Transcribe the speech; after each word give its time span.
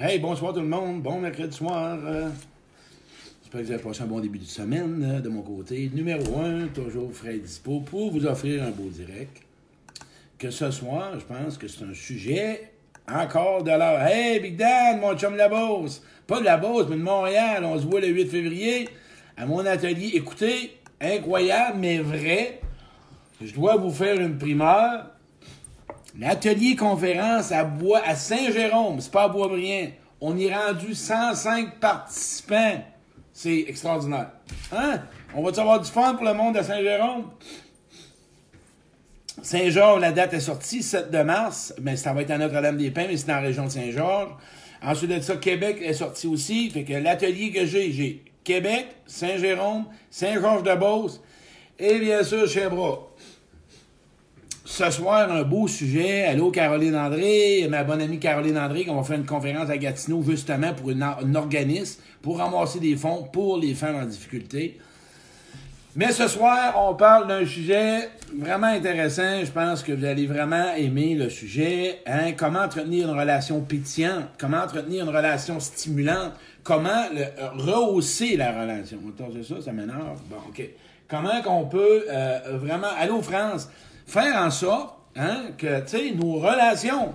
Hey, 0.00 0.20
bonsoir 0.20 0.52
tout 0.52 0.60
le 0.60 0.68
monde. 0.68 1.02
Bon 1.02 1.18
mercredi 1.18 1.56
soir. 1.56 1.98
J'espère 3.42 3.60
que 3.60 3.66
vous 3.66 3.72
avez 3.72 3.82
passé 3.82 4.02
un 4.02 4.06
bon 4.06 4.20
début 4.20 4.38
de 4.38 4.44
semaine 4.44 5.04
euh, 5.04 5.20
de 5.20 5.28
mon 5.28 5.42
côté. 5.42 5.90
Numéro 5.92 6.38
un, 6.38 6.68
toujours 6.68 7.12
frais 7.12 7.38
dispo 7.38 7.80
pour 7.80 8.12
vous 8.12 8.24
offrir 8.24 8.62
un 8.62 8.70
beau 8.70 8.88
direct. 8.90 9.42
Que 10.38 10.50
ce 10.50 10.70
soir, 10.70 11.18
je 11.18 11.24
pense 11.24 11.58
que 11.58 11.66
c'est 11.66 11.82
un 11.82 11.94
sujet 11.94 12.70
encore 13.12 13.64
de 13.64 13.72
l'heure. 13.72 14.00
Hey, 14.00 14.38
Big 14.38 14.56
Dan, 14.56 15.00
mon 15.00 15.18
chum 15.18 15.32
de 15.32 15.38
la 15.38 15.48
Beauce. 15.48 16.00
Pas 16.28 16.38
de 16.38 16.44
la 16.44 16.58
Beauce, 16.58 16.86
mais 16.88 16.96
de 16.96 17.02
Montréal. 17.02 17.64
On 17.64 17.76
se 17.76 17.84
voit 17.84 18.00
le 18.00 18.06
8 18.06 18.26
février 18.28 18.88
à 19.36 19.46
mon 19.46 19.66
atelier. 19.66 20.12
Écoutez, 20.14 20.76
incroyable, 21.00 21.78
mais 21.80 21.98
vrai. 21.98 22.60
Je 23.42 23.52
dois 23.52 23.74
vous 23.74 23.90
faire 23.90 24.20
une 24.20 24.38
primeur. 24.38 25.06
L'atelier 26.18 26.74
conférence 26.74 27.52
à 27.52 27.70
à 28.04 28.16
Saint-Jérôme, 28.16 29.00
c'est 29.00 29.12
pas 29.12 29.24
à 29.24 29.28
Boisbriand. 29.28 29.90
On 30.20 30.36
y 30.36 30.46
est 30.46 30.54
rendu 30.54 30.94
105 30.94 31.78
participants. 31.78 32.82
C'est 33.32 33.66
extraordinaire. 33.68 34.32
Hein? 34.72 35.00
On 35.32 35.44
va-tu 35.44 35.60
avoir 35.60 35.80
du 35.80 35.88
fun 35.88 36.14
pour 36.14 36.24
le 36.24 36.34
monde 36.34 36.56
de 36.56 36.62
Saint-Jérôme? 36.62 37.30
Saint-Georges, 39.42 40.00
la 40.00 40.10
date 40.10 40.34
est 40.34 40.40
sortie, 40.40 40.82
7 40.82 41.12
de 41.12 41.22
mars, 41.22 41.72
mais 41.80 41.96
ça 41.96 42.12
va 42.12 42.22
être 42.22 42.32
à 42.32 42.38
Notre-Dame-des-Pins, 42.38 43.06
mais 43.06 43.16
c'est 43.16 43.28
dans 43.28 43.34
la 43.34 43.40
région 43.42 43.66
de 43.66 43.70
Saint-Georges. 43.70 44.34
Ensuite 44.82 45.10
de 45.10 45.20
ça, 45.20 45.36
Québec 45.36 45.78
est 45.80 45.92
sorti 45.92 46.26
aussi. 46.26 46.68
Fait 46.70 46.82
que 46.82 46.94
l'atelier 46.94 47.52
que 47.52 47.64
j'ai, 47.64 47.92
j'ai 47.92 48.24
Québec, 48.42 48.88
Saint-Jérôme, 49.06 49.84
Saint-Georges-de-Beauce 50.10 51.20
et 51.78 52.00
bien 52.00 52.24
sûr 52.24 52.48
Sherbrooke 52.48 53.07
ce 54.68 54.90
soir, 54.90 55.32
un 55.32 55.42
beau 55.44 55.66
sujet. 55.66 56.24
Allô, 56.24 56.50
Caroline 56.50 56.94
André, 56.94 57.66
ma 57.70 57.84
bonne 57.84 58.02
amie 58.02 58.18
Caroline 58.18 58.58
André, 58.58 58.84
qu'on 58.84 58.96
va 58.96 59.02
faire 59.02 59.16
une 59.16 59.24
conférence 59.24 59.70
à 59.70 59.78
Gatineau 59.78 60.22
justement 60.22 60.74
pour 60.74 60.90
un 60.90 61.34
organisme 61.34 62.02
pour 62.20 62.36
ramasser 62.36 62.78
des 62.78 62.94
fonds 62.94 63.26
pour 63.32 63.58
les 63.58 63.72
femmes 63.72 63.96
en 63.96 64.04
difficulté. 64.04 64.78
Mais 65.96 66.12
ce 66.12 66.28
soir, 66.28 66.74
on 66.76 66.94
parle 66.94 67.28
d'un 67.28 67.46
sujet 67.46 68.10
vraiment 68.36 68.66
intéressant. 68.66 69.42
Je 69.42 69.50
pense 69.50 69.82
que 69.82 69.92
vous 69.92 70.04
allez 70.04 70.26
vraiment 70.26 70.74
aimer 70.76 71.14
le 71.14 71.30
sujet. 71.30 72.00
Hein? 72.06 72.32
Comment 72.36 72.60
entretenir 72.60 73.08
une 73.08 73.18
relation 73.18 73.62
pétillante? 73.62 74.26
Comment 74.38 74.58
entretenir 74.58 75.04
une 75.04 75.16
relation 75.16 75.58
stimulante? 75.60 76.34
Comment 76.62 77.06
rehausser 77.54 78.36
la 78.36 78.52
relation? 78.52 78.98
Attends, 79.08 79.30
c'est 79.34 79.54
ça, 79.54 79.62
ça 79.62 79.72
m'énerve. 79.72 80.20
Bon, 80.28 80.36
OK. 80.46 80.62
Comment 81.08 81.40
qu'on 81.42 81.64
peut 81.64 82.04
euh, 82.10 82.58
vraiment... 82.60 82.88
Allô, 82.98 83.22
France? 83.22 83.70
Faire 84.08 84.42
en 84.42 84.50
sorte 84.50 84.96
hein, 85.16 85.50
que 85.56 86.14
nos 86.14 86.38
relations 86.40 87.14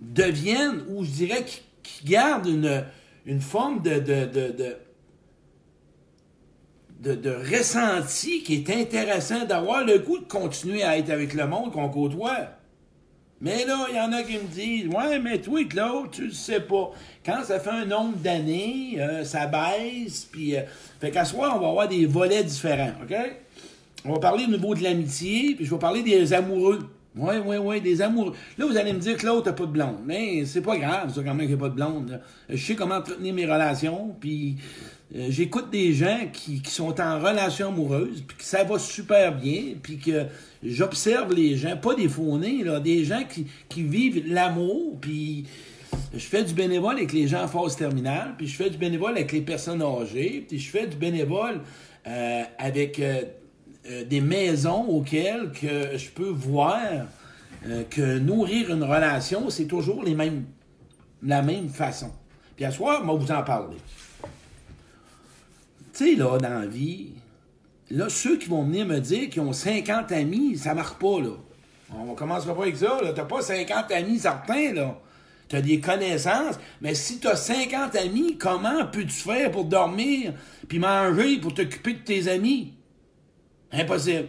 deviennent, 0.00 0.82
ou 0.88 1.04
je 1.04 1.10
dirais, 1.10 1.44
qui, 1.44 1.62
gardent 2.04 2.48
une, 2.48 2.84
une 3.26 3.40
forme 3.40 3.80
de, 3.80 4.00
de, 4.00 4.24
de, 7.00 7.14
de, 7.14 7.30
ressenti 7.30 8.42
qui 8.42 8.54
est 8.54 8.70
intéressant, 8.70 9.44
d'avoir 9.44 9.84
le 9.84 9.98
goût 9.98 10.18
de 10.18 10.24
continuer 10.24 10.82
à 10.82 10.98
être 10.98 11.10
avec 11.10 11.32
le 11.34 11.46
monde 11.46 11.70
qu'on 11.72 11.88
côtoie. 11.88 12.48
Mais 13.40 13.64
là, 13.64 13.86
il 13.90 13.96
y 13.96 14.00
en 14.00 14.12
a 14.12 14.22
qui 14.22 14.34
me 14.34 14.48
disent 14.48 14.88
Ouais, 14.88 15.18
mais 15.20 15.40
toi, 15.40 15.64
Claude, 15.64 16.10
tu 16.10 16.26
le 16.26 16.32
sais 16.32 16.60
pas. 16.60 16.90
Quand 17.24 17.42
ça 17.44 17.60
fait 17.60 17.70
un 17.70 17.84
nombre 17.84 18.16
d'années, 18.16 18.96
euh, 18.98 19.24
ça 19.24 19.46
baisse, 19.46 20.24
puis. 20.24 20.56
Euh, 20.56 20.62
fait 21.00 21.10
qu'à 21.10 21.24
soir, 21.24 21.54
on 21.56 21.60
va 21.60 21.68
avoir 21.68 21.88
des 21.88 22.06
volets 22.06 22.44
différents, 22.44 22.92
OK? 23.02 23.16
On 24.04 24.14
va 24.14 24.18
parler 24.18 24.44
au 24.44 24.50
niveau 24.50 24.74
de 24.74 24.82
l'amitié, 24.82 25.54
puis 25.54 25.64
je 25.64 25.70
vais 25.70 25.78
parler 25.78 26.02
des 26.02 26.32
amoureux. 26.32 26.80
Oui, 27.14 27.34
oui, 27.44 27.56
oui, 27.58 27.80
des 27.80 28.00
amoureux. 28.00 28.32
Là, 28.56 28.66
vous 28.66 28.76
allez 28.76 28.92
me 28.92 28.98
dire 28.98 29.16
que 29.18 29.26
l'autre 29.26 29.46
n'a 29.46 29.52
pas 29.52 29.66
de 29.66 29.70
blonde. 29.70 29.98
Mais 30.06 30.46
c'est 30.46 30.62
pas 30.62 30.78
grave, 30.78 31.14
ça, 31.14 31.22
quand 31.22 31.34
même, 31.34 31.46
qu'il 31.46 31.56
n'y 31.56 31.62
a 31.62 31.64
pas 31.64 31.68
de 31.68 31.74
blonde. 31.74 32.20
Je 32.48 32.56
sais 32.56 32.74
comment 32.74 32.96
entretenir 32.96 33.34
mes 33.34 33.44
relations, 33.44 34.16
puis 34.18 34.56
euh, 35.14 35.26
j'écoute 35.28 35.70
des 35.70 35.92
gens 35.92 36.20
qui, 36.32 36.62
sont 36.64 36.98
en 37.00 37.20
relation 37.20 37.68
amoureuse, 37.68 38.24
puis 38.26 38.38
que 38.38 38.44
ça 38.44 38.64
va 38.64 38.78
super 38.78 39.36
bien, 39.36 39.74
puis 39.82 39.98
que 39.98 40.24
j'observe 40.64 41.34
les 41.34 41.56
gens, 41.56 41.76
pas 41.76 41.94
des 41.94 42.08
faunés, 42.08 42.64
là, 42.64 42.80
des 42.80 43.04
gens 43.04 43.22
qui, 43.28 43.46
qui 43.68 43.82
vivent 43.82 44.24
l'amour, 44.26 44.98
puis 44.98 45.44
je 46.14 46.24
fais 46.24 46.42
du 46.42 46.54
bénévole 46.54 46.96
avec 46.96 47.12
les 47.12 47.28
gens 47.28 47.44
en 47.44 47.48
phase 47.48 47.76
terminale, 47.76 48.34
puis 48.38 48.46
je 48.46 48.56
fais 48.56 48.70
du 48.70 48.78
bénévole 48.78 49.12
avec 49.12 49.32
les 49.32 49.42
personnes 49.42 49.82
âgées, 49.82 50.46
puis 50.48 50.58
je 50.58 50.70
fais 50.70 50.86
du 50.86 50.96
bénévole 50.96 51.60
euh, 52.06 52.42
avec... 52.58 52.98
Euh, 52.98 53.22
euh, 53.88 54.04
des 54.04 54.20
maisons 54.20 54.84
auxquelles 54.84 55.50
que 55.50 55.96
je 55.96 56.10
peux 56.10 56.28
voir 56.28 56.78
euh, 57.66 57.82
que 57.90 58.18
nourrir 58.18 58.70
une 58.70 58.84
relation, 58.84 59.50
c'est 59.50 59.66
toujours 59.66 60.04
la 60.04 61.42
même 61.42 61.68
façon. 61.68 62.12
Puis 62.56 62.64
à 62.64 62.70
soir, 62.70 63.04
moi, 63.04 63.16
vous 63.16 63.32
en 63.32 63.42
parler. 63.42 63.76
Tu 65.92 66.10
sais, 66.10 66.14
là, 66.14 66.38
dans 66.38 66.60
la 66.60 66.66
vie, 66.66 67.10
là, 67.90 68.08
ceux 68.08 68.38
qui 68.38 68.48
vont 68.48 68.62
venir 68.62 68.86
me 68.86 68.98
dire 68.98 69.28
qu'ils 69.30 69.42
ont 69.42 69.52
50 69.52 70.12
amis, 70.12 70.56
ça 70.56 70.74
marche 70.74 70.94
pas, 70.94 71.20
là. 71.20 71.32
On 71.94 72.14
commencera 72.14 72.54
pas 72.54 72.62
avec 72.62 72.76
ça, 72.76 72.98
là. 73.02 73.12
T'as 73.12 73.24
pas 73.24 73.42
50 73.42 73.90
amis 73.90 74.18
certains, 74.18 74.72
là. 74.72 74.98
Tu 75.48 75.56
as 75.56 75.60
des 75.60 75.80
connaissances, 75.80 76.58
mais 76.80 76.94
si 76.94 77.18
tu 77.18 77.26
as 77.28 77.36
50 77.36 77.94
amis, 77.96 78.38
comment 78.38 78.86
peux-tu 78.86 79.10
faire 79.10 79.50
pour 79.50 79.64
dormir, 79.64 80.32
puis 80.68 80.78
manger, 80.78 81.38
pour 81.38 81.52
t'occuper 81.52 81.94
de 81.94 81.98
tes 81.98 82.28
amis? 82.28 82.72
Impossible. 83.72 84.28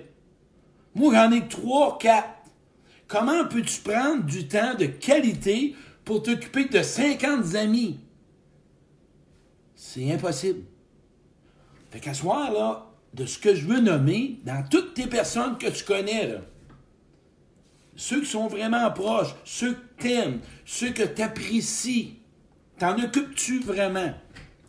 Moi, 0.95 1.13
j'en 1.13 1.31
ai 1.31 1.47
trois, 1.47 1.97
quatre. 1.97 2.29
Comment 3.07 3.45
peux-tu 3.45 3.81
prendre 3.81 4.23
du 4.23 4.47
temps 4.47 4.75
de 4.75 4.85
qualité 4.85 5.75
pour 6.05 6.23
t'occuper 6.23 6.65
de 6.65 6.81
50 6.81 7.55
amis? 7.55 7.99
C'est 9.75 10.11
impossible. 10.11 10.61
Fait 11.91 11.99
qu'à 11.99 12.13
soir, 12.13 12.51
là, 12.51 12.89
de 13.13 13.25
ce 13.25 13.37
que 13.37 13.53
je 13.53 13.67
veux 13.67 13.81
nommer, 13.81 14.39
dans 14.45 14.63
toutes 14.67 14.93
tes 14.93 15.07
personnes 15.07 15.57
que 15.57 15.67
tu 15.67 15.83
connais, 15.83 16.39
ceux 17.95 18.21
qui 18.21 18.25
sont 18.25 18.47
vraiment 18.47 18.89
proches, 18.91 19.35
ceux 19.45 19.73
que 19.73 20.01
t'aimes, 20.03 20.39
ceux 20.65 20.91
que 20.91 21.03
t'apprécies, 21.03 22.19
t'en 22.79 22.97
occupes-tu 22.97 23.59
vraiment? 23.59 24.13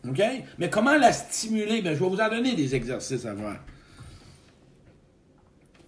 OK? 0.06 0.20
Mais 0.58 0.68
comment 0.68 0.96
la 0.96 1.12
stimuler? 1.12 1.80
Ben, 1.80 1.94
je 1.94 2.00
vais 2.00 2.10
vous 2.10 2.20
en 2.20 2.28
donner 2.28 2.54
des 2.54 2.74
exercices 2.74 3.24
à 3.24 3.32
voir. 3.32 3.56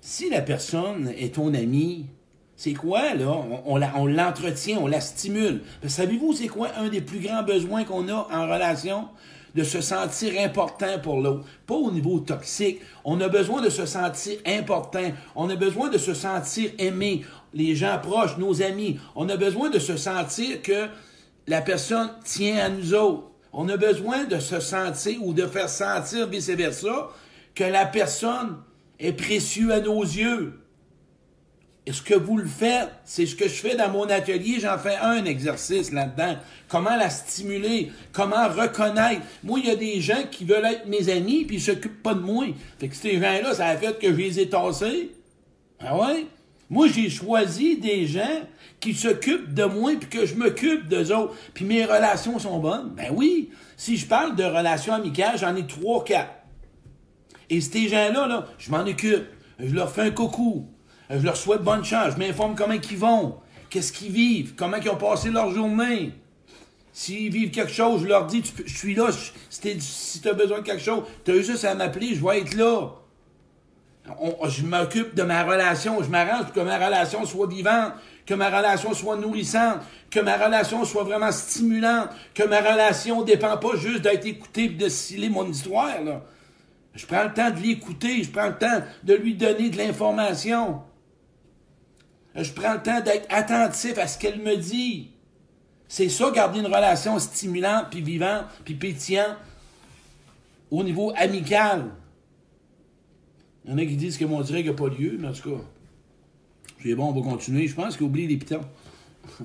Si 0.08 0.30
la 0.30 0.40
personne 0.40 1.12
est 1.18 1.34
ton 1.34 1.52
ami, 1.52 2.06
c'est 2.54 2.74
quoi, 2.74 3.12
là? 3.14 3.28
On, 3.66 3.80
on 3.82 4.06
l'entretient, 4.06 4.78
on 4.80 4.86
la 4.86 5.00
stimule. 5.00 5.62
Savez-vous, 5.84 6.32
c'est 6.32 6.46
quoi 6.46 6.68
un 6.76 6.88
des 6.88 7.00
plus 7.00 7.18
grands 7.18 7.42
besoins 7.42 7.82
qu'on 7.82 8.08
a 8.08 8.28
en 8.32 8.42
relation? 8.42 9.08
De 9.56 9.64
se 9.64 9.80
sentir 9.80 10.40
important 10.40 11.00
pour 11.02 11.20
l'autre. 11.20 11.44
Pas 11.66 11.74
au 11.74 11.90
niveau 11.90 12.20
toxique. 12.20 12.82
On 13.04 13.20
a 13.20 13.26
besoin 13.26 13.60
de 13.62 13.68
se 13.68 13.84
sentir 13.84 14.38
important. 14.46 15.10
On 15.34 15.50
a 15.50 15.56
besoin 15.56 15.88
de 15.88 15.98
se 15.98 16.14
sentir 16.14 16.70
aimé. 16.78 17.24
Les 17.52 17.74
gens 17.74 17.98
proches, 18.00 18.38
nos 18.38 18.62
amis. 18.62 19.00
On 19.16 19.28
a 19.28 19.36
besoin 19.36 19.70
de 19.70 19.80
se 19.80 19.96
sentir 19.96 20.62
que 20.62 20.86
la 21.48 21.62
personne 21.62 22.10
tient 22.22 22.64
à 22.64 22.68
nous 22.68 22.94
autres. 22.94 23.24
On 23.52 23.68
a 23.68 23.76
besoin 23.76 24.22
de 24.22 24.38
se 24.38 24.60
sentir 24.60 25.20
ou 25.20 25.34
de 25.34 25.48
faire 25.48 25.68
sentir 25.68 26.28
vice-versa 26.28 27.08
que 27.56 27.64
la 27.64 27.86
personne 27.86 28.58
est 28.98 29.12
précieux 29.12 29.72
à 29.72 29.80
nos 29.80 30.02
yeux. 30.02 30.60
Est-ce 31.86 32.02
que 32.02 32.14
vous 32.14 32.36
le 32.36 32.46
faites? 32.48 32.90
C'est 33.04 33.26
ce 33.26 33.36
que 33.36 33.44
je 33.44 33.54
fais 33.54 33.76
dans 33.76 33.88
mon 33.88 34.08
atelier. 34.10 34.58
J'en 34.58 34.76
fais 34.76 34.96
un 34.96 35.24
exercice 35.24 35.92
là-dedans. 35.92 36.36
Comment 36.66 36.96
la 36.96 37.08
stimuler? 37.08 37.92
Comment 38.12 38.48
reconnaître? 38.48 39.22
Moi, 39.44 39.60
il 39.60 39.66
y 39.66 39.70
a 39.70 39.76
des 39.76 40.00
gens 40.00 40.24
qui 40.28 40.44
veulent 40.44 40.64
être 40.64 40.86
mes 40.86 41.08
amis 41.10 41.44
puis 41.44 41.56
ils 41.56 41.62
s'occupent 41.62 42.02
pas 42.02 42.14
de 42.14 42.20
moi. 42.20 42.46
Fait 42.80 42.88
que 42.88 42.96
ces 42.96 43.20
gens-là, 43.20 43.54
ça 43.54 43.66
a 43.66 43.76
fait 43.76 44.00
que 44.00 44.10
je 44.10 44.16
les 44.16 44.40
ai 44.40 44.48
tassés. 44.48 45.12
Ah 45.78 45.96
ouais? 45.96 46.26
Moi, 46.68 46.88
j'ai 46.88 47.08
choisi 47.08 47.76
des 47.78 48.08
gens 48.08 48.42
qui 48.80 48.92
s'occupent 48.92 49.54
de 49.54 49.64
moi 49.64 49.92
puis 50.00 50.08
que 50.08 50.26
je 50.26 50.34
m'occupe 50.34 50.88
d'eux 50.88 51.12
autres. 51.12 51.36
Puis 51.54 51.64
mes 51.64 51.84
relations 51.84 52.40
sont 52.40 52.58
bonnes. 52.58 52.94
Ben 52.96 53.12
oui. 53.14 53.50
Si 53.76 53.96
je 53.96 54.06
parle 54.06 54.34
de 54.34 54.42
relations 54.42 54.94
amicales, 54.94 55.38
j'en 55.38 55.54
ai 55.54 55.64
trois, 55.64 56.02
quatre. 56.02 56.32
Et 57.50 57.60
ces 57.60 57.88
gens-là, 57.88 58.26
là, 58.26 58.46
je 58.58 58.70
m'en 58.70 58.80
occupe. 58.80 59.26
Je 59.58 59.74
leur 59.74 59.90
fais 59.90 60.02
un 60.02 60.10
coucou. 60.10 60.68
Je 61.10 61.24
leur 61.24 61.36
souhaite 61.36 61.62
bonne 61.62 61.84
chance. 61.84 62.14
Je 62.14 62.18
m'informe 62.18 62.54
comment 62.54 62.74
ils 62.74 62.98
vont. 62.98 63.36
Qu'est-ce 63.70 63.92
qu'ils 63.92 64.12
vivent. 64.12 64.54
Comment 64.56 64.76
ils 64.76 64.88
ont 64.90 64.96
passé 64.96 65.30
leur 65.30 65.52
journée. 65.52 66.12
S'ils 66.92 67.30
vivent 67.30 67.50
quelque 67.50 67.72
chose, 67.72 68.00
je 68.02 68.06
leur 68.06 68.26
dis, 68.26 68.42
je 68.64 68.74
suis 68.74 68.94
là. 68.94 69.10
si 69.50 70.20
tu 70.22 70.28
as 70.28 70.32
besoin 70.32 70.60
de 70.60 70.62
quelque 70.64 70.82
chose, 70.82 71.02
tu 71.26 71.32
as 71.32 71.42
juste 71.42 71.66
à 71.66 71.74
m'appeler, 71.74 72.14
je 72.14 72.24
vais 72.24 72.38
être 72.38 72.54
là. 72.54 72.92
je 74.48 74.62
m'occupe 74.62 75.14
de 75.14 75.22
ma 75.22 75.44
relation. 75.44 76.02
Je 76.02 76.08
m'arrange 76.08 76.44
pour 76.44 76.54
que 76.54 76.60
ma 76.60 76.78
relation 76.78 77.26
soit 77.26 77.48
vivante, 77.48 77.92
que 78.24 78.32
ma 78.32 78.48
relation 78.48 78.94
soit 78.94 79.16
nourrissante, 79.16 79.80
que 80.10 80.20
ma 80.20 80.38
relation 80.38 80.86
soit 80.86 81.04
vraiment 81.04 81.32
stimulante, 81.32 82.08
que 82.34 82.44
ma 82.44 82.60
relation 82.60 83.20
ne 83.20 83.26
dépend 83.26 83.58
pas 83.58 83.76
juste 83.76 84.00
d'être 84.00 84.24
écoutée 84.24 84.64
et 84.64 84.68
de 84.70 84.88
sciller 84.88 85.28
mon 85.28 85.46
histoire. 85.46 85.90
Je 86.96 87.06
prends 87.06 87.24
le 87.24 87.32
temps 87.32 87.50
de 87.50 87.60
l'écouter, 87.60 88.24
je 88.24 88.30
prends 88.30 88.48
le 88.48 88.56
temps 88.56 88.82
de 89.04 89.14
lui 89.14 89.34
donner 89.34 89.68
de 89.70 89.76
l'information. 89.76 90.82
Je 92.34 92.50
prends 92.52 92.74
le 92.74 92.82
temps 92.82 93.00
d'être 93.00 93.26
attentif 93.30 93.98
à 93.98 94.06
ce 94.06 94.18
qu'elle 94.18 94.40
me 94.40 94.56
dit. 94.56 95.10
C'est 95.88 96.08
ça, 96.08 96.30
garder 96.30 96.60
une 96.60 96.66
relation 96.66 97.18
stimulante, 97.18 97.86
puis 97.90 98.02
vivante, 98.02 98.46
puis 98.64 98.74
pétillante 98.74 99.36
au 100.70 100.82
niveau 100.82 101.12
amical. 101.16 101.90
Il 103.64 103.70
y 103.70 103.74
en 103.74 103.78
a 103.78 103.84
qui 103.84 103.96
disent 103.96 104.16
que 104.16 104.24
mon 104.24 104.40
direct 104.40 104.68
n'a 104.68 104.74
pas 104.74 104.88
lieu, 104.88 105.16
mais 105.18 105.28
en 105.28 105.32
tout 105.32 105.50
cas, 105.50 105.62
c'est 106.82 106.94
bon, 106.94 107.08
on 107.08 107.12
va 107.12 107.22
continuer. 107.22 107.66
Je 107.66 107.74
pense 107.74 107.96
qu'il 107.96 108.06
oublie 108.06 108.26
les 108.26 108.36
pitons. 108.36 108.64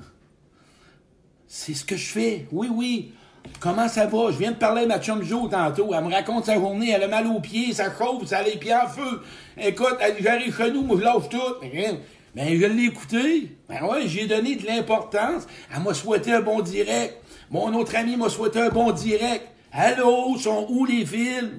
C'est 1.46 1.74
ce 1.74 1.84
que 1.84 1.96
je 1.96 2.06
fais. 2.06 2.46
Oui, 2.50 2.68
oui. 2.72 3.12
Comment 3.60 3.88
ça 3.88 4.06
va? 4.06 4.30
Je 4.30 4.38
viens 4.38 4.50
de 4.50 4.56
parler 4.56 4.82
à 4.82 4.86
ma 4.86 4.98
chum 4.98 5.22
Jo 5.22 5.48
tantôt. 5.48 5.90
Elle 5.94 6.04
me 6.04 6.10
raconte 6.10 6.46
sa 6.46 6.54
journée. 6.54 6.90
Elle 6.90 7.04
a 7.04 7.08
mal 7.08 7.26
aux 7.26 7.40
pieds, 7.40 7.72
ça 7.72 7.86
chauffe, 7.96 8.26
ça 8.26 8.38
a 8.38 8.42
les 8.42 8.56
pieds 8.56 8.74
en 8.74 8.88
feu. 8.88 9.22
Écoute, 9.56 9.96
j'arrive 10.20 10.56
chez 10.56 10.70
nous, 10.72 10.82
moi 10.82 10.96
je 10.98 11.04
lâche 11.04 11.28
tout. 11.28 11.38
Ben, 12.34 12.48
je 12.58 12.66
l'ai 12.66 12.84
écouté. 12.84 13.56
Ben 13.68 13.84
ouais, 13.84 14.06
j'ai 14.06 14.26
donné 14.26 14.56
de 14.56 14.66
l'importance. 14.66 15.46
Elle 15.74 15.82
m'a 15.82 15.94
souhaité 15.94 16.32
un 16.32 16.40
bon 16.40 16.60
direct. 16.60 17.16
Mon 17.50 17.72
autre 17.74 17.94
ami 17.94 18.16
m'a 18.16 18.28
souhaité 18.28 18.60
un 18.60 18.70
bon 18.70 18.90
direct. 18.90 19.46
Allô, 19.70 20.36
sont 20.38 20.66
où 20.70 20.84
les 20.84 21.04
fils? 21.06 21.50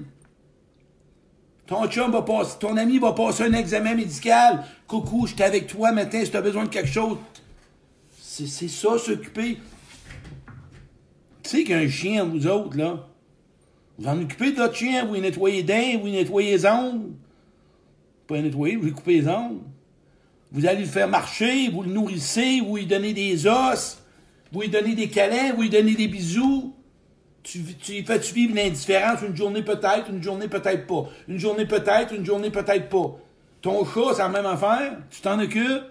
Ton 1.66 1.88
chum 1.88 2.10
va 2.12 2.20
passer, 2.22 2.58
ton 2.60 2.76
ami 2.76 2.98
va 2.98 3.12
passer 3.12 3.44
un 3.44 3.52
examen 3.54 3.94
médical. 3.94 4.64
Coucou, 4.86 5.26
j'étais 5.26 5.44
avec 5.44 5.66
toi 5.66 5.92
maintenant 5.92 6.20
si 6.22 6.30
tu 6.30 6.36
as 6.36 6.42
besoin 6.42 6.64
de 6.64 6.68
quelque 6.68 6.90
chose. 6.90 7.16
C'est 8.20 8.68
ça, 8.68 8.98
s'occuper. 8.98 9.58
Tu 11.44 11.50
sais 11.50 11.64
qu'un 11.64 11.88
chien, 11.88 12.24
vous 12.24 12.46
autres, 12.46 12.76
là, 12.76 13.06
vous 13.98 14.08
en 14.08 14.20
occupez 14.20 14.52
de 14.52 14.56
votre 14.56 14.74
chien, 14.74 15.04
vous 15.04 15.14
y 15.14 15.20
nettoyez 15.20 15.62
dents, 15.62 16.00
vous 16.00 16.08
y 16.08 16.12
nettoyez 16.12 16.52
les 16.52 16.66
ongles. 16.66 17.12
Pas 18.26 18.40
nettoyer, 18.40 18.76
vous 18.76 18.84
lui 18.84 18.92
coupez 18.92 19.20
les 19.20 19.28
ongles. 19.28 19.60
Vous 20.50 20.66
allez 20.66 20.80
le 20.80 20.86
faire 20.86 21.06
marcher, 21.06 21.68
vous 21.68 21.82
le 21.82 21.90
nourrissez, 21.90 22.60
vous 22.60 22.76
lui 22.76 22.86
donnez 22.86 23.12
des 23.12 23.46
os, 23.46 24.02
vous 24.52 24.62
lui 24.62 24.70
donnez 24.70 24.94
des 24.94 25.08
câlins, 25.08 25.52
vous 25.52 25.62
lui 25.62 25.70
donnez 25.70 25.94
des 25.94 26.08
bisous. 26.08 26.74
Tu, 27.42 27.62
tu 27.62 28.02
fais-tu 28.02 28.32
vivre 28.32 28.54
l'indifférence 28.54 29.20
une 29.20 29.36
journée 29.36 29.62
peut-être, 29.62 30.08
une 30.08 30.22
journée 30.22 30.48
peut-être 30.48 30.86
pas? 30.86 31.10
Une 31.28 31.38
journée 31.38 31.66
peut-être, 31.66 32.14
une 32.14 32.24
journée 32.24 32.50
peut-être 32.50 32.88
pas. 32.88 33.18
Ton 33.60 33.84
chat, 33.84 34.14
c'est 34.14 34.22
la 34.22 34.28
même 34.30 34.46
affaire. 34.46 34.96
Tu 35.10 35.20
t'en 35.20 35.38
occupes. 35.38 35.84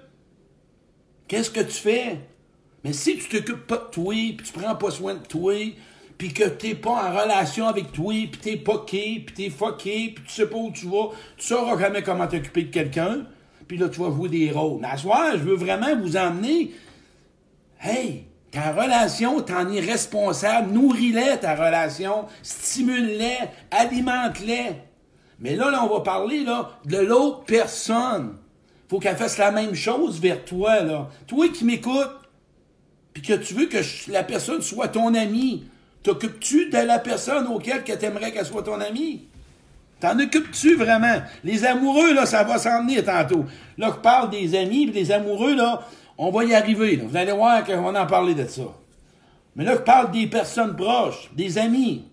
Qu'est-ce 1.28 1.52
que 1.52 1.62
tu 1.62 1.74
fais? 1.74 2.18
Mais 2.84 2.94
si 2.94 3.18
tu 3.18 3.30
t'occupes 3.30 3.66
pas 3.68 3.78
de 3.78 3.92
toi, 3.92 4.14
puis 4.14 4.46
tu 4.46 4.52
prends 4.52 4.76
pas 4.76 4.92
soin 4.92 5.14
de 5.16 5.26
toi, 5.26 5.54
puis 6.18 6.34
que 6.34 6.44
t'es 6.44 6.76
pas 6.76 6.92
en 7.10 7.22
relation 7.22 7.68
avec 7.68 7.92
toi, 7.92 8.14
puis 8.14 8.40
t'es 8.42 8.58
poqué, 8.58 9.24
puis 9.26 9.36
t'es 9.36 9.50
fucké, 9.50 10.14
puis 10.16 10.24
tu 10.28 10.34
sais 10.34 10.48
pas 10.48 10.58
où 10.58 10.72
tu 10.72 10.88
vas, 10.88 11.10
tu 11.38 11.48
sauras 11.48 11.80
jamais 11.80 12.04
comment 12.04 12.28
t'occuper 12.28 12.64
de 12.64 12.72
quelqu'un, 12.72 13.26
puis 13.68 13.78
là, 13.78 13.90
tu 13.90 14.00
vas 14.00 14.12
jouer 14.12 14.30
des 14.30 14.52
rôles. 14.52 14.82
Mais 14.82 14.90
à 14.90 14.98
soir, 14.98 15.32
je 15.34 15.44
veux 15.44 15.56
vraiment 15.56 15.96
vous 15.96 16.18
emmener. 16.18 16.72
Hey, 17.82 18.26
ta 18.52 18.72
relation, 18.72 19.42
t'en 19.42 19.70
es 19.72 19.80
responsable. 19.80 20.72
Nourris-les, 20.72 21.38
ta 21.40 21.56
relation. 21.56 22.26
Stimule-les. 22.42 23.40
Alimente-les. 23.72 24.76
Mais 25.40 25.56
là, 25.56 25.72
là, 25.72 25.84
on 25.84 25.94
va 25.94 26.02
parler 26.02 26.46
de 26.86 26.98
l'autre 26.98 27.46
personne. 27.46 28.38
faut 28.90 29.00
qu'elle 29.00 29.18
fasse 29.18 29.38
la 29.38 29.52
même 29.52 29.74
chose 29.74 30.20
vers 30.20 30.46
toi. 30.46 30.82
Là. 30.82 31.10
Toi 31.28 31.50
qui 31.50 31.66
m'écoutes, 31.66 32.23
puis 33.14 33.22
que 33.22 33.34
tu 33.34 33.54
veux 33.54 33.68
que 33.68 33.78
la 34.10 34.24
personne 34.24 34.62
soit 34.62 34.88
ton 34.88 35.14
ami, 35.14 35.64
t'occupes-tu 36.02 36.70
de 36.70 36.78
la 36.78 37.00
personne 37.00 37.48
auquel 37.48 37.84
tu 37.84 37.92
aimerais 38.06 38.32
qu'elle 38.32 38.46
soit 38.46 38.64
ton 38.64 38.82
ami? 38.82 39.28
T'en 40.00 40.20
occupes-tu 40.20 40.76
vraiment? 40.76 41.22
Les 41.44 41.64
amoureux, 41.64 42.14
là, 42.14 42.26
ça 42.26 42.44
va 42.44 42.58
s'en 42.58 42.82
venir 42.82 43.06
tantôt. 43.06 43.46
Là, 43.78 43.92
je 43.96 44.02
parle 44.02 44.30
des 44.30 44.54
amis, 44.58 44.86
puis 44.88 44.94
des 44.94 45.12
amoureux, 45.12 45.56
là, 45.56 45.88
on 46.18 46.30
va 46.30 46.44
y 46.44 46.54
arriver. 46.54 46.98
Vous 46.98 47.16
allez 47.16 47.32
voir 47.32 47.64
qu'on 47.64 47.92
va 47.92 48.04
en 48.04 48.08
parler 48.08 48.36
de 48.36 48.46
ça. 48.46 48.64
Mais 49.56 49.64
là, 49.64 49.74
je 49.76 49.82
parle 49.82 50.12
des 50.12 50.28
personnes 50.28 50.76
proches, 50.76 51.30
des 51.34 51.58
amis. 51.58 52.04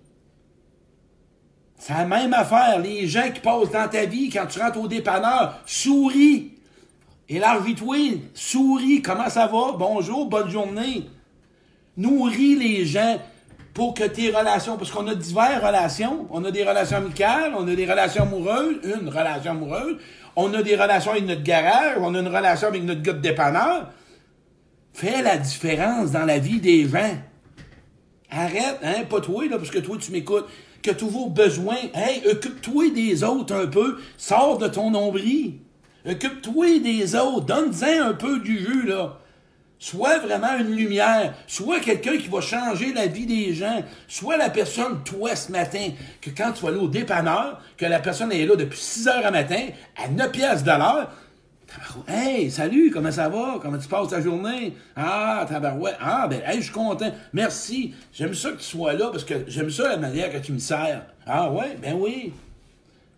C'est 1.78 1.94
la 1.94 2.04
même 2.04 2.34
affaire. 2.34 2.78
Les 2.78 3.06
gens 3.06 3.30
qui 3.32 3.40
passent 3.40 3.70
dans 3.72 3.88
ta 3.88 4.04
vie, 4.04 4.28
quand 4.28 4.46
tu 4.46 4.60
rentres 4.60 4.78
au 4.78 4.86
dépanneur, 4.86 5.58
souris. 5.66 6.52
Élargis-toi, 7.30 7.96
souris. 8.34 9.02
Comment 9.02 9.30
ça 9.30 9.46
va? 9.46 9.76
Bonjour, 9.78 10.28
bonne 10.28 10.50
journée. 10.50 11.08
Nourris 11.96 12.56
les 12.56 12.84
gens 12.84 13.20
pour 13.72 13.94
que 13.94 14.02
tes 14.02 14.30
relations, 14.30 14.76
parce 14.76 14.90
qu'on 14.90 15.06
a 15.06 15.14
diverses 15.14 15.64
relations, 15.64 16.26
on 16.30 16.44
a 16.44 16.50
des 16.50 16.64
relations 16.64 16.96
amicales, 16.96 17.52
on 17.56 17.68
a 17.68 17.74
des 17.76 17.86
relations 17.86 18.24
amoureuses, 18.24 18.78
une 18.82 19.08
relation 19.08 19.52
amoureuse, 19.52 19.96
on 20.34 20.52
a 20.54 20.62
des 20.64 20.74
relations 20.74 21.12
avec 21.12 21.24
notre 21.24 21.44
garage, 21.44 21.98
on 22.00 22.12
a 22.16 22.18
une 22.18 22.26
relation 22.26 22.66
avec 22.66 22.82
notre 22.82 23.02
gars 23.02 23.12
de 23.12 23.20
dépanneur. 23.20 23.90
Fais 24.92 25.22
la 25.22 25.36
différence 25.36 26.10
dans 26.10 26.24
la 26.24 26.40
vie 26.40 26.58
des 26.58 26.88
gens. 26.88 27.16
Arrête, 28.28 28.80
hein, 28.82 29.04
pas 29.08 29.20
toi, 29.20 29.44
là, 29.46 29.56
parce 29.56 29.70
que 29.70 29.78
toi, 29.78 29.96
tu 30.00 30.10
m'écoutes, 30.10 30.46
que 30.82 30.90
tous 30.90 31.08
vos 31.08 31.28
besoins, 31.28 31.78
hey, 31.94 32.26
occupe-toi 32.28 32.90
des 32.90 33.22
autres 33.22 33.54
un 33.54 33.68
peu, 33.68 34.00
sors 34.16 34.58
de 34.58 34.66
ton 34.66 34.90
nombril. 34.90 35.60
Occupe-toi 36.08 36.80
des 36.80 37.14
autres, 37.14 37.46
donne-en 37.46 38.08
un 38.08 38.14
peu 38.14 38.38
du 38.40 38.58
jus, 38.58 38.86
là. 38.86 39.18
Sois 39.78 40.18
vraiment 40.18 40.58
une 40.58 40.72
lumière. 40.72 41.32
Sois 41.46 41.80
quelqu'un 41.80 42.18
qui 42.18 42.28
va 42.28 42.42
changer 42.42 42.92
la 42.92 43.06
vie 43.06 43.24
des 43.24 43.54
gens. 43.54 43.82
Sois 44.08 44.36
la 44.36 44.50
personne, 44.50 45.02
toi, 45.04 45.34
ce 45.34 45.50
matin, 45.50 45.88
que 46.20 46.28
quand 46.28 46.52
tu 46.52 46.62
vas 46.62 46.68
aller 46.68 46.78
au 46.78 46.88
dépanneur, 46.88 47.62
que 47.78 47.86
la 47.86 47.98
personne 47.98 48.30
est 48.30 48.44
là 48.44 48.56
depuis 48.56 48.78
6 48.78 49.08
heures 49.08 49.24
à 49.24 49.30
matin, 49.30 49.68
à 49.96 50.08
9 50.08 50.32
pièces 50.32 50.64
de 50.64 50.70
l'heure. 50.70 51.10
Hey, 52.06 52.50
salut, 52.50 52.90
comment 52.90 53.12
ça 53.12 53.28
va? 53.28 53.58
Comment 53.62 53.78
tu 53.78 53.88
passes 53.88 54.08
ta 54.08 54.20
journée? 54.20 54.74
Ah, 54.96 55.46
tabarouette. 55.48 55.96
Ah, 56.00 56.26
ben, 56.28 56.42
hey, 56.44 56.58
je 56.58 56.64
suis 56.64 56.72
content. 56.72 57.12
Merci. 57.32 57.94
J'aime 58.12 58.34
ça 58.34 58.50
que 58.50 58.58
tu 58.58 58.64
sois 58.64 58.92
là 58.92 59.08
parce 59.10 59.24
que 59.24 59.44
j'aime 59.46 59.70
ça 59.70 59.88
la 59.88 59.96
manière 59.96 60.30
que 60.30 60.38
tu 60.38 60.52
me 60.52 60.58
sers. 60.58 61.06
Ah, 61.26 61.50
ouais, 61.50 61.78
ben 61.80 61.94
oui. 61.94 62.34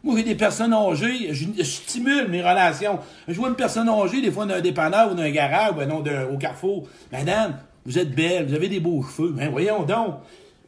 Moi, 0.05 0.17
j'ai 0.17 0.25
des 0.25 0.35
personnes 0.35 0.73
âgées, 0.73 1.33
je, 1.33 1.63
stimule 1.63 2.29
mes 2.29 2.43
relations. 2.43 2.99
Je 3.29 3.35
vois 3.35 3.49
une 3.49 3.55
personne 3.55 3.89
âgée, 3.89 4.21
des 4.21 4.33
fois, 4.33 4.47
dans 4.47 4.55
un 4.55 4.61
dépanneur 4.61 5.13
ou 5.13 5.15
dans 5.15 5.23
un 5.23 5.31
garage, 5.31 5.75
ben 5.77 5.89
non, 5.89 6.03
au 6.33 6.39
carrefour. 6.39 6.89
Madame, 7.13 7.59
vous 7.87 7.99
êtes 7.99 8.15
belle, 8.15 8.47
vous 8.47 8.55
avez 8.55 8.69
des 8.69 8.81
beaux 8.81 9.03
cheveux. 9.03 9.31
Ben 9.31 9.51
voyons 9.51 9.85
donc. 9.85 10.17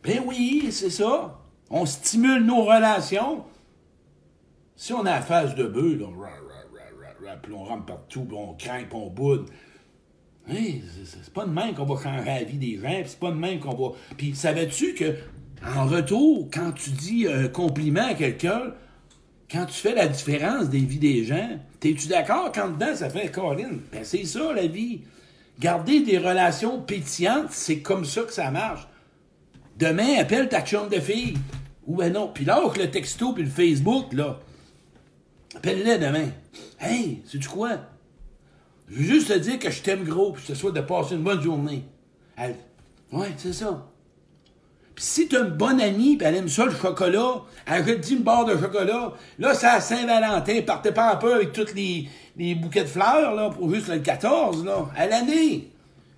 Ben 0.05 0.21
oui, 0.25 0.69
c'est 0.71 0.91
ça. 0.91 1.41
On 1.71 1.85
stimule 1.85 2.45
nos 2.45 2.63
relations. 2.63 3.45
Si 4.77 4.93
on 4.93 5.01
a 5.01 5.17
la 5.17 5.21
face 5.21 5.55
de 5.55 5.65
bœuf, 5.65 5.99
là, 5.99 7.37
puis 7.43 7.53
on 7.53 7.65
rentre 7.65 7.87
partout, 7.87 8.25
puis 8.25 8.37
on 8.37 8.55
craint, 8.55 8.85
puis 8.89 8.99
on 8.99 9.09
boude. 9.09 9.47
C'est 10.47 11.33
pas 11.33 11.47
de 11.47 11.51
même 11.51 11.75
qu'on 11.75 11.87
va 11.87 12.03
changer 12.03 12.25
la 12.25 12.45
vie 12.45 12.59
des 12.59 12.79
gens, 12.81 13.03
c'est 13.07 13.19
pas 13.19 13.31
de 13.31 13.37
même 13.37 13.61
qu'on 13.61 13.75
va. 13.75 13.97
Puis 14.17 14.35
savais-tu 14.35 14.95
que, 14.95 15.15
en 15.75 15.87
retour, 15.87 16.49
quand 16.53 16.73
tu 16.73 16.91
dis 16.91 17.27
un 17.27 17.49
compliment 17.49 18.07
à 18.07 18.15
quelqu'un, 18.15 18.75
quand 19.55 19.67
tu 19.67 19.75
fais 19.75 19.95
la 19.95 20.09
différence 20.09 20.69
des 20.69 20.81
vies 20.81 20.99
des 20.99 21.25
gens, 21.25 21.61
es-tu 21.81 22.09
d'accord 22.09 22.51
quand 22.53 22.71
dedans 22.71 22.95
ça 22.97 23.09
fait 23.09 23.31
Colin? 23.31 23.79
Ben 23.93 24.03
c'est 24.03 24.25
ça 24.25 24.53
la 24.53 24.67
vie. 24.67 25.03
Garder 25.61 26.01
des 26.01 26.19
relations 26.19 26.81
pétillantes, 26.81 27.53
c'est 27.53 27.79
comme 27.79 28.05
ça 28.05 28.23
que 28.23 28.33
ça 28.33 28.51
marche. 28.51 28.89
Demain, 29.79 30.19
appelle 30.19 30.49
ta 30.49 30.63
chum 30.63 30.89
de 30.89 30.99
fille. 30.99 31.37
Ou 31.87 31.97
ben 31.97 32.13
non. 32.13 32.33
Puis 32.35 32.45
là, 32.45 32.57
avec 32.57 32.77
le 32.79 32.91
texto 32.91 33.33
puis 33.33 33.45
le 33.45 33.51
Facebook, 33.51 34.13
là, 34.13 34.41
appelle-les 35.55 35.99
demain. 35.99 36.31
Hey, 36.81 37.23
sais-tu 37.25 37.49
quoi? 37.49 37.79
Je 38.89 38.97
veux 38.97 39.05
juste 39.05 39.29
te 39.29 39.39
dire 39.39 39.61
que 39.61 39.71
je 39.71 39.83
t'aime 39.83 40.03
gros, 40.03 40.33
puis 40.33 40.43
je 40.49 40.53
te 40.53 40.59
souhaite 40.59 40.75
de 40.75 40.81
passer 40.81 41.15
une 41.15 41.23
bonne 41.23 41.41
journée. 41.41 41.85
Ouais, 43.13 43.31
c'est 43.37 43.53
ça. 43.53 43.87
Puis 44.95 45.05
si 45.05 45.29
tu 45.29 45.37
as 45.37 45.41
une 45.41 45.51
bonne 45.51 45.81
amie, 45.81 46.17
puis 46.17 46.27
elle 46.27 46.37
aime 46.37 46.49
ça 46.49 46.67
le 46.67 46.71
chocolat, 46.75 47.43
elle 47.67 47.85
te 47.85 47.91
dit 47.93 48.15
une 48.15 48.23
barre 48.23 48.45
de 48.45 48.57
chocolat, 48.57 49.13
là, 49.39 49.55
c'est 49.55 49.67
à 49.67 49.81
Saint-Valentin, 49.81 50.61
partez 50.63 50.93
pas 50.93 51.13
un 51.13 51.17
peu 51.17 51.35
avec 51.35 51.53
tous 51.53 51.75
les, 51.75 52.55
bouquets 52.55 52.83
de 52.83 52.89
fleurs, 52.89 53.35
là, 53.35 53.51
pour 53.51 53.73
juste 53.75 53.89
le 53.89 53.99
14, 53.99 54.65
là, 54.65 54.89
à 54.97 55.07
l'année. 55.07 55.71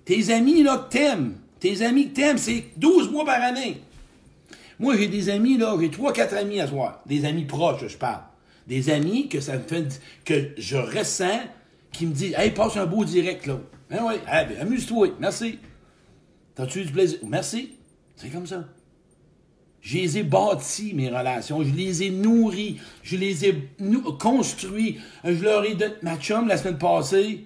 Tes 0.05 0.31
amis, 0.31 0.61
là, 0.61 0.77
que 0.77 0.91
t'aimes, 0.91 1.35
tes 1.59 1.81
amis 1.81 2.09
que 2.09 2.15
t'aimes, 2.15 2.37
c'est 2.37 2.65
12 2.77 3.11
mois 3.11 3.25
par 3.25 3.41
année. 3.41 3.81
Moi, 4.79 4.95
j'ai 4.95 5.07
des 5.07 5.29
amis, 5.29 5.57
là, 5.57 5.75
j'ai 5.79 5.89
trois, 5.89 6.13
quatre 6.13 6.35
amis 6.35 6.59
à 6.59 6.67
soir. 6.67 7.01
Des 7.07 7.25
amis 7.25 7.45
proches, 7.45 7.87
je 7.87 7.97
parle. 7.97 8.21
Des 8.67 8.91
amis 8.91 9.27
que 9.27 9.39
ça 9.39 9.53
me 9.53 9.63
fait, 9.63 9.99
que 10.23 10.49
je 10.57 10.77
ressens, 10.77 11.39
qui 11.91 12.05
me 12.05 12.13
disent, 12.13 12.35
hey, 12.37 12.51
passe 12.51 12.77
un 12.77 12.85
beau 12.85 13.03
direct, 13.03 13.47
là. 13.47 13.59
Ben 13.89 14.01
oui, 14.05 14.15
ben, 14.25 14.61
amuse-toi, 14.61 15.15
merci. 15.19 15.57
T'as-tu 16.53 16.83
du 16.85 16.91
plaisir? 16.91 17.19
Merci. 17.23 17.76
C'est 18.17 18.29
comme 18.29 18.47
ça. 18.47 18.65
Je 19.79 19.99
les 19.99 20.17
ai 20.17 20.23
bâtis, 20.23 20.93
mes 20.93 21.07
relations. 21.07 21.63
Je 21.63 21.73
les 21.73 22.03
ai 22.03 22.09
nourris. 22.09 22.77
Je 23.03 23.15
les 23.15 23.45
ai 23.45 23.69
construits. 24.19 24.99
Je 25.23 25.41
leur 25.43 25.63
ai 25.63 25.75
donné... 25.75 25.93
Ma 26.01 26.17
chum, 26.17 26.47
la 26.47 26.57
semaine 26.57 26.77
passée, 26.77 27.45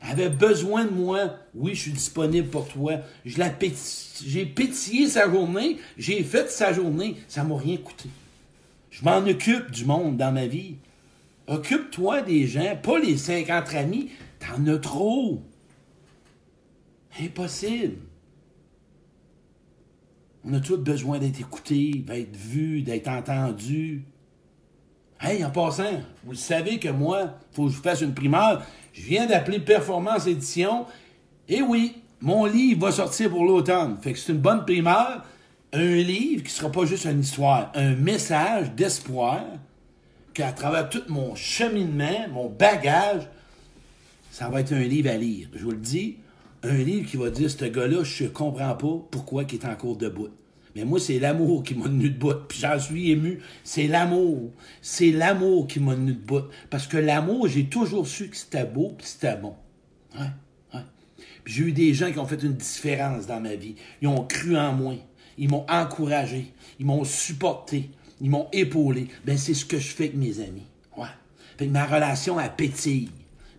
avait 0.00 0.30
besoin 0.30 0.86
de 0.86 0.90
moi. 0.90 1.36
Oui, 1.54 1.74
je 1.74 1.82
suis 1.82 1.92
disponible 1.92 2.48
pour 2.48 2.66
toi. 2.66 2.94
J'ai 3.24 4.46
pétillé 4.46 5.06
sa 5.06 5.30
journée. 5.30 5.76
J'ai 5.96 6.24
fait 6.24 6.50
sa 6.50 6.72
journée. 6.72 7.16
Ça 7.28 7.44
m'a 7.44 7.56
rien 7.56 7.76
coûté. 7.76 8.08
Je 8.90 9.04
m'en 9.04 9.18
occupe 9.18 9.70
du 9.70 9.84
monde 9.84 10.16
dans 10.16 10.32
ma 10.32 10.46
vie. 10.46 10.76
Occupe-toi 11.46 12.22
des 12.22 12.46
gens, 12.46 12.76
pas 12.82 12.98
les 12.98 13.16
50 13.16 13.74
amis. 13.74 14.10
T'en 14.40 14.66
as 14.66 14.78
trop. 14.78 15.42
Impossible. 17.20 17.98
On 20.48 20.54
a 20.54 20.60
tous 20.60 20.76
besoin 20.76 21.18
d'être 21.18 21.40
écoutés, 21.40 22.04
d'être 22.06 22.36
vus, 22.36 22.82
d'être 22.82 23.08
entendus. 23.08 24.04
Hey, 25.20 25.44
en 25.44 25.50
passant, 25.50 26.00
vous 26.24 26.34
savez 26.34 26.78
que 26.78 26.88
moi, 26.88 27.22
il 27.50 27.56
faut 27.56 27.66
que 27.66 27.72
je 27.72 27.80
fasse 27.80 28.02
une 28.02 28.14
primaire. 28.14 28.64
Je 28.92 29.02
viens 29.02 29.26
d'appeler 29.26 29.58
Performance 29.58 30.28
Édition. 30.28 30.86
Et 31.48 31.62
oui, 31.62 31.96
mon 32.20 32.44
livre 32.44 32.86
va 32.86 32.92
sortir 32.92 33.30
pour 33.30 33.44
l'automne. 33.44 33.96
Fait 34.00 34.12
que 34.12 34.18
c'est 34.20 34.32
une 34.32 34.38
bonne 34.38 34.64
primaire. 34.64 35.24
Un 35.72 35.96
livre 35.96 36.44
qui 36.44 36.52
sera 36.52 36.70
pas 36.70 36.84
juste 36.84 37.06
une 37.06 37.20
histoire, 37.20 37.72
un 37.74 37.96
message 37.96 38.70
d'espoir 38.72 39.42
qu'à 40.32 40.52
travers 40.52 40.88
tout 40.88 41.02
mon 41.08 41.34
cheminement, 41.34 42.28
mon 42.32 42.48
bagage, 42.48 43.28
ça 44.30 44.48
va 44.48 44.60
être 44.60 44.72
un 44.72 44.80
livre 44.80 45.10
à 45.10 45.16
lire. 45.16 45.48
Je 45.54 45.64
vous 45.64 45.72
le 45.72 45.76
dis, 45.78 46.18
un 46.66 46.78
livre 46.78 47.08
qui 47.08 47.16
va 47.16 47.30
dire, 47.30 47.50
ce 47.50 47.64
gars-là, 47.64 48.02
je 48.04 48.24
comprends 48.24 48.74
pas 48.74 49.06
pourquoi 49.10 49.44
il 49.44 49.54
est 49.54 49.64
en 49.64 49.74
cours 49.74 49.96
de 49.96 50.08
bout. 50.08 50.30
Mais 50.74 50.84
moi, 50.84 51.00
c'est 51.00 51.18
l'amour 51.18 51.62
qui 51.62 51.74
m'a 51.74 51.86
tenu 51.86 52.10
de 52.10 52.18
bout. 52.18 52.34
Puis 52.48 52.58
j'en 52.60 52.78
suis 52.78 53.10
ému. 53.10 53.40
C'est 53.64 53.86
l'amour. 53.86 54.52
C'est 54.82 55.10
l'amour 55.10 55.66
qui 55.66 55.80
m'a 55.80 55.94
tenu 55.94 56.12
de 56.12 56.18
bout. 56.18 56.44
Parce 56.68 56.86
que 56.86 56.98
l'amour, 56.98 57.48
j'ai 57.48 57.64
toujours 57.64 58.06
su 58.06 58.28
que 58.28 58.36
c'était 58.36 58.66
beau 58.66 58.94
et 59.00 59.02
c'était 59.02 59.36
bon. 59.36 59.54
Puis 61.44 61.54
j'ai 61.54 61.62
eu 61.62 61.72
des 61.72 61.94
gens 61.94 62.12
qui 62.12 62.18
ont 62.18 62.26
fait 62.26 62.42
une 62.42 62.54
différence 62.54 63.26
dans 63.26 63.40
ma 63.40 63.54
vie. 63.54 63.76
Ils 64.02 64.08
ont 64.08 64.26
cru 64.26 64.58
en 64.58 64.72
moi. 64.72 64.96
Ils 65.38 65.48
m'ont 65.48 65.64
encouragé. 65.66 66.52
Ils 66.78 66.84
m'ont 66.84 67.04
supporté. 67.04 67.90
Ils 68.20 68.28
m'ont 68.28 68.48
épaulé. 68.52 69.08
Ben, 69.24 69.38
c'est 69.38 69.54
ce 69.54 69.64
que 69.64 69.78
je 69.78 69.88
fais 69.88 70.04
avec 70.04 70.16
mes 70.16 70.40
amis. 70.40 70.66
Ouais. 70.96 71.68
Ma 71.68 71.86
relation, 71.86 72.38
elle 72.38 72.54
pétille. 72.54 73.08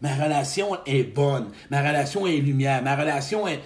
Ma 0.01 0.13
relation 0.15 0.77
est 0.85 1.03
bonne. 1.03 1.49
Ma 1.71 1.81
relation 1.81 2.27
est 2.27 2.37
lumière. 2.37 2.83
Ma 2.83 2.95
relation 2.95 3.47
est... 3.47 3.61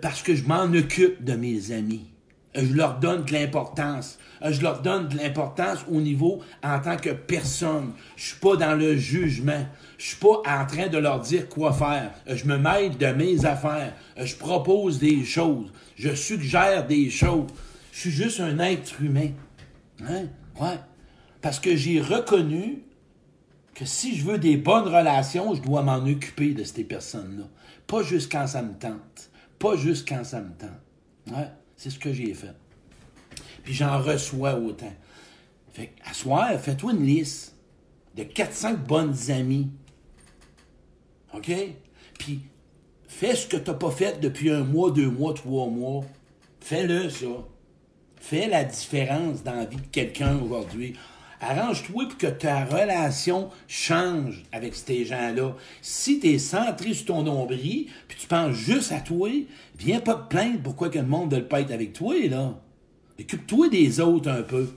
Parce 0.00 0.22
que 0.22 0.34
je 0.34 0.44
m'en 0.44 0.64
occupe 0.72 1.22
de 1.24 1.34
mes 1.34 1.72
amis. 1.72 2.06
Je 2.54 2.72
leur 2.72 3.00
donne 3.00 3.24
de 3.24 3.32
l'importance. 3.32 4.18
Je 4.44 4.60
leur 4.62 4.80
donne 4.80 5.08
de 5.08 5.16
l'importance 5.16 5.84
au 5.90 6.00
niveau 6.00 6.40
en 6.62 6.78
tant 6.78 6.96
que 6.96 7.10
personne. 7.10 7.92
Je 8.16 8.28
suis 8.28 8.38
pas 8.38 8.56
dans 8.56 8.74
le 8.74 8.96
jugement. 8.96 9.66
Je 9.98 10.06
suis 10.06 10.16
pas 10.16 10.42
en 10.46 10.64
train 10.66 10.86
de 10.86 10.98
leur 10.98 11.20
dire 11.20 11.48
quoi 11.48 11.72
faire. 11.72 12.12
Je 12.26 12.44
me 12.44 12.56
mêle 12.56 12.96
de 12.96 13.06
mes 13.06 13.44
affaires. 13.44 13.94
Je 14.16 14.34
propose 14.36 14.98
des 14.98 15.24
choses. 15.24 15.72
Je 15.96 16.14
suggère 16.14 16.86
des 16.86 17.10
choses. 17.10 17.48
Je 17.92 18.00
suis 18.00 18.10
juste 18.10 18.40
un 18.40 18.58
être 18.60 19.00
humain. 19.00 19.30
Hein? 20.02 20.24
Ouais. 20.60 20.78
Parce 21.40 21.58
que 21.58 21.74
j'ai 21.74 22.00
reconnu 22.00 22.84
que 23.74 23.84
si 23.84 24.16
je 24.16 24.24
veux 24.24 24.38
des 24.38 24.56
bonnes 24.56 24.86
relations, 24.86 25.54
je 25.54 25.60
dois 25.60 25.82
m'en 25.82 25.98
occuper 26.06 26.54
de 26.54 26.64
ces 26.64 26.84
personnes-là. 26.84 27.44
Pas 27.86 28.02
juste 28.02 28.30
quand 28.30 28.46
ça 28.46 28.62
me 28.62 28.74
tente. 28.74 29.30
Pas 29.58 29.76
juste 29.76 30.08
quand 30.08 30.24
ça 30.24 30.40
me 30.40 30.50
tente. 30.52 30.70
Ouais. 31.30 31.48
C'est 31.76 31.90
ce 31.90 31.98
que 31.98 32.12
j'ai 32.12 32.32
fait. 32.34 32.54
Puis 33.64 33.74
j'en 33.74 34.00
reçois 34.00 34.54
autant. 34.56 34.92
Fait 35.72 35.92
à 36.04 36.14
soir, 36.14 36.58
fais-toi 36.60 36.92
une 36.92 37.04
liste 37.04 37.56
de 38.14 38.22
400 38.22 38.74
bonnes 38.86 39.16
amies. 39.30 39.70
OK? 41.34 41.50
Puis 42.18 42.40
fais 43.08 43.34
ce 43.34 43.46
que 43.46 43.56
tu 43.56 43.70
n'as 43.70 43.76
pas 43.76 43.90
fait 43.90 44.20
depuis 44.20 44.50
un 44.50 44.62
mois, 44.62 44.90
deux 44.92 45.10
mois, 45.10 45.34
trois 45.34 45.66
mois. 45.66 46.04
Fais-le, 46.60 47.10
ça. 47.10 47.26
Fais 48.16 48.48
la 48.48 48.64
différence 48.64 49.42
dans 49.42 49.54
la 49.54 49.64
vie 49.64 49.76
de 49.76 49.86
quelqu'un 49.90 50.38
aujourd'hui. 50.38 50.94
Arrange-toi 51.46 52.08
pour 52.08 52.16
que 52.16 52.26
ta 52.26 52.64
relation 52.64 53.50
change 53.68 54.44
avec 54.50 54.74
ces 54.74 55.04
gens-là. 55.04 55.54
Si 55.82 56.18
tu 56.18 56.28
es 56.28 56.38
centré 56.38 56.94
sur 56.94 57.06
ton 57.06 57.22
nombril, 57.22 57.86
puis 58.08 58.18
tu 58.18 58.26
penses 58.26 58.54
juste 58.54 58.92
à 58.92 59.00
toi, 59.00 59.28
viens 59.78 60.00
pas 60.00 60.14
te 60.14 60.28
plaindre 60.28 60.60
pourquoi 60.62 60.88
que 60.88 60.98
le 60.98 61.06
monde 61.06 61.32
ne 61.32 61.38
le 61.38 61.46
pas 61.46 61.60
être 61.60 61.72
avec 61.72 61.92
toi, 61.92 62.14
là. 62.28 62.54
Occupe-toi 63.20 63.68
des 63.68 64.00
autres 64.00 64.30
un 64.30 64.42
peu. 64.42 64.68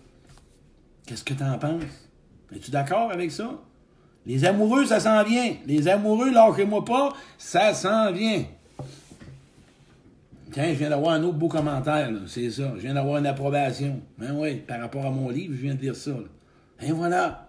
Qu'est-ce 1.05 1.23
que 1.23 1.33
tu 1.33 1.43
en 1.43 1.57
penses? 1.57 1.83
Es-tu 2.53 2.69
d'accord 2.69 3.11
avec 3.11 3.31
ça? 3.31 3.59
Les 4.25 4.43
amoureux, 4.43 4.85
ça 4.85 4.99
s'en 4.99 5.23
vient. 5.23 5.53
Les 5.65 5.87
amoureux, 5.87 6.31
lâchez-moi 6.31 6.83
pas, 6.83 7.13
ça 7.37 7.73
s'en 7.73 8.11
vient. 8.11 8.43
Tiens, 10.51 10.69
je 10.69 10.73
viens 10.79 10.89
d'avoir 10.89 11.13
un 11.13 11.23
autre 11.23 11.37
beau 11.37 11.47
commentaire, 11.47 12.11
c'est 12.25 12.49
ça. 12.49 12.73
Je 12.75 12.81
viens 12.81 12.93
d'avoir 12.93 13.17
une 13.17 13.25
approbation. 13.25 14.01
Ben 14.17 14.35
oui, 14.35 14.55
par 14.55 14.81
rapport 14.81 15.05
à 15.05 15.11
mon 15.11 15.29
livre, 15.29 15.53
je 15.55 15.61
viens 15.61 15.75
de 15.75 15.79
dire 15.79 15.95
ça. 15.95 16.11
Et 16.81 16.91
voilà. 16.91 17.47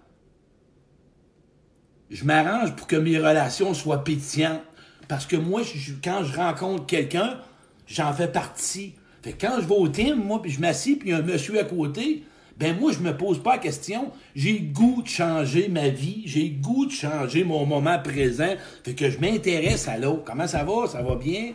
Je 2.10 2.24
m'arrange 2.24 2.74
pour 2.74 2.86
que 2.86 2.96
mes 2.96 3.18
relations 3.18 3.74
soient 3.74 4.04
pétillantes. 4.04 4.62
Parce 5.08 5.26
que 5.26 5.36
moi, 5.36 5.62
quand 6.02 6.22
je 6.24 6.36
rencontre 6.36 6.86
quelqu'un, 6.86 7.38
j'en 7.86 8.12
fais 8.12 8.28
partie. 8.28 8.94
Fait 9.22 9.32
que 9.32 9.46
quand 9.46 9.60
je 9.60 9.66
vais 9.66 9.74
au 9.74 9.88
team, 9.88 10.22
moi, 10.22 10.40
puis 10.40 10.50
je 10.50 10.60
m'assis, 10.60 10.96
puis 10.96 11.08
il 11.08 11.12
y 11.12 11.14
a 11.14 11.18
un 11.18 11.22
monsieur 11.22 11.58
à 11.58 11.64
côté, 11.64 12.24
ben 12.58 12.78
moi, 12.78 12.92
je 12.92 12.98
me 12.98 13.16
pose 13.16 13.42
pas 13.42 13.52
la 13.52 13.58
question. 13.58 14.10
J'ai 14.34 14.60
goût 14.60 15.02
de 15.02 15.08
changer 15.08 15.68
ma 15.68 15.88
vie. 15.88 16.22
J'ai 16.26 16.50
goût 16.50 16.86
de 16.86 16.90
changer 16.90 17.44
mon 17.44 17.64
moment 17.66 17.98
présent. 17.98 18.54
Fait 18.84 18.94
que 18.94 19.10
je 19.10 19.18
m'intéresse 19.18 19.88
à 19.88 19.96
l'autre. 19.96 20.24
Comment 20.24 20.46
ça 20.46 20.64
va? 20.64 20.86
Ça 20.86 21.02
va 21.02 21.14
bien? 21.14 21.52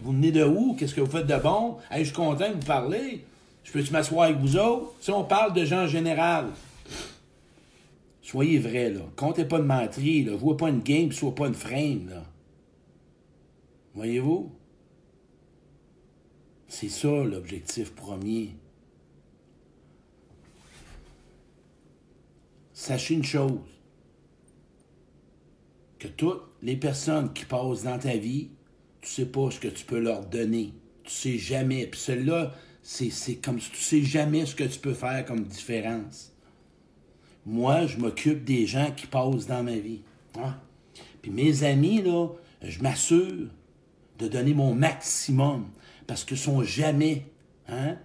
Vous 0.00 0.12
venez 0.12 0.32
de 0.32 0.44
où? 0.44 0.74
Qu'est-ce 0.74 0.94
que 0.94 1.00
vous 1.00 1.10
faites 1.10 1.26
de 1.26 1.36
bon? 1.36 1.76
Je 1.96 2.02
suis 2.02 2.12
content 2.12 2.48
de 2.48 2.54
vous 2.54 2.66
parler. 2.66 3.24
Je 3.64 3.72
peux-tu 3.72 3.92
m'asseoir 3.92 4.28
avec 4.28 4.38
vous 4.38 4.56
autres? 4.56 4.94
Si 5.00 5.10
on 5.10 5.24
parle 5.24 5.52
de 5.52 5.64
gens 5.64 5.84
en 5.84 5.86
général, 5.86 6.46
soyez 8.22 8.58
vrais, 8.58 8.90
là. 8.90 9.00
Comptez 9.16 9.44
pas 9.44 9.58
de 9.58 9.64
mentir, 9.64 10.30
là. 10.30 10.38
Jouez 10.38 10.56
pas 10.56 10.68
une 10.68 10.80
game, 10.80 11.12
soyez 11.12 11.34
pas 11.34 11.46
une 11.46 11.54
frame, 11.54 12.08
là. 12.08 12.24
Voyez-vous? 13.94 14.52
C'est 16.68 16.88
ça 16.88 17.08
l'objectif 17.08 17.92
premier. 17.94 18.54
Sachez 22.72 23.14
une 23.14 23.24
chose, 23.24 23.58
que 25.98 26.08
toutes 26.08 26.42
les 26.62 26.76
personnes 26.76 27.32
qui 27.32 27.44
passent 27.44 27.82
dans 27.82 27.98
ta 27.98 28.16
vie, 28.16 28.48
tu 29.02 29.08
sais 29.08 29.26
pas 29.26 29.50
ce 29.50 29.60
que 29.60 29.68
tu 29.68 29.84
peux 29.84 29.98
leur 29.98 30.24
donner. 30.24 30.72
Tu 31.04 31.10
sais 31.10 31.38
jamais. 31.38 31.86
Puis 31.86 32.00
celle-là, 32.00 32.54
c'est 32.82 33.36
comme 33.36 33.60
si 33.60 33.70
tu 33.70 33.80
sais 33.80 34.02
jamais 34.02 34.46
ce 34.46 34.54
que 34.54 34.64
tu 34.64 34.78
peux 34.78 34.94
faire 34.94 35.24
comme 35.24 35.44
différence. 35.44 36.32
Moi, 37.46 37.86
je 37.86 37.96
m'occupe 37.98 38.44
des 38.44 38.66
gens 38.66 38.90
qui 38.96 39.06
passent 39.06 39.46
dans 39.46 39.62
ma 39.62 39.76
vie. 39.76 40.00
Hein? 40.38 40.56
Puis 41.22 41.30
mes 41.30 41.64
amis, 41.64 42.02
là, 42.02 42.28
je 42.62 42.80
m'assure 42.80 43.48
de 44.18 44.28
donner 44.28 44.54
mon 44.54 44.74
maximum 44.74 45.68
parce 46.06 46.24
qu'ils 46.24 46.38
sont 46.38 46.62
jamais 46.62 47.26
hein, 47.68 47.96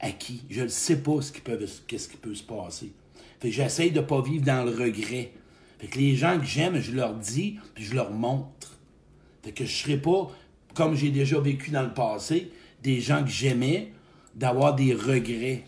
acquis. 0.00 0.42
Je 0.48 0.62
ne 0.62 0.68
sais 0.68 1.02
pas 1.02 1.20
ce 1.20 1.32
qui, 1.32 1.40
peut, 1.40 1.58
qu'est-ce 1.86 2.08
qui 2.08 2.16
peut 2.16 2.34
se 2.34 2.42
passer. 2.42 2.92
Fait 3.40 3.48
que 3.48 3.54
j'essaye 3.54 3.90
de 3.90 4.00
ne 4.00 4.04
pas 4.04 4.22
vivre 4.22 4.44
dans 4.44 4.64
le 4.64 4.70
regret. 4.70 5.32
Fait 5.78 5.86
que 5.86 5.98
les 5.98 6.16
gens 6.16 6.38
que 6.38 6.46
j'aime, 6.46 6.80
je 6.80 6.92
leur 6.92 7.14
dis, 7.14 7.58
puis 7.74 7.84
je 7.84 7.94
leur 7.94 8.10
montre. 8.10 8.78
Fait 9.42 9.52
que 9.52 9.64
je 9.64 9.70
ne 9.70 9.76
serai 9.76 9.96
pas, 9.98 10.30
comme 10.74 10.94
j'ai 10.94 11.10
déjà 11.10 11.38
vécu 11.40 11.70
dans 11.70 11.82
le 11.82 11.92
passé, 11.92 12.50
des 12.82 13.00
gens 13.00 13.22
que 13.22 13.30
j'aimais, 13.30 13.92
d'avoir 14.34 14.74
des 14.74 14.94
regrets. 14.94 15.64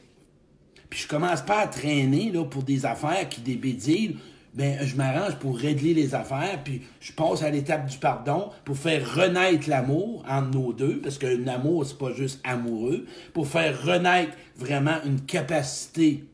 Puis 0.91 1.01
je 1.01 1.09
commence 1.09 1.43
pas 1.43 1.61
à 1.61 1.67
traîner 1.67 2.31
là, 2.31 2.45
pour 2.45 2.63
des 2.63 2.87
affaires 2.87 3.29
qui 3.29 3.41
débédillent. 3.41 4.17
Ben, 4.55 4.79
je 4.83 4.97
m'arrange 4.97 5.37
pour 5.37 5.59
régler 5.59 5.93
les 5.93 6.15
affaires, 6.15 6.63
puis 6.65 6.81
je 6.99 7.13
passe 7.13 7.43
à 7.43 7.51
l'étape 7.51 7.87
du 7.87 7.99
pardon 7.99 8.49
pour 8.65 8.79
faire 8.79 9.15
renaître 9.15 9.69
l'amour 9.69 10.25
entre 10.27 10.57
nos 10.57 10.73
deux, 10.73 10.99
parce 11.03 11.19
qu'un 11.19 11.47
amour, 11.47 11.85
c'est 11.85 11.99
pas 11.99 12.15
juste 12.15 12.41
amoureux, 12.43 13.05
pour 13.35 13.49
faire 13.49 13.79
renaître 13.85 14.33
vraiment 14.57 14.97
une 15.05 15.21
capacité 15.21 16.25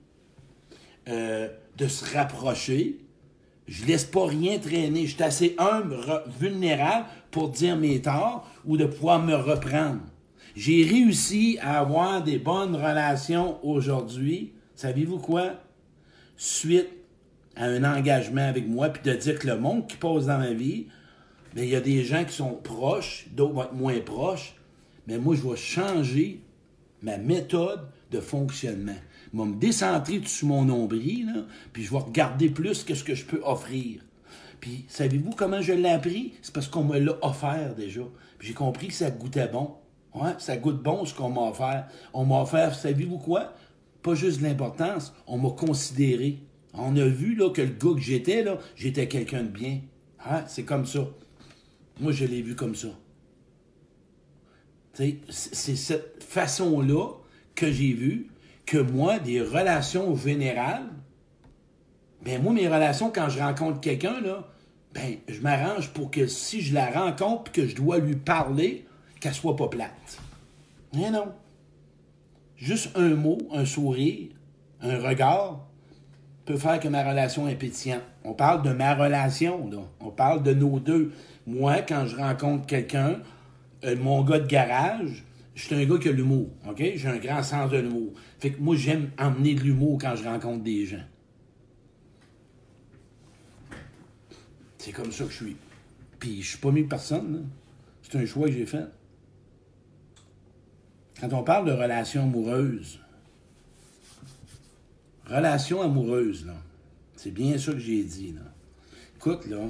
euh, 1.08 1.48
de 1.76 1.88
se 1.88 2.16
rapprocher. 2.16 2.98
Je 3.66 3.86
laisse 3.86 4.04
pas 4.04 4.26
rien 4.26 4.58
traîner. 4.58 5.06
Je 5.06 5.14
suis 5.14 5.22
assez 5.24 5.56
humble, 5.58 5.96
vulnérable 6.38 7.06
pour 7.32 7.48
dire 7.48 7.76
mes 7.76 8.00
torts 8.02 8.48
ou 8.64 8.76
de 8.76 8.84
pouvoir 8.84 9.20
me 9.20 9.34
reprendre. 9.34 9.98
J'ai 10.54 10.84
réussi 10.84 11.58
à 11.62 11.80
avoir 11.80 12.22
des 12.22 12.38
bonnes 12.38 12.76
relations 12.76 13.58
aujourd'hui. 13.64 14.52
Savez-vous 14.74 15.18
quoi? 15.18 15.54
Suite 16.36 16.88
à 17.56 17.66
un 17.66 17.84
engagement 17.84 18.46
avec 18.46 18.68
moi, 18.68 18.90
puis 18.90 19.02
de 19.10 19.16
dire 19.16 19.38
que 19.38 19.46
le 19.46 19.58
monde 19.58 19.86
qui 19.86 19.96
passe 19.96 20.26
dans 20.26 20.38
ma 20.38 20.52
vie, 20.52 20.86
mais 21.54 21.62
ben, 21.62 21.64
il 21.64 21.70
y 21.70 21.76
a 21.76 21.80
des 21.80 22.04
gens 22.04 22.24
qui 22.24 22.34
sont 22.34 22.54
proches, 22.54 23.26
d'autres 23.32 23.54
vont 23.54 23.62
être 23.62 23.74
moins 23.74 24.00
proches, 24.00 24.54
mais 25.06 25.18
moi, 25.18 25.34
je 25.34 25.46
vais 25.46 25.56
changer 25.56 26.40
ma 27.02 27.18
méthode 27.18 27.88
de 28.10 28.20
fonctionnement. 28.20 28.96
Je 29.32 29.38
vais 29.38 29.44
me 29.44 29.56
décentrer 29.56 30.20
sur 30.24 30.48
mon 30.48 30.64
nombril, 30.64 31.44
puis 31.72 31.82
je 31.82 31.90
vais 31.90 31.98
regarder 31.98 32.48
plus 32.48 32.84
que 32.84 32.94
ce 32.94 33.04
que 33.04 33.14
je 33.14 33.24
peux 33.24 33.40
offrir. 33.44 34.02
Puis, 34.60 34.84
savez-vous 34.88 35.30
comment 35.30 35.60
je 35.60 35.72
l'ai 35.72 35.88
appris? 35.88 36.34
C'est 36.42 36.54
parce 36.54 36.68
qu'on 36.68 36.84
me 36.84 36.98
l'a 36.98 37.16
offert 37.22 37.74
déjà. 37.74 38.02
J'ai 38.40 38.52
compris 38.52 38.88
que 38.88 38.94
ça 38.94 39.10
goûtait 39.10 39.48
bon. 39.48 39.74
Ouais, 40.14 40.32
ça 40.38 40.56
goûte 40.56 40.82
bon 40.82 41.04
ce 41.04 41.14
qu'on 41.14 41.30
m'a 41.30 41.42
offert. 41.42 41.88
On 42.12 42.24
m'a 42.24 42.42
offert, 42.42 42.74
savez-vous 42.74 43.18
quoi? 43.18 43.54
Pas 44.02 44.14
juste 44.14 44.40
l'importance, 44.40 45.14
on 45.26 45.38
m'a 45.38 45.50
considéré. 45.50 46.40
On 46.74 46.96
a 46.96 47.04
vu 47.04 47.34
là, 47.34 47.50
que 47.50 47.62
le 47.62 47.68
gars 47.68 47.94
que 47.94 48.00
j'étais, 48.00 48.42
là, 48.42 48.58
j'étais 48.76 49.08
quelqu'un 49.08 49.42
de 49.42 49.48
bien. 49.48 49.80
Hein? 50.26 50.44
C'est 50.46 50.64
comme 50.64 50.86
ça. 50.86 51.06
Moi, 52.00 52.12
je 52.12 52.24
l'ai 52.24 52.42
vu 52.42 52.54
comme 52.54 52.74
ça. 52.74 52.88
C'est 54.94 55.76
cette 55.76 56.22
façon-là 56.22 57.08
que 57.54 57.70
j'ai 57.70 57.92
vu 57.92 58.28
que 58.66 58.78
moi, 58.78 59.18
des 59.18 59.40
relations 59.40 60.14
générales, 60.16 60.88
ben 62.22 62.42
moi, 62.42 62.52
mes 62.52 62.68
relations, 62.68 63.10
quand 63.10 63.28
je 63.28 63.38
rencontre 63.38 63.80
quelqu'un, 63.80 64.20
là, 64.20 64.48
ben, 64.94 65.16
je 65.28 65.40
m'arrange 65.40 65.90
pour 65.90 66.10
que 66.10 66.26
si 66.26 66.60
je 66.60 66.74
la 66.74 66.90
rencontre 66.90 67.50
que 67.50 67.66
je 67.66 67.74
dois 67.74 67.98
lui 67.98 68.16
parler, 68.16 68.86
qu'elle 69.22 69.34
soit 69.34 69.56
pas 69.56 69.68
plate. 69.68 70.18
Mais 70.92 71.10
non. 71.10 71.32
Juste 72.56 72.90
un 72.96 73.14
mot, 73.14 73.38
un 73.52 73.64
sourire, 73.64 74.30
un 74.80 74.98
regard 74.98 75.68
peut 76.44 76.56
faire 76.56 76.80
que 76.80 76.88
ma 76.88 77.08
relation 77.08 77.46
est 77.48 77.54
pétillante. 77.54 78.02
On 78.24 78.34
parle 78.34 78.62
de 78.62 78.72
ma 78.72 78.94
relation, 78.94 79.70
là. 79.70 79.78
On 80.00 80.10
parle 80.10 80.42
de 80.42 80.52
nos 80.52 80.80
deux. 80.80 81.12
Moi, 81.46 81.82
quand 81.82 82.06
je 82.06 82.16
rencontre 82.16 82.66
quelqu'un, 82.66 83.20
euh, 83.84 83.96
mon 83.96 84.24
gars 84.24 84.40
de 84.40 84.46
garage, 84.46 85.24
je 85.54 85.66
suis 85.66 85.74
un 85.74 85.84
gars 85.84 85.98
qui 85.98 86.08
a 86.08 86.12
l'humour, 86.12 86.48
OK? 86.68 86.82
J'ai 86.96 87.08
un 87.08 87.18
grand 87.18 87.44
sens 87.44 87.70
de 87.70 87.78
l'humour. 87.78 88.12
Fait 88.40 88.50
que 88.50 88.60
moi, 88.60 88.74
j'aime 88.74 89.10
emmener 89.18 89.54
de 89.54 89.60
l'humour 89.60 89.98
quand 90.00 90.16
je 90.16 90.24
rencontre 90.24 90.64
des 90.64 90.84
gens. 90.84 91.04
C'est 94.78 94.92
comme 94.92 95.12
ça 95.12 95.24
que 95.24 95.30
je 95.30 95.36
suis. 95.36 95.56
Puis 96.18 96.42
je 96.42 96.48
suis 96.48 96.58
pas 96.58 96.72
mis 96.72 96.82
personne, 96.82 97.48
C'est 98.02 98.18
un 98.18 98.26
choix 98.26 98.48
que 98.48 98.54
j'ai 98.54 98.66
fait. 98.66 98.86
Quand 101.20 101.32
on 101.32 101.42
parle 101.42 101.66
de 101.66 101.72
relation 101.72 102.24
amoureuse, 102.24 102.98
relation 105.26 105.82
amoureuse, 105.82 106.46
là, 106.46 106.54
c'est 107.16 107.30
bien 107.30 107.56
ça 107.58 107.72
que 107.72 107.78
j'ai 107.78 108.02
dit, 108.02 108.32
là. 108.32 108.42
Écoute, 109.16 109.46
là, 109.46 109.68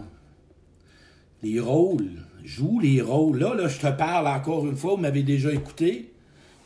les 1.43 1.61
rôles, 1.61 2.23
joue 2.45 2.81
les 2.81 3.03
rôles. 3.03 3.39
Là, 3.39 3.55
là, 3.55 3.69
je 3.69 3.79
te 3.79 3.91
parle 3.91 4.27
encore 4.27 4.67
une 4.67 4.77
fois, 4.77 4.93
vous 4.93 5.01
m'avez 5.01 5.23
déjà 5.23 5.53
écouté. 5.53 6.11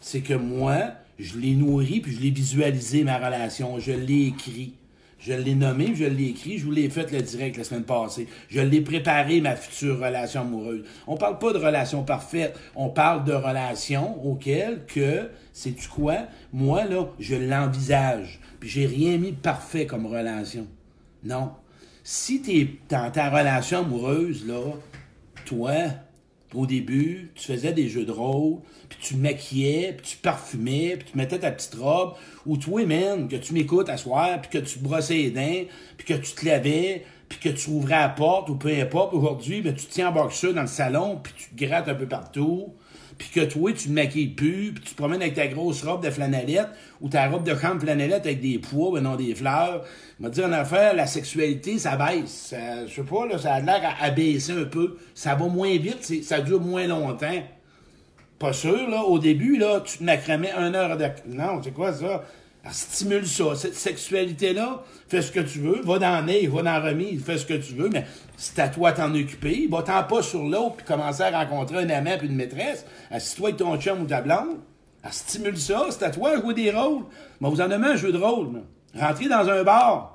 C'est 0.00 0.20
que 0.20 0.34
moi, 0.34 0.92
je 1.18 1.38
l'ai 1.38 1.54
nourri 1.54 2.00
puis 2.00 2.14
je 2.14 2.20
l'ai 2.20 2.30
visualisé, 2.30 3.02
ma 3.02 3.16
relation. 3.16 3.78
Je 3.80 3.92
l'ai 3.92 4.26
écrit. 4.26 4.74
Je 5.18 5.32
l'ai 5.32 5.54
nommé, 5.54 5.94
je 5.94 6.04
l'ai 6.04 6.28
écrit, 6.28 6.58
je 6.58 6.64
vous 6.64 6.70
l'ai 6.70 6.90
fait 6.90 7.10
le 7.10 7.22
direct 7.22 7.56
la 7.56 7.64
semaine 7.64 7.84
passée. 7.84 8.28
Je 8.48 8.60
l'ai 8.60 8.80
préparé, 8.80 9.40
ma 9.40 9.56
future 9.56 9.98
relation 9.98 10.42
amoureuse. 10.42 10.84
On 11.06 11.16
parle 11.16 11.38
pas 11.38 11.52
de 11.52 11.58
relation 11.58 12.04
parfaite, 12.04 12.58
on 12.74 12.90
parle 12.90 13.24
de 13.24 13.32
relation 13.32 14.22
auquel 14.24 14.84
que, 14.86 15.30
sais-tu 15.52 15.88
quoi, 15.88 16.26
moi, 16.52 16.84
là, 16.84 17.06
je 17.18 17.34
l'envisage. 17.34 18.40
Puis 18.60 18.68
j'ai 18.68 18.86
rien 18.86 19.16
mis 19.16 19.32
de 19.32 19.36
parfait 19.36 19.86
comme 19.86 20.06
relation. 20.06 20.66
Non. 21.24 21.52
Si 22.04 22.42
tu 22.42 22.60
es 22.60 22.68
dans 22.88 23.10
ta 23.10 23.30
relation 23.30 23.80
amoureuse, 23.80 24.46
là, 24.46 24.60
toi, 25.44 25.72
au 26.54 26.66
début, 26.66 27.32
tu 27.34 27.46
faisais 27.46 27.72
des 27.72 27.88
jeux 27.88 28.04
de 28.04 28.12
rôle, 28.12 28.60
puis 28.88 28.98
tu 29.00 29.16
maquillais, 29.16 29.94
puis 29.96 30.06
tu 30.10 30.16
parfumais, 30.16 30.96
puis 30.96 31.10
tu 31.10 31.18
mettais 31.18 31.38
ta 31.38 31.50
petite 31.50 31.74
robe, 31.74 32.14
ou 32.46 32.56
toi, 32.56 32.84
man, 32.86 33.28
que 33.28 33.36
tu 33.36 33.52
m'écoutes 33.52 33.88
à 33.88 33.96
soir, 33.96 34.40
puis 34.40 34.60
que 34.60 34.64
tu 34.64 34.78
brossais 34.78 35.14
les 35.14 35.30
dents, 35.30 35.68
puis 35.96 36.06
que 36.06 36.14
tu 36.14 36.32
te 36.32 36.46
lavais, 36.46 37.04
puis 37.28 37.38
que 37.38 37.48
tu 37.48 37.70
ouvrais 37.70 37.98
la 37.98 38.08
porte, 38.08 38.48
ou 38.48 38.54
peu 38.54 38.68
importe, 38.68 39.12
aujourd'hui, 39.12 39.60
ben, 39.60 39.74
tu 39.74 39.86
te 39.86 39.92
tiens 39.92 40.08
en 40.08 40.12
boxeur 40.12 40.54
dans 40.54 40.62
le 40.62 40.66
salon, 40.68 41.20
puis 41.22 41.32
tu 41.36 41.50
te 41.50 41.64
grattes 41.64 41.88
un 41.88 41.94
peu 41.94 42.06
partout, 42.06 42.74
puis 43.18 43.28
que 43.30 43.40
toi, 43.40 43.72
tu 43.72 43.88
te 43.88 43.92
maquilles 43.92 44.28
plus, 44.28 44.72
puis 44.72 44.84
tu 44.84 44.90
te 44.90 44.96
promènes 44.96 45.22
avec 45.22 45.34
ta 45.34 45.46
grosse 45.46 45.82
robe 45.82 46.04
de 46.04 46.10
flanellette, 46.10 46.68
ou 47.00 47.08
ta 47.08 47.28
robe 47.28 47.44
de 47.44 47.54
chambre 47.54 47.80
flanellette 47.80 48.26
avec 48.26 48.40
des 48.40 48.58
pois, 48.58 48.92
ben 48.92 49.02
non 49.02 49.16
des 49.16 49.34
fleurs. 49.34 49.84
Je 50.20 50.28
dire 50.28 50.46
en 50.46 50.52
affaire, 50.52 50.94
la 50.94 51.06
sexualité, 51.06 51.78
ça 51.78 51.96
baisse. 51.96 52.54
Je 52.86 52.92
sais 52.92 53.02
pas, 53.02 53.26
là, 53.26 53.38
ça 53.38 53.54
a 53.54 53.60
l'air 53.60 53.96
à, 54.00 54.10
baisser 54.10 54.52
un 54.52 54.64
peu. 54.64 54.96
Ça 55.14 55.34
va 55.34 55.46
moins 55.46 55.76
vite, 55.76 56.24
ça 56.24 56.40
dure 56.40 56.60
moins 56.60 56.86
longtemps. 56.86 57.42
Pas 58.38 58.52
sûr, 58.52 58.88
là. 58.88 59.02
Au 59.02 59.18
début, 59.18 59.56
là, 59.56 59.80
tu 59.80 59.98
te 59.98 60.04
macramais 60.04 60.52
une 60.52 60.74
heure 60.74 60.96
de... 60.96 61.06
Non, 61.26 61.62
c'est 61.62 61.72
quoi 61.72 61.92
ça? 61.92 62.22
Stimule 62.72 63.26
ça. 63.26 63.54
Cette 63.54 63.74
sexualité-là, 63.74 64.82
fais 65.08 65.22
ce 65.22 65.30
que 65.30 65.40
tu 65.40 65.60
veux, 65.60 65.82
va 65.82 65.98
dans 65.98 66.24
nez, 66.24 66.46
va 66.46 66.62
dans 66.62 66.82
remise, 66.82 67.22
fais 67.22 67.38
ce 67.38 67.46
que 67.46 67.54
tu 67.54 67.74
veux, 67.74 67.88
mais 67.88 68.04
c'est 68.36 68.58
à 68.58 68.68
toi 68.68 68.92
t'en 68.92 69.14
occuper. 69.14 69.68
Va-t'en 69.70 70.02
pas 70.04 70.22
sur 70.22 70.42
l'autre 70.42 70.76
puis 70.76 70.86
commencer 70.86 71.22
à 71.22 71.44
rencontrer 71.44 71.78
un 71.78 71.90
amant 71.90 72.18
puis 72.18 72.28
une 72.28 72.36
maîtresse. 72.36 72.86
Assis-toi 73.10 73.48
avec 73.48 73.58
ton 73.58 73.78
chum 73.78 74.02
ou 74.02 74.06
ta 74.06 74.20
blonde. 74.20 74.58
stimule 75.10 75.56
ça, 75.56 75.86
c'est 75.90 76.04
à 76.04 76.10
toi 76.10 76.36
de 76.36 76.42
jouer 76.42 76.54
des 76.54 76.70
rôles. 76.70 77.04
Mais 77.40 77.48
vous 77.48 77.60
en 77.60 77.70
avez 77.70 77.86
un 77.86 77.96
jeu 77.96 78.12
de 78.12 78.18
rôle. 78.18 78.62
Rentrez 78.94 79.28
dans 79.28 79.48
un 79.48 79.62
bar. 79.62 80.12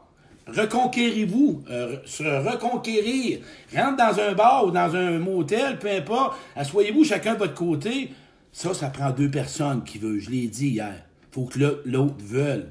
Reconquérez-vous, 0.47 1.63
euh, 1.69 1.97
se 2.05 2.23
reconquérir. 2.23 3.39
Rentre 3.75 3.97
dans 3.97 4.19
un 4.19 4.33
bar 4.33 4.65
ou 4.65 4.71
dans 4.71 4.95
un 4.95 5.19
motel, 5.19 5.79
peu 5.79 5.89
importe. 5.89 6.37
Assoyez-vous 6.55 7.03
chacun 7.03 7.33
de 7.35 7.39
votre 7.39 7.53
côté. 7.53 8.11
Ça, 8.51 8.73
ça 8.73 8.89
prend 8.89 9.11
deux 9.11 9.29
personnes 9.29 9.83
qui 9.83 9.97
veulent. 9.97 10.19
Je 10.19 10.29
l'ai 10.29 10.47
dit 10.47 10.69
hier 10.69 11.05
faut 11.31 11.45
que 11.45 11.81
l'autre 11.85 12.15
veuille. 12.19 12.67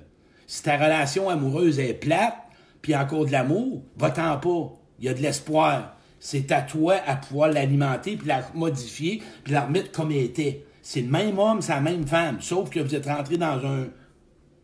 Si 0.47 0.63
ta 0.63 0.77
relation 0.77 1.29
amoureuse 1.29 1.79
est 1.79 1.95
plate, 1.95 2.37
puis 2.83 2.95
encore 2.97 3.27
de 3.27 3.33
l'amour, 3.33 3.83
va-t'en 3.97 4.39
pas. 4.39 4.73
Il 4.99 5.05
y 5.05 5.09
a 5.09 5.15
de 5.15 5.21
l'espoir. 5.21 5.97
C'est 6.19 6.53
à 6.53 6.61
toi 6.61 6.97
à 7.07 7.17
pouvoir 7.17 7.51
l'alimenter, 7.51 8.17
puis 8.17 8.29
la 8.29 8.43
modifier, 8.55 9.23
puis 9.45 9.53
la 9.53 9.63
remettre 9.63 9.91
comme 9.93 10.11
elle 10.11 10.19
était. 10.19 10.65
C'est 10.83 11.01
le 11.01 11.09
même 11.09 11.39
homme, 11.39 11.63
c'est 11.63 11.73
la 11.73 11.81
même 11.81 12.07
femme. 12.07 12.41
Sauf 12.41 12.69
que 12.71 12.81
vous 12.81 12.95
êtes 12.95 13.07
rentré 13.07 13.39
dans 13.39 13.65
un, 13.65 13.89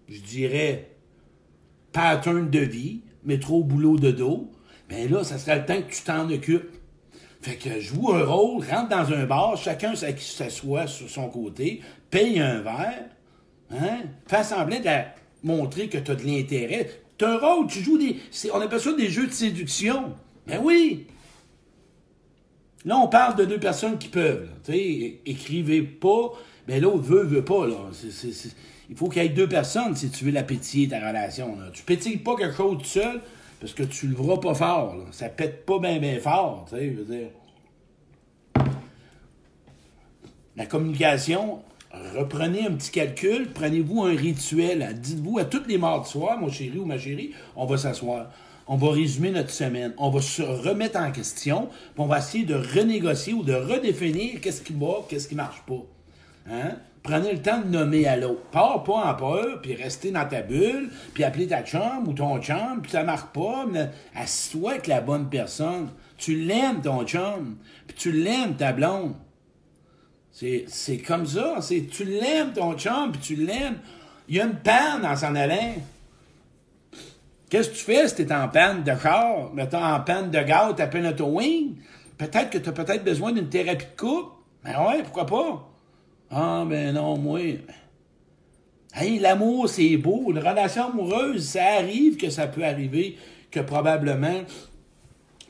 je 0.08 0.20
dirais, 0.20 0.90
pattern 1.92 2.50
de 2.50 2.58
vie, 2.58 3.02
mais 3.24 3.38
trop 3.38 3.64
boulot 3.64 3.96
de 3.96 4.10
dos. 4.10 4.50
Ben 4.88 5.10
là, 5.10 5.24
ça 5.24 5.38
serait 5.38 5.58
le 5.58 5.66
temps 5.66 5.80
que 5.80 5.92
tu 5.92 6.02
t'en 6.02 6.30
occupes. 6.30 6.70
Fait 7.40 7.56
que 7.56 7.80
joue 7.80 8.12
un 8.12 8.24
rôle, 8.24 8.64
rentre 8.64 8.88
dans 8.88 9.12
un 9.12 9.24
bar, 9.24 9.56
chacun 9.56 9.94
s'assoit 9.94 10.86
sur 10.86 11.08
son 11.08 11.28
côté, 11.28 11.80
paye 12.10 12.40
un 12.40 12.60
verre, 12.60 13.04
Hein? 13.72 14.02
Fais 14.26 14.44
semblant 14.44 14.80
de 14.80 15.02
montrer 15.42 15.88
que 15.88 15.98
tu 15.98 16.10
as 16.10 16.14
de 16.14 16.24
l'intérêt. 16.24 16.90
Tu 17.18 17.24
un 17.24 17.38
rôle, 17.38 17.66
tu 17.66 17.80
joues 17.80 17.98
des. 17.98 18.16
On 18.52 18.60
appelle 18.60 18.80
ça 18.80 18.92
des 18.92 19.08
jeux 19.08 19.26
de 19.26 19.32
séduction. 19.32 20.14
Ben 20.46 20.60
oui! 20.62 21.06
Là, 22.84 22.98
on 22.98 23.08
parle 23.08 23.36
de 23.36 23.44
deux 23.44 23.58
personnes 23.58 23.98
qui 23.98 24.08
peuvent. 24.08 24.48
sais, 24.62 25.20
écrivez 25.26 25.82
pas, 25.82 26.32
ben 26.68 26.80
l'autre 26.80 27.02
veut, 27.02 27.24
veut 27.24 27.44
pas. 27.44 27.66
Là. 27.66 27.76
il 28.88 28.96
faut 28.96 29.08
qu'il 29.08 29.22
y 29.22 29.26
ait 29.26 29.28
deux 29.28 29.48
personnes 29.48 29.96
si 29.96 30.08
tu 30.08 30.24
veux 30.24 30.30
la 30.30 30.44
pétiller, 30.44 30.88
ta 30.88 30.98
relation. 30.98 31.56
Là. 31.58 31.70
Tu 31.72 31.82
pétilles 31.82 32.18
pas 32.18 32.36
quelque 32.36 32.56
chose 32.56 32.78
tout 32.78 32.84
seul 32.84 33.20
parce 33.60 33.72
que 33.72 33.82
tu 33.82 34.06
le 34.06 34.14
verras 34.14 34.38
pas 34.38 34.54
fort. 34.54 34.96
Là. 34.96 35.04
Ça 35.10 35.28
pète 35.28 35.66
pas 35.66 35.80
bien, 35.80 35.98
bien 35.98 36.20
fort. 36.20 36.66
Je 36.70 36.76
veux 36.76 37.04
dire. 37.04 37.28
La 40.54 40.66
communication, 40.66 41.62
reprenez 42.16 42.66
un 42.66 42.72
petit 42.72 42.90
calcul, 42.90 43.48
prenez-vous 43.52 44.02
un 44.02 44.14
rituel. 44.14 44.98
Dites-vous 45.00 45.38
à 45.38 45.44
toutes 45.44 45.68
les 45.68 45.78
mardis 45.78 46.10
soir, 46.10 46.38
mon 46.38 46.50
chéri 46.50 46.78
ou 46.78 46.84
ma 46.84 46.98
chérie, 46.98 47.32
on 47.54 47.66
va 47.66 47.76
s'asseoir. 47.76 48.30
On 48.68 48.76
va 48.76 48.90
résumer 48.90 49.30
notre 49.30 49.50
semaine. 49.50 49.94
On 49.96 50.10
va 50.10 50.20
se 50.20 50.42
remettre 50.42 50.98
en 50.98 51.12
question. 51.12 51.68
Puis 51.68 51.98
on 51.98 52.06
va 52.06 52.18
essayer 52.18 52.44
de 52.44 52.54
renégocier 52.54 53.32
ou 53.32 53.44
de 53.44 53.54
redéfinir 53.54 54.40
qu'est-ce 54.40 54.62
qui 54.62 54.72
va, 54.72 55.04
qu'est-ce 55.08 55.28
qui 55.28 55.36
marche 55.36 55.62
pas. 55.66 55.84
Hein? 56.50 56.76
Prenez 57.04 57.32
le 57.32 57.40
temps 57.40 57.60
de 57.60 57.68
nommer 57.68 58.06
à 58.08 58.16
l'autre. 58.16 58.42
Pars 58.50 58.82
pas 58.82 59.10
en 59.10 59.14
peur, 59.14 59.60
puis 59.62 59.76
restez 59.76 60.10
dans 60.10 60.26
ta 60.26 60.42
bulle, 60.42 60.90
puis 61.14 61.22
appelez 61.22 61.46
ta 61.46 61.64
chambre 61.64 62.08
ou 62.08 62.12
ton 62.12 62.40
chum, 62.42 62.80
puis 62.82 62.90
ça 62.90 63.04
marche 63.04 63.26
pas. 63.32 63.64
Mais 63.70 63.90
assis-toi 64.16 64.72
avec 64.72 64.88
la 64.88 65.00
bonne 65.00 65.28
personne. 65.28 65.90
Tu 66.18 66.34
l'aimes, 66.34 66.80
ton 66.82 67.04
chum, 67.04 67.58
puis 67.86 67.96
tu 67.96 68.10
l'aimes, 68.10 68.56
ta 68.56 68.72
blonde. 68.72 69.14
C'est 70.36 70.98
comme 70.98 71.26
ça. 71.26 71.60
Tu 71.90 72.04
l'aimes, 72.04 72.52
ton 72.54 72.76
chum, 72.76 73.12
puis 73.12 73.20
tu 73.20 73.36
l'aimes. 73.36 73.78
Il 74.28 74.36
y 74.36 74.40
a 74.40 74.44
une 74.44 74.56
panne 74.56 75.00
dans 75.02 75.16
s'en 75.16 75.34
allant. 75.34 75.76
Qu'est-ce 77.48 77.70
que 77.70 77.74
tu 77.74 77.84
fais 77.84 78.08
si 78.08 78.16
tu 78.16 78.22
es 78.22 78.32
en 78.32 78.48
panne 78.48 78.82
de 78.82 78.92
mettons 79.54 79.82
en 79.82 80.00
panne 80.00 80.30
de 80.30 80.40
gaz, 80.42 80.74
tu 80.76 80.82
appelles 80.82 81.14
wing? 81.22 81.76
Peut-être 82.18 82.50
que 82.50 82.58
tu 82.58 82.68
as 82.68 82.72
peut-être 82.72 83.04
besoin 83.04 83.32
d'une 83.32 83.48
thérapie 83.48 83.86
de 83.86 83.96
couple. 83.96 84.32
Ben 84.64 84.72
ouais, 84.86 85.02
pourquoi 85.04 85.26
pas? 85.26 85.72
Ah, 86.30 86.64
ben 86.68 86.92
non, 86.92 87.16
moi. 87.16 87.40
Hey, 88.92 89.18
l'amour, 89.18 89.68
c'est 89.68 89.96
beau. 89.96 90.32
Une 90.32 90.38
relation 90.38 90.88
amoureuse, 90.88 91.46
ça 91.50 91.64
arrive 91.78 92.16
que 92.16 92.28
ça 92.28 92.46
peut 92.46 92.64
arriver, 92.64 93.16
que 93.50 93.60
probablement 93.60 94.42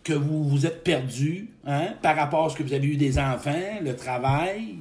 que 0.06 0.12
vous 0.12 0.44
vous 0.44 0.66
êtes 0.66 0.84
perdu 0.84 1.48
hein, 1.64 1.94
par 2.00 2.14
rapport 2.14 2.46
à 2.46 2.50
ce 2.50 2.54
que 2.54 2.62
vous 2.62 2.72
avez 2.72 2.86
eu 2.86 2.96
des 2.96 3.18
enfants, 3.18 3.80
le 3.82 3.96
travail, 3.96 4.76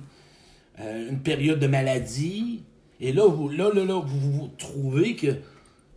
euh, 0.79 1.09
une 1.09 1.19
période 1.19 1.59
de 1.59 1.65
maladie. 1.65 2.63
Et 2.99 3.11
là, 3.11 3.27
vous, 3.27 3.49
là, 3.49 3.71
là, 3.73 3.83
là, 3.85 3.99
vous 4.05 4.31
vous 4.31 4.47
trouvez 4.49 5.15
que, 5.15 5.39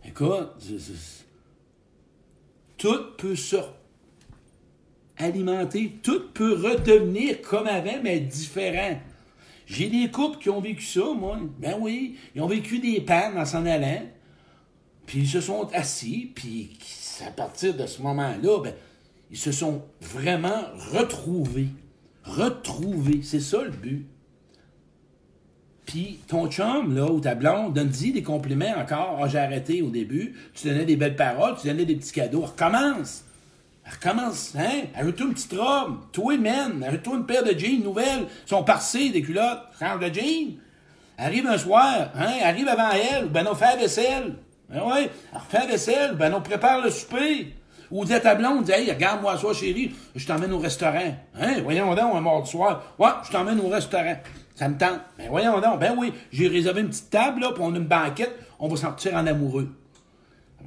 écoute, 0.03 0.49
tout 2.77 3.01
peut 3.19 3.35
se 3.35 3.57
alimenter, 5.15 5.99
tout 6.01 6.29
peut 6.33 6.55
redevenir 6.55 7.39
comme 7.43 7.67
avant, 7.67 8.01
mais 8.01 8.19
différent. 8.21 8.99
J'ai 9.67 9.89
des 9.89 10.09
couples 10.09 10.39
qui 10.39 10.49
ont 10.49 10.61
vécu 10.61 10.83
ça, 10.83 11.03
moi. 11.15 11.37
Ben 11.59 11.75
oui, 11.79 12.17
ils 12.33 12.41
ont 12.41 12.47
vécu 12.47 12.79
des 12.79 13.01
pannes 13.01 13.37
en 13.37 13.45
s'en 13.45 13.67
allant, 13.67 14.01
puis 15.05 15.19
ils 15.19 15.29
se 15.29 15.39
sont 15.39 15.69
assis, 15.71 16.31
puis 16.33 16.79
à 17.27 17.29
partir 17.29 17.75
de 17.75 17.85
ce 17.85 18.01
moment-là, 18.01 18.63
ben, 18.63 18.73
ils 19.31 19.37
se 19.37 19.51
sont 19.51 19.83
vraiment 20.01 20.63
retrouvés. 20.91 21.69
Retrouvés. 22.23 23.21
C'est 23.23 23.39
ça 23.39 23.63
le 23.63 23.69
but. 23.69 24.07
Puis 25.85 26.19
ton 26.27 26.47
chum, 26.49 26.95
là, 26.95 27.05
ou 27.05 27.19
ta 27.19 27.33
blonde, 27.33 27.73
donne-y 27.73 28.11
des 28.11 28.21
compliments 28.21 28.75
encore. 28.77 29.19
Ah, 29.23 29.27
j'ai 29.27 29.39
arrêté 29.39 29.81
au 29.81 29.89
début. 29.89 30.35
Tu 30.53 30.67
donnais 30.67 30.85
des 30.85 30.95
belles 30.95 31.15
paroles, 31.15 31.55
tu 31.59 31.67
donnais 31.67 31.85
des 31.85 31.95
petits 31.95 32.11
cadeaux. 32.11 32.41
Recommence. 32.41 33.23
Recommence, 33.91 34.53
hein? 34.55 34.83
Ajoute-toi 34.93 35.25
une 35.25 35.33
petite 35.33 35.53
robe. 35.53 35.97
Toi, 36.11 36.37
man. 36.37 36.83
Ajoute-toi 36.83 37.15
une 37.17 37.25
paire 37.25 37.43
de 37.43 37.57
jeans 37.57 37.81
nouvelles. 37.81 38.27
Ils 38.45 38.49
sont 38.49 38.63
parcés, 38.63 39.09
des 39.09 39.23
culottes. 39.23 39.63
Change 39.79 39.99
de 39.99 40.13
jeans. 40.13 40.59
Arrive 41.17 41.47
un 41.47 41.57
soir, 41.57 42.11
hein? 42.15 42.33
Arrive 42.43 42.67
avant 42.67 42.91
elle. 42.91 43.29
Ben 43.29 43.43
non, 43.43 43.55
fais 43.55 43.65
la 43.65 43.75
vaisselle. 43.77 44.35
Ben 44.69 44.83
ouais. 44.83 45.09
Alors, 45.31 45.45
fais 45.49 45.59
la 45.59 45.65
vaisselle. 45.65 46.15
Ben 46.15 46.29
non, 46.29 46.41
prépare 46.41 46.83
le 46.83 46.91
souper. 46.91 47.55
Ou 47.91 48.05
dis 48.05 48.13
à 48.13 48.19
ta 48.19 48.35
blonde, 48.35 48.69
hey, 48.69 48.91
regarde-moi 48.91 49.37
ça, 49.37 49.53
chérie, 49.53 49.95
je 50.15 50.25
t'emmène 50.25 50.51
au 50.53 50.59
restaurant. 50.59 51.15
Hein? 51.39 51.61
Voyons 51.63 51.95
donc, 51.95 52.15
un 52.15 52.21
mardi 52.21 52.49
soir. 52.49 52.83
Ouais, 52.99 53.09
je 53.25 53.31
t'emmène 53.31 53.59
au 53.59 53.69
restaurant. 53.69 54.15
Ça 54.55 54.67
me 54.67 54.77
tente. 54.77 54.99
Ben 55.17 55.29
voyons 55.29 55.59
donc. 55.61 55.79
Ben 55.79 55.95
oui, 55.97 56.13
j'ai 56.31 56.47
réservé 56.47 56.81
une 56.81 56.89
petite 56.89 57.09
table, 57.09 57.41
là, 57.41 57.51
puis 57.53 57.63
on 57.63 57.73
a 57.73 57.77
une 57.77 57.85
banquette. 57.85 58.35
On 58.59 58.67
va 58.67 58.75
sortir 58.75 59.15
en 59.15 59.25
amoureux. 59.25 59.73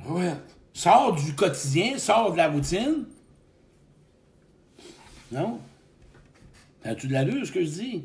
Ouais. 0.08 0.32
Sors 0.72 1.14
du 1.14 1.34
quotidien, 1.34 1.98
sors 1.98 2.32
de 2.32 2.38
la 2.38 2.48
routine. 2.48 3.04
Non? 5.30 5.60
As-tu 6.84 7.06
de 7.06 7.12
l'allure, 7.12 7.46
ce 7.46 7.52
que 7.52 7.62
je 7.62 7.70
dis? 7.70 8.04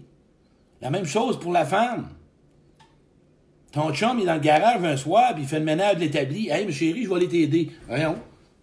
La 0.81 0.89
même 0.89 1.05
chose 1.05 1.39
pour 1.39 1.51
la 1.51 1.65
femme. 1.65 2.09
Ton 3.71 3.93
chum 3.93 4.19
est 4.19 4.25
dans 4.25 4.35
le 4.35 4.39
garage 4.39 4.83
un 4.83 4.97
soir, 4.97 5.33
puis 5.33 5.43
il 5.43 5.47
fait 5.47 5.59
le 5.59 5.65
ménage 5.65 5.95
de 5.95 6.01
l'établi. 6.01 6.49
Hey, 6.49 6.65
ma 6.65 6.71
chérie, 6.71 7.03
je 7.03 7.09
vais 7.09 7.15
aller 7.15 7.27
t'aider. 7.27 7.71
Voyons. 7.87 8.17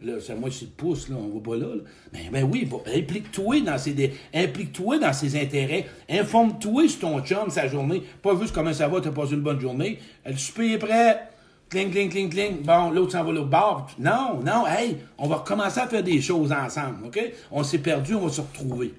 Là, 0.05 0.15
c'est 0.21 0.35
moi 0.35 0.51
qui 0.51 0.67
pousse, 0.67 1.09
là, 1.09 1.17
on 1.19 1.39
va 1.39 1.41
pas 1.41 1.57
là. 1.57 1.67
Ben, 2.13 2.21
ben 2.31 2.45
oui, 2.45 2.69
implique-toi 2.95 3.61
dans 3.63 3.79
ses 3.79 4.13
implique-toi 4.35 4.99
dans 4.99 5.13
ses 5.13 5.41
intérêts. 5.41 5.87
Informe-toi 6.11 6.89
sur 6.89 7.01
ton 7.01 7.21
chum, 7.23 7.49
sa 7.49 7.69
journée. 7.69 8.03
Pas 8.23 8.39
juste 8.39 8.55
comment 8.55 8.73
ça 8.73 8.87
va, 8.87 9.01
t'as 9.01 9.13
passé 9.13 9.33
une 9.33 9.41
bonne 9.41 9.61
journée. 9.61 9.99
Le 10.27 10.37
souper 10.37 10.73
est 10.73 10.79
prêt. 10.79 11.29
Cling, 11.71 11.91
cling, 11.91 12.11
cling, 12.11 12.29
cling. 12.29 12.63
Bon, 12.63 12.91
l'autre 12.91 13.13
s'en 13.13 13.25
va 13.25 13.33
l'autre 13.33 13.49
bord. 13.49 13.87
Non, 13.99 14.41
non, 14.45 14.67
hey, 14.67 14.99
on 15.17 15.27
va 15.27 15.37
recommencer 15.37 15.81
à 15.81 15.87
faire 15.87 16.03
des 16.03 16.21
choses 16.21 16.53
ensemble, 16.53 17.07
OK? 17.07 17.19
On 17.51 17.63
s'est 17.63 17.79
perdu, 17.79 18.15
on 18.15 18.27
va 18.27 18.33
se 18.33 18.43
retrouver. 18.43 18.95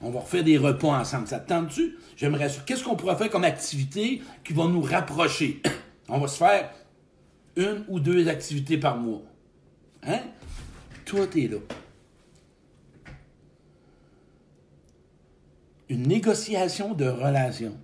On 0.00 0.10
va 0.10 0.20
refaire 0.20 0.42
des 0.44 0.56
repas 0.56 0.88
ensemble. 0.88 1.26
Ça 1.26 1.38
te 1.38 1.48
tente-tu? 1.48 1.96
J'aimerais. 2.16 2.48
Qu'est-ce 2.64 2.82
qu'on 2.82 2.96
pourrait 2.96 3.16
faire 3.16 3.30
comme 3.30 3.44
activité 3.44 4.22
qui 4.42 4.54
va 4.54 4.64
nous 4.64 4.82
rapprocher? 4.82 5.60
on 6.08 6.18
va 6.18 6.28
se 6.28 6.38
faire 6.38 6.70
une 7.56 7.84
ou 7.88 8.00
deux 8.00 8.28
activités 8.28 8.78
par 8.78 8.96
mois. 8.96 9.22
Hein? 10.06 10.20
Tout 11.06 11.38
est 11.38 11.46
là. 11.46 11.58
Une 15.88 16.02
négociation 16.02 16.94
de 16.94 17.06
relation. 17.06 17.78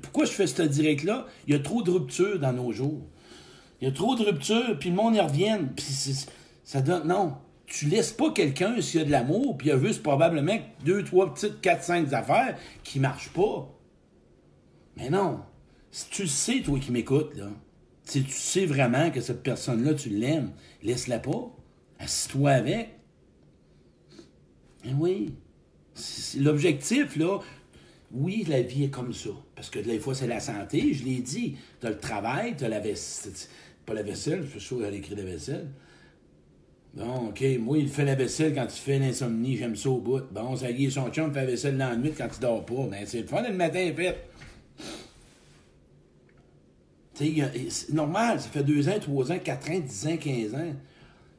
pourquoi 0.00 0.24
je 0.24 0.32
fais 0.32 0.46
ce 0.46 0.62
direct-là? 0.62 1.26
Il 1.46 1.52
y 1.52 1.56
a 1.56 1.60
trop 1.60 1.82
de 1.82 1.90
ruptures 1.90 2.40
dans 2.40 2.54
nos 2.54 2.72
jours. 2.72 3.02
Il 3.80 3.86
y 3.86 3.90
a 3.90 3.92
trop 3.92 4.16
de 4.16 4.24
ruptures, 4.24 4.78
puis 4.80 4.88
le 4.88 4.96
monde 4.96 5.14
y 5.14 5.20
revient. 5.20 5.60
Puis 5.76 6.26
ça 6.64 6.80
donne. 6.80 7.06
Non. 7.06 7.36
Tu 7.66 7.86
laisses 7.86 8.12
pas 8.12 8.30
quelqu'un 8.30 8.80
s'il 8.80 9.00
y 9.00 9.02
a 9.02 9.06
de 9.06 9.10
l'amour, 9.10 9.58
puis 9.58 9.66
il 9.66 9.70
y 9.70 9.72
a 9.72 9.78
juste 9.78 10.02
probablement 10.02 10.56
deux, 10.84 11.04
trois 11.04 11.34
petites, 11.34 11.60
quatre, 11.60 11.82
cinq 11.82 12.10
affaires 12.14 12.56
qui 12.84 13.00
marchent 13.00 13.32
pas. 13.34 13.68
Mais 14.96 15.10
non. 15.10 15.40
Si 15.90 16.08
tu 16.08 16.22
le 16.22 16.28
sais, 16.28 16.62
toi 16.62 16.78
qui 16.78 16.90
m'écoutes, 16.90 17.36
là, 17.36 17.50
si 18.04 18.22
tu 18.22 18.30
sais 18.30 18.64
vraiment 18.64 19.10
que 19.10 19.20
cette 19.20 19.42
personne-là, 19.42 19.92
tu 19.92 20.08
l'aimes, 20.08 20.52
laisse-la 20.82 21.18
pas. 21.18 21.55
Assis-toi 21.98 22.50
avec. 22.50 22.88
Eh 24.84 24.92
oui. 24.92 25.34
L'objectif, 26.38 27.16
là, 27.16 27.40
oui, 28.12 28.44
la 28.48 28.62
vie 28.62 28.84
est 28.84 28.90
comme 28.90 29.12
ça. 29.12 29.30
Parce 29.54 29.70
que 29.70 29.78
des 29.78 29.98
fois, 29.98 30.14
c'est 30.14 30.26
la 30.26 30.40
santé, 30.40 30.92
je 30.92 31.04
l'ai 31.04 31.18
dit. 31.18 31.56
Tu 31.80 31.86
as 31.86 31.90
le 31.90 31.98
travail, 31.98 32.54
tu 32.56 32.64
as 32.64 32.68
la 32.68 32.80
vaisselle. 32.80 33.32
Pas 33.84 33.94
la 33.94 34.02
vaisselle, 34.02 34.42
je 34.44 34.58
suis 34.58 34.60
sûr 34.60 34.80
qu'elle 34.80 34.94
écrit 34.94 35.14
la 35.14 35.24
vaisselle. 35.24 35.68
Bon, 36.94 37.28
OK, 37.28 37.44
moi, 37.60 37.78
il 37.78 37.88
fait 37.88 38.04
la 38.04 38.14
vaisselle 38.14 38.54
quand 38.54 38.66
tu 38.66 38.76
fais 38.76 38.98
l'insomnie, 38.98 39.56
j'aime 39.56 39.76
ça 39.76 39.90
au 39.90 39.98
bout. 39.98 40.22
Bon, 40.32 40.56
ça 40.56 40.70
y 40.70 40.86
est, 40.86 40.90
son 40.90 41.10
chum 41.10 41.32
fait 41.32 41.40
la 41.40 41.46
vaisselle 41.46 41.76
dans 41.76 41.90
la 41.90 41.96
nuit 41.96 42.12
quand 42.16 42.28
tu 42.28 42.40
dors 42.40 42.64
pas. 42.64 42.86
Ben, 42.90 43.04
c'est 43.04 43.20
le 43.20 43.26
fun, 43.26 43.42
le 43.42 43.54
matin, 43.54 43.92
fait. 43.94 44.28
C'est 47.14 47.92
normal, 47.92 48.40
ça 48.40 48.48
fait 48.48 48.62
deux 48.62 48.88
ans, 48.88 48.98
trois 49.00 49.32
ans, 49.32 49.38
quatre 49.38 49.70
ans, 49.70 49.78
dix 49.78 50.06
ans, 50.06 50.16
quinze 50.16 50.54
ans. 50.54 50.74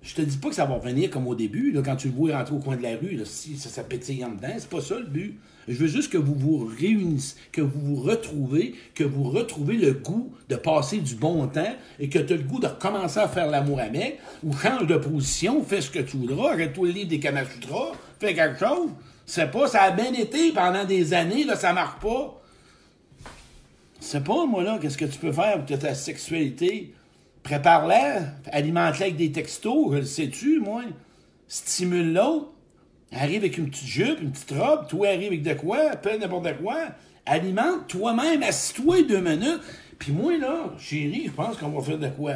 Je 0.08 0.14
te 0.14 0.22
dis 0.22 0.38
pas 0.38 0.48
que 0.48 0.56
ça 0.56 0.64
va 0.64 0.76
revenir 0.76 1.10
comme 1.10 1.28
au 1.28 1.36
début, 1.36 1.70
là, 1.74 1.82
quand 1.84 1.98
tu 1.98 2.08
le 2.08 2.14
vois 2.14 2.38
rentrer 2.38 2.56
au 2.56 2.60
coin 2.60 2.78
de 2.78 2.82
la 2.82 2.96
rue, 2.96 3.18
là, 3.18 3.26
si 3.26 3.58
ça, 3.58 3.68
ça 3.68 3.84
pétille 3.84 4.24
en 4.24 4.30
dedans, 4.30 4.56
c'est 4.58 4.70
pas 4.70 4.80
ça 4.80 4.98
le 4.98 5.06
but. 5.06 5.38
Je 5.68 5.74
veux 5.74 5.88
juste 5.88 6.10
que 6.10 6.18
vous 6.18 6.34
vous 6.34 6.72
réunissez, 6.80 7.36
que 7.52 7.60
vous 7.60 7.82
vous 7.82 8.02
retrouvez, 8.02 8.74
que 8.96 9.04
vous 9.04 9.26
retrouvez 9.26 9.76
le 9.76 9.92
goût 9.92 10.32
de 10.48 10.56
passer 10.56 11.00
du 11.00 11.16
bon 11.16 11.46
temps 11.48 11.76
et 12.00 12.08
que 12.08 12.20
tu 12.20 12.32
as 12.32 12.38
le 12.38 12.44
goût 12.44 12.62
de 12.62 12.68
recommencer 12.68 13.20
à 13.20 13.28
faire 13.28 13.48
l'amour 13.48 13.82
avec, 13.82 14.22
ou 14.44 14.54
change 14.56 14.88
de 14.88 14.96
position, 14.96 15.62
fais 15.62 15.82
ce 15.82 15.92
que 15.92 16.00
tu 16.00 16.16
voudras, 16.16 16.54
arrête-toi 16.54 16.88
le 16.88 16.94
livre 16.94 17.10
des 17.10 17.20
Kamasutra, 17.20 17.92
fais 18.18 18.34
quelque 18.34 18.66
chose. 18.66 18.92
C'est 19.26 19.52
pas, 19.52 19.68
ça 19.68 19.82
a 19.82 19.92
bien 19.92 20.14
été 20.14 20.54
pendant 20.54 20.86
des 20.86 21.14
années, 21.14 21.44
là, 21.44 21.58
ça 21.58 21.74
marche 21.74 22.00
pas. 22.00 22.42
C'est 24.00 24.24
pas, 24.24 24.46
moi, 24.46 24.64
là, 24.64 24.80
qu'est-ce 24.82 24.98
que 24.98 25.04
tu 25.04 25.20
peux 25.20 25.34
faire 25.34 25.66
pour 25.66 25.78
ta 25.78 25.94
sexualité 25.94 26.94
Prépare-la, 27.48 28.24
alimente-la 28.52 29.06
avec 29.06 29.16
des 29.16 29.32
textos, 29.32 29.94
le 29.94 30.04
sais-tu, 30.04 30.60
moi. 30.60 30.82
Stimule 31.48 32.12
l'autre. 32.12 32.52
Arrive 33.14 33.38
avec 33.38 33.58
une 33.58 33.70
petite 33.70 33.88
jupe, 33.88 34.22
une 34.22 34.32
petite 34.32 34.52
robe, 34.52 34.86
toi 34.90 35.08
arrive 35.08 35.28
avec 35.28 35.44
de 35.44 35.54
quoi, 35.54 35.92
peu 35.92 36.18
n'importe 36.18 36.58
quoi. 36.62 36.76
Alimente 37.26 37.88
toi-même, 37.88 38.44
assis-toi 38.44 39.04
deux 39.04 39.22
minutes. 39.22 39.62
Puis 39.98 40.12
moi, 40.12 40.38
là, 40.38 40.74
chérie, 40.78 41.28
je 41.28 41.32
pense 41.32 41.56
qu'on 41.56 41.70
va 41.70 41.82
faire 41.82 41.98
de 41.98 42.10
quoi? 42.10 42.34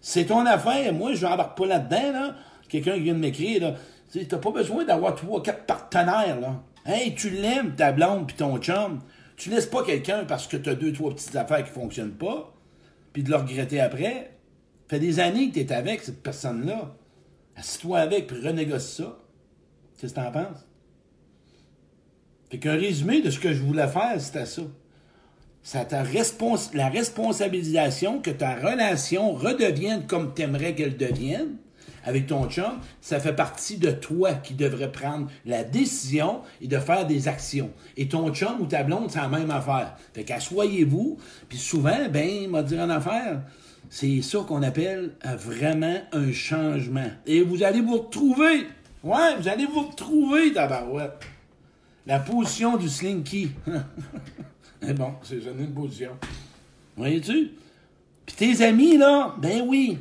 C'est 0.00 0.26
ton 0.26 0.46
affaire. 0.46 0.92
Moi, 0.92 1.14
je 1.14 1.26
n'embarque 1.26 1.58
pas 1.58 1.66
là-dedans, 1.66 2.12
là. 2.12 2.36
Quelqu'un 2.68 2.94
qui 2.94 3.00
vient 3.00 3.14
de 3.14 3.18
m'écrire, 3.18 3.62
là. 3.62 3.74
Tu 4.12 4.28
n'as 4.30 4.38
pas 4.38 4.52
besoin 4.52 4.84
d'avoir 4.84 5.16
trois, 5.16 5.42
quatre 5.42 5.64
partenaires, 5.64 6.38
là. 6.40 6.62
Hey, 6.86 7.16
tu 7.16 7.30
l'aimes, 7.30 7.74
ta 7.74 7.90
blonde 7.90 8.28
puis 8.28 8.36
ton 8.36 8.58
chum. 8.58 9.00
Tu 9.36 9.50
laisses 9.50 9.66
pas 9.66 9.82
quelqu'un 9.82 10.24
parce 10.24 10.46
que 10.46 10.56
tu 10.56 10.70
as 10.70 10.76
deux, 10.76 10.92
trois 10.92 11.12
petites 11.12 11.34
affaires 11.34 11.64
qui 11.64 11.72
fonctionnent 11.72 12.14
pas, 12.14 12.54
puis 13.12 13.24
de 13.24 13.30
le 13.30 13.38
regretter 13.38 13.80
après 13.80 14.35
fait 14.88 14.98
des 14.98 15.20
années 15.20 15.48
que 15.48 15.54
tu 15.54 15.60
es 15.60 15.72
avec 15.72 16.02
cette 16.02 16.22
personne-là. 16.22 16.94
Assis-toi 17.56 17.98
avec, 17.98 18.26
puis 18.26 18.40
renégocie 18.40 19.02
ça. 19.02 19.18
Qu'est-ce 19.98 20.14
que 20.14 20.20
tu 20.20 20.26
en 20.26 20.30
penses? 20.30 20.66
Fait 22.50 22.58
qu'un 22.58 22.76
résumé 22.76 23.22
de 23.22 23.30
ce 23.30 23.40
que 23.40 23.52
je 23.52 23.62
voulais 23.62 23.88
faire, 23.88 24.20
c'était 24.20 24.46
ça. 24.46 24.62
C'est 25.62 25.88
ta 25.88 26.04
la 26.74 26.88
responsabilisation 26.88 28.20
que 28.20 28.30
ta 28.30 28.54
relation 28.54 29.32
redevienne 29.32 30.06
comme 30.06 30.32
tu 30.32 30.42
aimerais 30.42 30.76
qu'elle 30.76 30.96
devienne 30.96 31.56
avec 32.06 32.28
ton 32.28 32.48
chum, 32.48 32.78
ça 33.00 33.18
fait 33.18 33.34
partie 33.34 33.78
de 33.78 33.90
toi 33.90 34.32
qui 34.34 34.54
devrait 34.54 34.92
prendre 34.92 35.28
la 35.44 35.64
décision 35.64 36.42
et 36.62 36.68
de 36.68 36.78
faire 36.78 37.04
des 37.04 37.26
actions. 37.26 37.70
Et 37.96 38.06
ton 38.08 38.32
chum 38.32 38.60
ou 38.60 38.66
ta 38.66 38.84
blonde, 38.84 39.10
c'est 39.10 39.18
la 39.18 39.28
même 39.28 39.50
affaire. 39.50 39.96
Fait 40.14 40.22
qu'assoyez-vous, 40.22 41.18
puis 41.48 41.58
souvent, 41.58 42.08
ben, 42.08 42.26
il 42.28 42.48
m'a 42.48 42.62
dit 42.62 42.78
en 42.78 42.88
affaire, 42.88 43.42
c'est 43.90 44.22
ça 44.22 44.40
qu'on 44.40 44.62
appelle 44.62 45.14
euh, 45.24 45.36
vraiment 45.36 45.98
un 46.12 46.32
changement. 46.32 47.10
Et 47.26 47.42
vous 47.42 47.62
allez 47.62 47.80
vous 47.80 47.98
retrouver. 47.98 48.66
Ouais, 49.02 49.36
vous 49.38 49.48
allez 49.48 49.66
vous 49.66 49.88
retrouver, 49.88 50.52
tabarouette. 50.52 51.24
La 52.06 52.20
position 52.20 52.76
du 52.76 52.88
slinky. 52.88 53.50
Mais 54.82 54.92
bon, 54.94 55.14
c'est 55.22 55.36
une 55.36 55.72
position. 55.72 56.12
Voyez-tu? 56.96 57.52
Puis 58.24 58.36
tes 58.36 58.64
amis, 58.64 58.96
là, 58.96 59.34
ben 59.38 59.62
oui. 59.66 59.98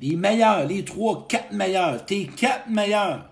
Les 0.00 0.16
meilleurs, 0.16 0.66
les 0.66 0.84
trois, 0.84 1.26
quatre 1.28 1.52
meilleurs. 1.52 2.04
Tes 2.06 2.26
quatre 2.26 2.68
meilleurs. 2.68 3.28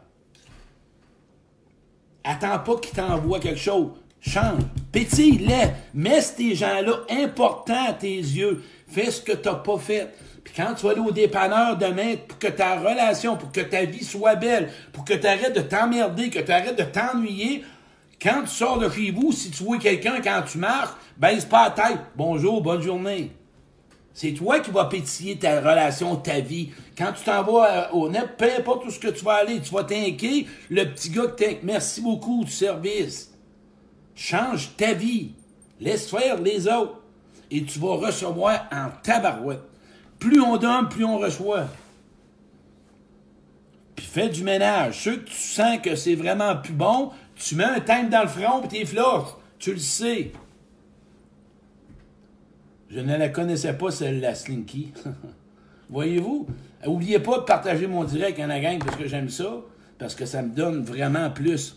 Attends 2.24 2.58
pas 2.58 2.76
qu'ils 2.76 2.94
t'envoient 2.94 3.40
quelque 3.40 3.60
chose. 3.60 3.92
Change. 4.20 4.62
Pétille-les. 4.92 5.70
Mets 5.94 6.20
ces 6.20 6.54
gens-là 6.54 7.00
importants 7.10 7.88
à 7.88 7.92
tes 7.92 8.16
yeux. 8.16 8.62
Fais 8.88 9.10
ce 9.10 9.20
que 9.20 9.32
tu 9.32 9.48
n'as 9.48 9.54
pas 9.54 9.78
fait. 9.78 10.14
Puis 10.42 10.54
quand 10.56 10.74
tu 10.74 10.86
vas 10.86 10.92
aller 10.92 11.00
au 11.00 11.10
dépanneur 11.10 11.76
demain, 11.76 12.14
pour 12.26 12.38
que 12.38 12.48
ta 12.48 12.78
relation, 12.78 13.36
pour 13.36 13.52
que 13.52 13.60
ta 13.60 13.84
vie 13.84 14.04
soit 14.04 14.34
belle, 14.34 14.70
pour 14.92 15.04
que 15.04 15.14
tu 15.14 15.26
arrêtes 15.26 15.54
de 15.54 15.60
t'emmerder, 15.60 16.30
que 16.30 16.38
tu 16.38 16.50
arrêtes 16.50 16.78
de 16.78 16.84
t'ennuyer, 16.84 17.64
quand 18.20 18.42
tu 18.42 18.48
sors 18.48 18.78
de 18.78 18.88
chez 18.90 19.10
vous, 19.10 19.30
si 19.30 19.50
tu 19.50 19.62
vois 19.62 19.78
quelqu'un 19.78 20.20
quand 20.22 20.42
tu 20.50 20.58
marches, 20.58 20.94
baisse 21.16 21.44
pas 21.44 21.64
la 21.64 21.70
tête. 21.70 21.98
Bonjour, 22.16 22.62
bonne 22.62 22.82
journée. 22.82 23.30
C'est 24.12 24.32
toi 24.32 24.58
qui 24.58 24.72
vas 24.72 24.86
pétiller 24.86 25.36
ta 25.36 25.60
relation, 25.60 26.16
ta 26.16 26.40
vie. 26.40 26.70
Quand 26.96 27.12
tu 27.12 27.22
t'en 27.22 27.44
vas 27.44 27.70
euh, 27.70 27.92
au 27.92 28.08
net, 28.08 28.30
peu 28.36 28.46
importe 28.58 28.84
où 28.86 28.90
ce 28.90 28.98
que 28.98 29.06
tu 29.08 29.24
vas 29.24 29.34
aller, 29.34 29.60
tu 29.60 29.72
vas 29.72 29.84
t'inquiéter, 29.84 30.48
le 30.70 30.84
petit 30.86 31.10
gars 31.10 31.28
qui 31.28 31.44
t'inquiète. 31.44 31.62
Merci 31.62 32.00
beaucoup 32.00 32.44
du 32.44 32.50
service. 32.50 33.27
Change 34.18 34.70
ta 34.76 34.94
vie. 34.94 35.30
Laisse 35.80 36.10
faire 36.10 36.42
les 36.42 36.66
autres 36.66 37.00
et 37.52 37.62
tu 37.62 37.78
vas 37.78 37.94
recevoir 37.94 38.66
en 38.72 38.88
tabarouette. 39.00 39.62
Plus 40.18 40.40
on 40.40 40.56
donne, 40.56 40.88
plus 40.88 41.04
on 41.04 41.18
reçoit. 41.18 41.68
Puis 43.94 44.04
fais 44.04 44.28
du 44.28 44.42
ménage. 44.42 45.04
Ceux 45.04 45.18
que 45.18 45.28
tu 45.30 45.36
sens 45.36 45.78
que 45.80 45.94
c'est 45.94 46.16
vraiment 46.16 46.56
plus 46.56 46.72
bon, 46.72 47.12
tu 47.36 47.54
mets 47.54 47.62
un 47.62 47.78
time 47.78 48.08
dans 48.08 48.22
le 48.22 48.28
front 48.28 48.60
et 48.64 48.68
t'es 48.68 48.84
floches. 48.84 49.36
Tu 49.60 49.72
le 49.72 49.78
sais. 49.78 50.32
Je 52.90 52.98
ne 52.98 53.16
la 53.16 53.28
connaissais 53.28 53.74
pas, 53.74 53.92
celle-là, 53.92 54.34
Slinky. 54.34 54.92
Voyez-vous? 55.90 56.48
N'oubliez 56.84 57.20
pas 57.20 57.38
de 57.38 57.44
partager 57.44 57.86
mon 57.86 58.02
direct 58.02 58.40
en 58.40 58.48
la 58.48 58.58
gang 58.58 58.78
parce 58.84 58.96
que 58.96 59.06
j'aime 59.06 59.28
ça, 59.28 59.60
parce 59.96 60.16
que 60.16 60.26
ça 60.26 60.42
me 60.42 60.50
donne 60.50 60.82
vraiment 60.82 61.30
plus 61.30 61.76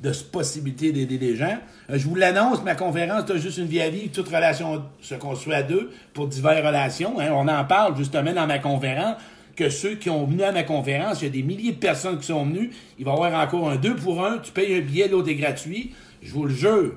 de 0.00 0.12
possibilité 0.30 0.92
d'aider 0.92 1.18
les 1.18 1.36
gens. 1.36 1.56
Euh, 1.90 1.98
je 1.98 2.06
vous 2.06 2.14
l'annonce, 2.14 2.62
ma 2.62 2.74
conférence, 2.74 3.24
c'est 3.26 3.38
juste 3.38 3.58
une 3.58 3.66
vie 3.66 3.80
à 3.80 3.88
vie, 3.88 4.08
toute 4.08 4.28
relation 4.28 4.82
se 5.00 5.14
construit 5.14 5.54
à 5.54 5.62
deux 5.62 5.90
pour 6.12 6.26
diverses 6.28 6.64
relations. 6.64 7.18
Hein. 7.18 7.30
On 7.32 7.48
en 7.48 7.64
parle 7.64 7.96
justement 7.96 8.32
dans 8.32 8.46
ma 8.46 8.58
conférence, 8.58 9.16
que 9.56 9.70
ceux 9.70 9.94
qui 9.94 10.10
ont 10.10 10.26
venu 10.26 10.42
à 10.42 10.52
ma 10.52 10.64
conférence, 10.64 11.22
il 11.22 11.24
y 11.24 11.28
a 11.28 11.30
des 11.30 11.42
milliers 11.42 11.72
de 11.72 11.78
personnes 11.78 12.18
qui 12.18 12.26
sont 12.26 12.44
venues, 12.44 12.70
il 12.98 13.04
va 13.06 13.12
y 13.12 13.14
avoir 13.14 13.42
encore 13.42 13.70
un 13.70 13.76
deux 13.76 13.96
pour 13.96 14.24
un, 14.24 14.38
tu 14.38 14.52
payes 14.52 14.74
un 14.74 14.80
billet, 14.80 15.08
l'autre 15.08 15.30
est 15.30 15.34
gratuit. 15.34 15.92
Je 16.22 16.32
vous 16.32 16.44
le 16.44 16.54
jure, 16.54 16.92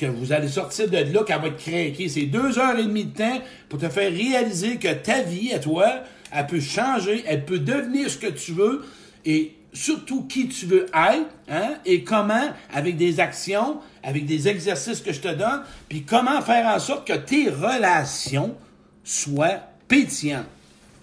que 0.00 0.06
vous 0.06 0.32
allez 0.32 0.48
sortir 0.48 0.88
de 0.88 0.96
là, 0.96 1.24
qu'elle 1.24 1.40
va 1.40 1.48
être 1.48 1.58
craquée. 1.58 2.08
C'est 2.08 2.22
deux 2.22 2.58
heures 2.58 2.78
et 2.78 2.84
demie 2.84 3.04
de 3.04 3.16
temps 3.16 3.38
pour 3.68 3.78
te 3.78 3.88
faire 3.88 4.10
réaliser 4.10 4.76
que 4.76 4.92
ta 4.94 5.22
vie, 5.22 5.52
à 5.52 5.58
toi, 5.58 5.88
elle 6.32 6.46
peut 6.46 6.60
changer, 6.60 7.22
elle 7.26 7.44
peut 7.44 7.58
devenir 7.58 8.08
ce 8.08 8.16
que 8.16 8.28
tu 8.28 8.52
veux 8.52 8.82
et 9.26 9.52
surtout 9.72 10.24
qui 10.24 10.48
tu 10.48 10.66
veux 10.66 10.86
être, 10.86 11.30
hein, 11.48 11.74
et 11.84 12.04
comment, 12.04 12.50
avec 12.72 12.96
des 12.96 13.20
actions, 13.20 13.80
avec 14.02 14.26
des 14.26 14.48
exercices 14.48 15.00
que 15.00 15.12
je 15.12 15.20
te 15.20 15.28
donne, 15.28 15.62
puis 15.88 16.02
comment 16.04 16.40
faire 16.42 16.66
en 16.66 16.78
sorte 16.78 17.06
que 17.06 17.16
tes 17.16 17.48
relations 17.48 18.56
soient 19.04 19.60
pétillantes. 19.88 20.46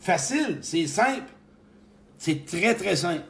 Facile, 0.01 0.59
c'est 0.61 0.87
simple. 0.87 1.29
C'est 2.17 2.45
très, 2.45 2.73
très 2.75 2.95
simple. 2.95 3.23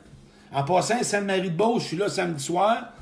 En 0.52 0.64
passant, 0.64 1.02
Sainte-Marie-de-Beauce, 1.02 1.84
je 1.84 1.88
suis 1.88 1.98
là 1.98 2.10
samedi 2.10 2.44
soir. 2.44 2.94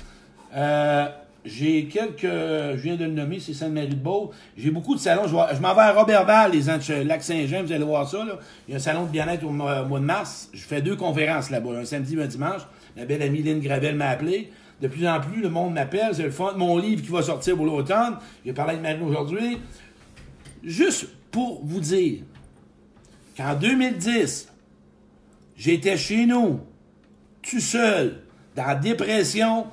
Euh, 0.54 1.08
j'ai 1.46 1.84
quelques. 1.86 2.22
Je 2.22 2.80
viens 2.80 2.96
de 2.96 3.04
le 3.04 3.12
nommer, 3.12 3.38
c'est 3.38 3.54
Sainte-Marie-de-Beauce. 3.54 4.34
J'ai 4.56 4.70
beaucoup 4.70 4.96
de 4.96 5.00
salons. 5.00 5.28
Je, 5.28 5.60
m'en 5.60 5.74
vais 5.74 5.80
à 5.80 5.92
Robertval, 5.92 6.50
les 6.52 7.04
Lac-Saint-Jean, 7.04 7.62
vous 7.62 7.72
allez 7.72 7.84
voir 7.84 8.08
ça. 8.08 8.24
Là. 8.24 8.38
Il 8.66 8.72
y 8.72 8.74
a 8.74 8.78
un 8.78 8.80
salon 8.80 9.04
de 9.04 9.10
bien-être 9.10 9.44
au 9.44 9.50
mois, 9.50 9.84
de 9.84 9.98
mars. 9.98 10.50
Je 10.52 10.64
fais 10.64 10.82
deux 10.82 10.96
conférences 10.96 11.50
là-bas, 11.50 11.70
un 11.78 11.84
samedi 11.84 12.16
et 12.16 12.22
un 12.22 12.26
dimanche. 12.26 12.62
Ma 12.96 13.04
belle 13.04 13.22
amie 13.22 13.42
Lynn 13.42 13.60
Gravel 13.60 13.94
m'a 13.94 14.08
appelé. 14.08 14.50
De 14.80 14.88
plus 14.88 15.06
en 15.06 15.20
plus, 15.20 15.40
le 15.40 15.48
monde 15.48 15.72
m'appelle. 15.72 16.10
C'est 16.14 16.24
le 16.24 16.30
fond 16.30 16.52
de 16.52 16.58
mon 16.58 16.76
livre 16.78 17.02
qui 17.02 17.10
va 17.10 17.22
sortir 17.22 17.56
pour 17.56 17.64
l'automne. 17.64 18.16
J'ai 18.44 18.52
parlé 18.52 18.72
avec 18.72 18.82
Marie 18.82 19.02
aujourd'hui. 19.02 19.58
Juste 20.64 21.06
pour 21.30 21.64
vous 21.64 21.80
dire 21.80 22.22
qu'en 23.36 23.54
2010, 23.54 24.52
j'étais 25.56 25.96
chez 25.96 26.26
nous, 26.26 26.60
tout 27.40 27.60
seul, 27.60 28.22
dans 28.56 28.66
la 28.66 28.74
dépression, 28.74 29.66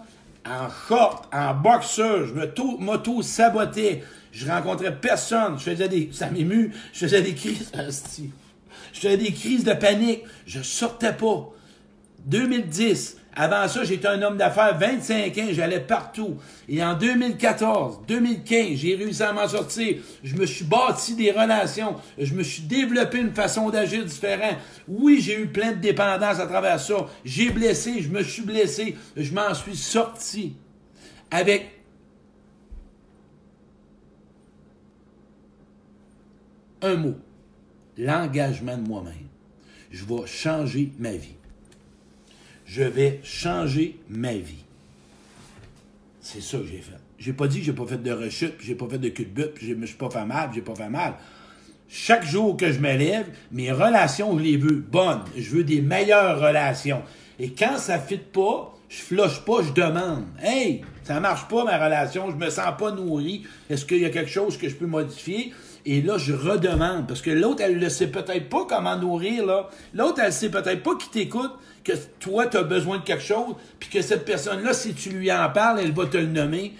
en 0.45 0.67
short, 0.87 1.29
en 1.33 1.53
boxeur, 1.53 2.27
je 2.27 2.33
me 2.33 2.51
m'auto-sabotais. 2.79 4.03
Je 4.31 4.49
rencontrais 4.49 4.95
personne. 4.95 5.57
Je 5.57 5.63
faisais 5.63 5.87
des. 5.87 6.09
Ça 6.11 6.29
m'émue. 6.29 6.73
Je 6.91 6.99
faisais 6.99 7.21
des 7.21 7.33
crises. 7.33 7.71
Je 8.93 8.99
faisais 8.99 9.17
des 9.17 9.31
crises 9.31 9.63
de 9.63 9.73
panique. 9.73 10.23
Je 10.45 10.61
sortais 10.61 11.13
pas. 11.13 11.49
2010. 12.25 13.17
Avant 13.35 13.67
ça, 13.67 13.83
j'étais 13.83 14.07
un 14.07 14.21
homme 14.21 14.37
d'affaires 14.37 14.77
25 14.77 15.37
ans, 15.39 15.47
j'allais 15.51 15.79
partout. 15.79 16.37
Et 16.69 16.83
en 16.83 16.93
2014, 16.93 18.01
2015, 18.07 18.75
j'ai 18.75 18.95
réussi 18.95 19.23
à 19.23 19.33
m'en 19.33 19.47
sortir. 19.47 19.97
Je 20.23 20.35
me 20.35 20.45
suis 20.45 20.65
bâti 20.65 21.15
des 21.15 21.31
relations. 21.31 21.95
Je 22.19 22.35
me 22.35 22.43
suis 22.43 22.63
développé 22.63 23.17
une 23.19 23.33
façon 23.33 23.69
d'agir 23.71 24.05
différente. 24.05 24.57
Oui, 24.87 25.19
j'ai 25.19 25.39
eu 25.39 25.47
plein 25.47 25.71
de 25.71 25.77
dépendances 25.77 26.39
à 26.39 26.45
travers 26.45 26.79
ça. 26.79 27.07
J'ai 27.25 27.49
blessé, 27.49 28.01
je 28.01 28.09
me 28.09 28.21
suis 28.21 28.43
blessé. 28.43 28.95
Je 29.17 29.33
m'en 29.33 29.53
suis 29.55 29.75
sorti. 29.75 30.55
Avec 31.31 31.71
un 36.83 36.95
mot. 36.95 37.15
L'engagement 37.97 38.77
de 38.77 38.87
moi-même. 38.87 39.13
Je 39.89 40.05
vais 40.05 40.27
changer 40.27 40.91
ma 40.99 41.11
vie 41.11 41.35
je 42.73 42.81
vais 42.81 43.19
changer 43.23 43.99
ma 44.09 44.33
vie. 44.33 44.63
C'est 46.21 46.41
ça 46.41 46.57
que 46.57 46.65
j'ai 46.65 46.79
fait. 46.79 46.97
J'ai 47.19 47.33
pas 47.33 47.47
dit 47.47 47.59
que 47.59 47.65
j'ai 47.65 47.73
pas 47.73 47.85
fait 47.85 48.01
de 48.01 48.11
rechute, 48.11 48.55
j'ai 48.61 48.73
pas 48.73 48.87
fait 48.89 48.97
de 48.97 49.09
cul 49.09 49.25
de 49.25 49.29
but, 49.29 49.51
je 49.61 49.75
me 49.75 49.85
suis 49.85 49.95
pas 49.95 50.09
fait 50.09 50.25
mal, 50.25 50.49
j'ai 50.55 50.61
pas 50.61 50.73
fait 50.73 50.89
mal. 50.89 51.13
Chaque 51.87 52.25
jour 52.25 52.57
que 52.57 52.71
je 52.71 52.79
me 52.79 52.91
lève, 52.91 53.27
mes 53.51 53.71
relations, 53.71 54.35
je 54.39 54.43
les 54.43 54.57
veux 54.57 54.77
bonnes. 54.77 55.21
Je 55.37 55.51
veux 55.51 55.63
des 55.63 55.81
meilleures 55.81 56.41
relations. 56.41 57.03
Et 57.37 57.51
quand 57.51 57.77
ça 57.77 57.99
ne 57.99 58.01
fit 58.01 58.17
pas, 58.17 58.75
je 58.89 58.97
floche 58.97 59.45
pas, 59.45 59.61
je 59.61 59.71
demande. 59.73 60.25
Hey, 60.41 60.81
ça 61.03 61.19
marche 61.19 61.47
pas 61.47 61.63
ma 61.65 61.77
relation, 61.77 62.31
je 62.31 62.35
me 62.35 62.49
sens 62.49 62.73
pas 62.79 62.91
nourri. 62.91 63.43
Est-ce 63.69 63.85
qu'il 63.85 63.99
y 63.99 64.05
a 64.05 64.09
quelque 64.09 64.31
chose 64.31 64.57
que 64.57 64.67
je 64.67 64.75
peux 64.75 64.87
modifier? 64.87 65.53
Et 65.85 66.01
là, 66.01 66.17
je 66.17 66.33
redemande. 66.33 67.07
Parce 67.07 67.21
que 67.21 67.31
l'autre, 67.31 67.61
elle 67.61 67.77
ne 67.77 67.89
sait 67.89 68.07
peut-être 68.07 68.49
pas 68.49 68.65
comment 68.67 68.95
nourrir, 68.95 69.45
là. 69.45 69.69
L'autre, 69.93 70.21
elle 70.23 70.33
sait 70.33 70.49
peut-être 70.49 70.81
pas 70.81 70.95
qui 70.95 71.09
t'écoute, 71.09 71.51
que 71.83 71.91
toi, 72.19 72.47
tu 72.47 72.57
as 72.57 72.63
besoin 72.63 72.99
de 72.99 73.03
quelque 73.03 73.23
chose, 73.23 73.55
puis 73.79 73.89
que 73.89 74.01
cette 74.01 74.25
personne-là, 74.25 74.73
si 74.73 74.93
tu 74.93 75.09
lui 75.09 75.31
en 75.31 75.49
parles, 75.49 75.81
elle 75.81 75.91
va 75.91 76.05
te 76.05 76.17
le 76.17 76.27
nommer. 76.27 76.73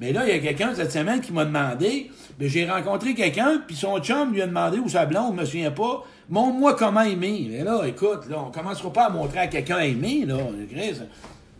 Mais 0.00 0.12
là, 0.12 0.26
il 0.26 0.34
y 0.34 0.38
a 0.38 0.40
quelqu'un 0.40 0.74
cette 0.74 0.92
semaine 0.92 1.20
qui 1.20 1.32
m'a 1.32 1.44
demandé, 1.44 2.10
ben, 2.38 2.48
j'ai 2.48 2.68
rencontré 2.68 3.14
quelqu'un, 3.14 3.62
puis 3.66 3.76
son 3.76 3.98
chum 4.00 4.32
lui 4.32 4.42
a 4.42 4.46
demandé, 4.46 4.78
ou 4.78 4.88
sa 4.88 5.06
blonde, 5.06 5.34
je 5.36 5.40
me 5.40 5.44
souviens 5.44 5.70
pas, 5.70 6.04
montre-moi 6.28 6.74
comment 6.74 7.02
aimer. 7.02 7.48
Mais 7.50 7.64
là, 7.64 7.82
écoute, 7.86 8.28
là, 8.28 8.42
on 8.46 8.50
commencera 8.50 8.92
pas 8.92 9.06
à 9.06 9.10
montrer 9.10 9.40
à 9.40 9.46
quelqu'un 9.46 9.78
aimer, 9.80 10.24
là. 10.26 10.36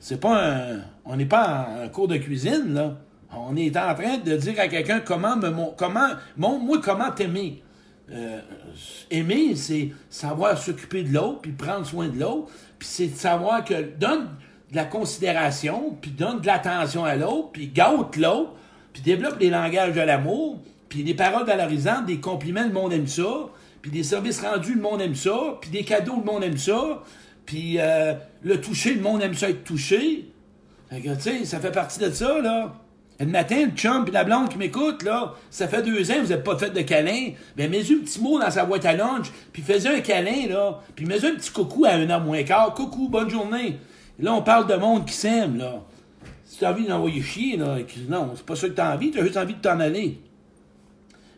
C'est 0.01 0.21
pas 0.21 0.45
un, 0.45 0.81
on 1.05 1.17
n'est 1.17 1.27
pas 1.27 1.69
en 1.85 1.89
cours 1.89 2.09
de 2.09 2.17
cuisine, 2.17 2.75
là. 2.75 2.97
On 3.37 3.57
est 3.57 3.77
en 3.77 3.95
train 3.95 4.19
de 4.19 4.37
dire 4.37 4.55
à 4.59 4.69
quelqu'un 4.69 5.01
comment 5.01 5.37
me 5.37 5.51
comment 5.77 6.09
moi 6.37 6.81
comment 6.83 7.11
t'aimer. 7.11 7.63
Euh, 8.13 8.41
aimer, 9.11 9.57
c'est 9.57 9.91
savoir 10.11 10.59
s'occuper 10.59 11.05
de 11.05 11.15
l'autre, 11.15 11.41
puis 11.41 11.53
prendre 11.53 11.87
soin 11.87 12.09
de 12.09 12.19
l'autre, 12.19 12.53
puis 12.79 12.87
c'est 12.87 13.07
de 13.07 13.17
savoir 13.17 13.65
que 13.65 13.97
donne 13.99 14.29
de 14.71 14.77
la 14.77 14.85
considération, 14.85 15.97
puis 16.01 16.11
donne 16.11 16.41
de 16.41 16.47
l'attention 16.47 17.05
à 17.05 17.17
l'autre, 17.17 17.51
puis 17.53 17.69
gâte 17.69 18.17
l'autre, 18.17 18.53
puis 18.93 19.01
développe 19.01 19.39
les 19.41 19.49
langages 19.49 19.95
de 19.95 20.03
l'amour, 20.03 20.61
puis 20.91 21.03
des 21.03 21.15
paroles 21.15 21.47
valorisantes, 21.47 22.05
des 22.05 22.21
compliments, 22.21 22.65
le 22.65 22.73
monde 22.73 22.93
aime 22.93 23.07
ça, 23.07 23.49
puis 23.81 23.91
des 23.91 24.03
services 24.03 24.41
rendus, 24.41 24.75
le 24.75 24.83
monde 24.83 25.01
aime 25.01 25.15
ça, 25.15 25.57
puis 25.61 25.71
des 25.71 25.85
cadeaux, 25.85 26.17
le 26.19 26.31
monde 26.31 26.45
aime 26.45 26.59
ça, 26.59 27.03
puis 27.47 27.77
euh, 27.79 28.13
le 28.43 28.61
toucher, 28.61 28.95
le 28.95 29.01
monde 29.01 29.23
aime 29.23 29.35
ça 29.35 29.49
être 29.49 29.65
touché. 29.65 30.31
ça 31.45 31.59
fait 31.61 31.73
partie 31.73 32.01
de 32.01 32.11
ça, 32.11 32.41
là. 32.43 32.75
Le 33.21 33.27
matin, 33.27 33.67
le 33.67 33.77
chum 33.77 34.05
et 34.09 34.11
la 34.11 34.25
blonde 34.25 34.49
qui 34.49 34.59
m'écoute, 34.59 35.05
là, 35.05 35.35
ça 35.49 35.69
fait 35.69 35.83
deux 35.83 36.11
ans 36.11 36.15
que 36.15 36.21
vous 36.21 36.29
n'avez 36.29 36.43
pas 36.43 36.59
fait 36.59 36.71
de 36.71 36.81
câlin. 36.81 37.31
Ben, 37.57 37.71
mets 37.71 37.81
un 37.81 38.05
petit 38.05 38.21
mot 38.21 38.41
dans 38.41 38.51
sa 38.51 38.65
boîte 38.65 38.85
à 38.87 38.95
lunch, 38.95 39.31
puis 39.53 39.63
fais 39.63 39.87
un 39.87 40.01
câlin, 40.01 40.49
là. 40.49 40.81
Puis 40.97 41.07
mets 41.07 41.25
un 41.25 41.35
petit 41.35 41.51
coucou 41.51 41.85
à 41.85 41.91
un 41.91 42.11
heure 42.11 42.21
moins 42.21 42.43
quart. 42.43 42.75
Coucou, 42.75 43.09
bonne 43.09 43.31
journée. 43.31 43.79
là, 44.19 44.33
on 44.33 44.43
parle 44.43 44.67
de 44.67 44.75
monde 44.75 45.07
qui 45.07 45.15
s'aime, 45.15 45.59
là. 45.59 45.81
Si 46.45 46.59
tu 46.59 46.65
as 46.65 46.73
envie 46.73 46.87
d'envoyer 46.87 47.23
chier, 47.23 47.57
là, 47.57 47.79
non, 48.09 48.33
c'est 48.35 48.45
pas 48.45 48.57
ça 48.57 48.69
que 48.69 48.75
tu 48.75 48.81
as 48.81 48.93
envie, 48.93 49.11
tu 49.13 49.21
as 49.21 49.23
juste 49.23 49.37
envie 49.37 49.55
de 49.55 49.61
t'en 49.61 49.79
aller. 49.79 50.19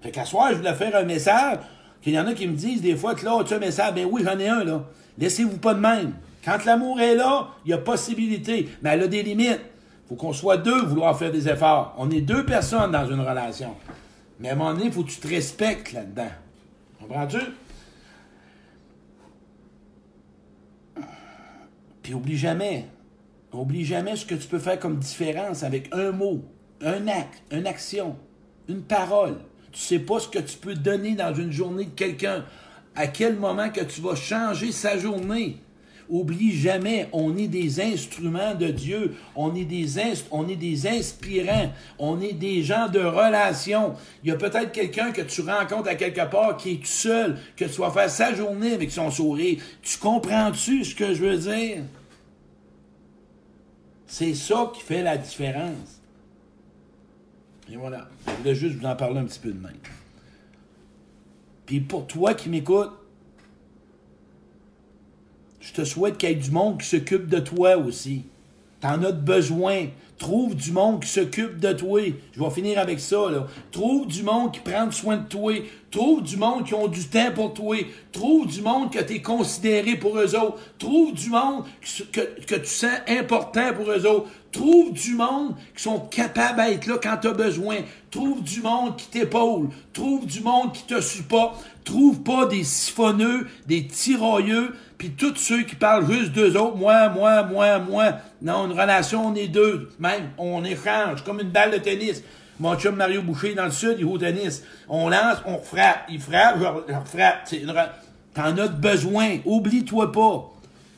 Fait 0.02 0.10
qu'à 0.10 0.24
soir, 0.24 0.48
je 0.52 0.56
voulais 0.56 0.74
faire 0.74 0.96
un 0.96 1.04
message, 1.04 1.58
qu'il 2.00 2.14
y 2.14 2.18
en 2.18 2.26
a 2.26 2.32
qui 2.32 2.46
me 2.46 2.54
disent 2.54 2.80
des 2.80 2.96
fois 2.96 3.14
que 3.14 3.24
là, 3.24 3.42
tu 3.44 3.52
as 3.52 3.56
un 3.56 3.60
message, 3.60 3.94
ben 3.94 4.06
oui, 4.10 4.22
j'en 4.24 4.38
ai 4.38 4.48
un, 4.48 4.64
là. 4.64 4.82
Laissez-vous 5.18 5.58
pas 5.58 5.74
de 5.74 5.80
même. 5.80 6.12
Quand 6.44 6.64
l'amour 6.64 7.00
est 7.00 7.16
là, 7.16 7.48
il 7.64 7.70
y 7.70 7.74
a 7.74 7.78
possibilité, 7.78 8.68
mais 8.82 8.90
elle 8.90 9.02
a 9.02 9.08
des 9.08 9.22
limites 9.22 9.60
faut 10.08 10.14
qu'on 10.14 10.32
soit 10.32 10.56
deux 10.56 10.82
vouloir 10.82 11.18
faire 11.18 11.32
des 11.32 11.48
efforts. 11.48 11.94
On 11.98 12.10
est 12.10 12.20
deux 12.20 12.44
personnes 12.44 12.92
dans 12.92 13.08
une 13.08 13.20
relation. 13.20 13.74
Mais 14.38 14.50
à 14.50 14.52
un 14.52 14.54
moment 14.54 14.72
donné, 14.72 14.86
il 14.86 14.92
faut 14.92 15.02
que 15.02 15.10
tu 15.10 15.18
te 15.18 15.28
respectes 15.28 15.92
là-dedans. 15.92 16.30
Comprends-tu? 17.00 17.38
Puis 22.02 22.14
oublie 22.14 22.36
jamais, 22.36 22.86
oublie 23.52 23.84
jamais 23.84 24.14
ce 24.14 24.24
que 24.24 24.36
tu 24.36 24.46
peux 24.46 24.60
faire 24.60 24.78
comme 24.78 24.98
différence 24.98 25.64
avec 25.64 25.88
un 25.92 26.12
mot, 26.12 26.44
un 26.80 27.08
acte, 27.08 27.42
une 27.50 27.66
action, 27.66 28.16
une 28.68 28.82
parole. 28.82 29.38
Tu 29.72 29.80
sais 29.80 29.98
pas 29.98 30.20
ce 30.20 30.28
que 30.28 30.38
tu 30.38 30.56
peux 30.56 30.74
donner 30.74 31.16
dans 31.16 31.34
une 31.34 31.50
journée 31.50 31.86
de 31.86 31.90
quelqu'un. 31.90 32.44
À 32.94 33.08
quel 33.08 33.36
moment 33.36 33.70
que 33.70 33.80
tu 33.82 34.00
vas 34.00 34.14
changer 34.14 34.70
sa 34.70 34.96
journée? 34.96 35.58
Oublie 36.08 36.52
jamais, 36.52 37.08
on 37.12 37.36
est 37.36 37.48
des 37.48 37.80
instruments 37.80 38.54
de 38.54 38.68
Dieu, 38.68 39.16
on 39.34 39.54
est 39.54 39.64
des, 39.64 39.86
on 40.30 40.48
est 40.48 40.56
des 40.56 40.86
inspirants, 40.86 41.72
on 41.98 42.20
est 42.20 42.32
des 42.32 42.62
gens 42.62 42.88
de 42.88 43.00
relation. 43.00 43.94
Il 44.22 44.28
y 44.28 44.32
a 44.32 44.36
peut-être 44.36 44.72
quelqu'un 44.72 45.10
que 45.10 45.22
tu 45.22 45.40
rencontres 45.40 45.88
à 45.88 45.96
quelque 45.96 46.28
part 46.30 46.56
qui 46.56 46.72
est 46.72 46.76
tout 46.76 46.86
seul, 46.86 47.38
que 47.56 47.64
tu 47.64 47.80
vas 47.80 47.90
faire 47.90 48.10
sa 48.10 48.34
journée 48.34 48.72
avec 48.72 48.90
son 48.92 49.10
sourire. 49.10 49.60
Tu 49.82 49.98
comprends-tu 49.98 50.84
ce 50.84 50.94
que 50.94 51.12
je 51.12 51.24
veux 51.24 51.38
dire? 51.38 51.82
C'est 54.06 54.34
ça 54.34 54.70
qui 54.74 54.82
fait 54.82 55.02
la 55.02 55.16
différence. 55.16 56.00
Et 57.70 57.76
voilà. 57.76 58.08
Je 58.26 58.32
voulais 58.32 58.54
juste 58.54 58.76
vous 58.76 58.86
en 58.86 58.94
parler 58.94 59.18
un 59.18 59.24
petit 59.24 59.40
peu 59.40 59.50
de 59.50 59.60
même. 59.60 59.72
Puis 61.66 61.80
pour 61.80 62.06
toi 62.06 62.34
qui 62.34 62.48
m'écoutes, 62.48 62.92
je 65.66 65.72
te 65.72 65.84
souhaite 65.84 66.16
qu'il 66.16 66.28
y 66.28 66.32
ait 66.32 66.36
du 66.36 66.52
monde 66.52 66.80
qui 66.80 66.86
s'occupe 66.86 67.26
de 67.28 67.40
toi 67.40 67.76
aussi. 67.76 68.24
Tu 68.80 68.86
en 68.86 69.02
as 69.02 69.10
besoin. 69.10 69.86
Trouve 70.18 70.54
du 70.54 70.72
monde 70.72 71.02
qui 71.02 71.10
s'occupe 71.10 71.58
de 71.60 71.72
toi. 71.72 72.00
Je 72.32 72.42
vais 72.42 72.50
finir 72.50 72.78
avec 72.78 73.00
ça. 73.00 73.18
Trouve 73.70 74.06
du 74.06 74.22
monde 74.22 74.52
qui 74.52 74.60
prend 74.60 74.90
soin 74.90 75.18
de 75.18 75.28
toi. 75.28 75.52
Trouve 75.90 76.22
du 76.22 76.36
monde 76.38 76.64
qui 76.64 76.74
ont 76.74 76.88
du 76.88 77.04
temps 77.04 77.32
pour 77.34 77.52
toi. 77.52 77.76
Trouve 78.12 78.46
du 78.46 78.62
monde 78.62 78.90
que 78.90 79.02
tu 79.02 79.14
es 79.14 79.22
considéré 79.22 79.96
pour 79.96 80.18
eux 80.18 80.34
autres. 80.34 80.58
Trouve 80.78 81.12
du 81.12 81.28
monde 81.28 81.64
que, 82.12 82.20
que 82.20 82.54
tu 82.54 82.66
sens 82.66 82.98
important 83.08 83.74
pour 83.74 83.90
eux 83.90 84.06
autres. 84.06 84.28
Trouve 84.52 84.94
du 84.94 85.14
monde 85.14 85.54
qui 85.76 85.82
sont 85.82 86.00
capables 86.00 86.64
d'être 86.64 86.86
là 86.86 86.96
quand 87.02 87.18
tu 87.20 87.28
as 87.28 87.32
besoin. 87.32 87.76
Trouve 88.10 88.42
du 88.42 88.62
monde 88.62 88.96
qui 88.96 89.08
t'épaule. 89.08 89.68
Trouve 89.92 90.24
du 90.24 90.40
monde 90.40 90.72
qui 90.72 90.84
te 90.84 90.98
supporte. 91.02 91.62
Trouve 91.84 92.22
pas 92.22 92.46
des 92.46 92.64
siphonneux, 92.64 93.46
des 93.68 93.86
tirailleux, 93.86 94.74
puis 94.98 95.10
tous 95.10 95.36
ceux 95.36 95.62
qui 95.62 95.76
parlent 95.76 96.10
juste 96.10 96.32
d'eux 96.32 96.56
autres. 96.56 96.76
Moi, 96.76 97.10
moi, 97.10 97.44
moi, 97.44 97.78
moi. 97.78 98.04
Non, 98.42 98.66
une 98.66 98.72
relation, 98.72 99.28
on 99.28 99.34
est 99.36 99.46
deux. 99.46 99.90
On 100.38 100.64
échange 100.64 101.22
comme 101.24 101.40
une 101.40 101.50
balle 101.50 101.72
de 101.72 101.78
tennis. 101.78 102.22
Mon 102.58 102.74
chum 102.76 102.96
Mario 102.96 103.22
Boucher 103.22 103.54
dans 103.54 103.66
le 103.66 103.70
sud, 103.70 103.96
il 103.98 104.02
joue 104.02 104.12
au 104.12 104.18
tennis. 104.18 104.62
On 104.88 105.08
lance, 105.08 105.38
on 105.46 105.58
frappe. 105.58 106.06
Il 106.08 106.20
frappe, 106.20 106.58
je, 106.58 106.94
frappe. 107.04 108.00
T'en 108.34 108.56
as 108.56 108.68
besoin. 108.68 109.38
Oublie-toi 109.44 110.12
pas. 110.12 110.52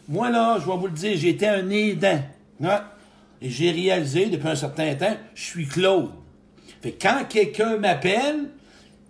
Moi, 0.08 0.30
là, 0.30 0.58
je 0.60 0.66
vais 0.66 0.76
vous 0.76 0.86
le 0.86 0.92
dire, 0.92 1.16
j'étais 1.16 1.48
un 1.48 1.68
aidant. 1.70 2.20
Et 3.40 3.50
j'ai 3.50 3.70
réalisé 3.70 4.26
depuis 4.26 4.48
un 4.48 4.56
certain 4.56 4.94
temps, 4.94 5.16
je 5.34 5.42
suis 5.42 5.66
Claude. 5.66 6.10
Fait 6.80 6.92
que 6.92 7.02
quand 7.02 7.24
quelqu'un 7.28 7.76
m'appelle, 7.76 8.48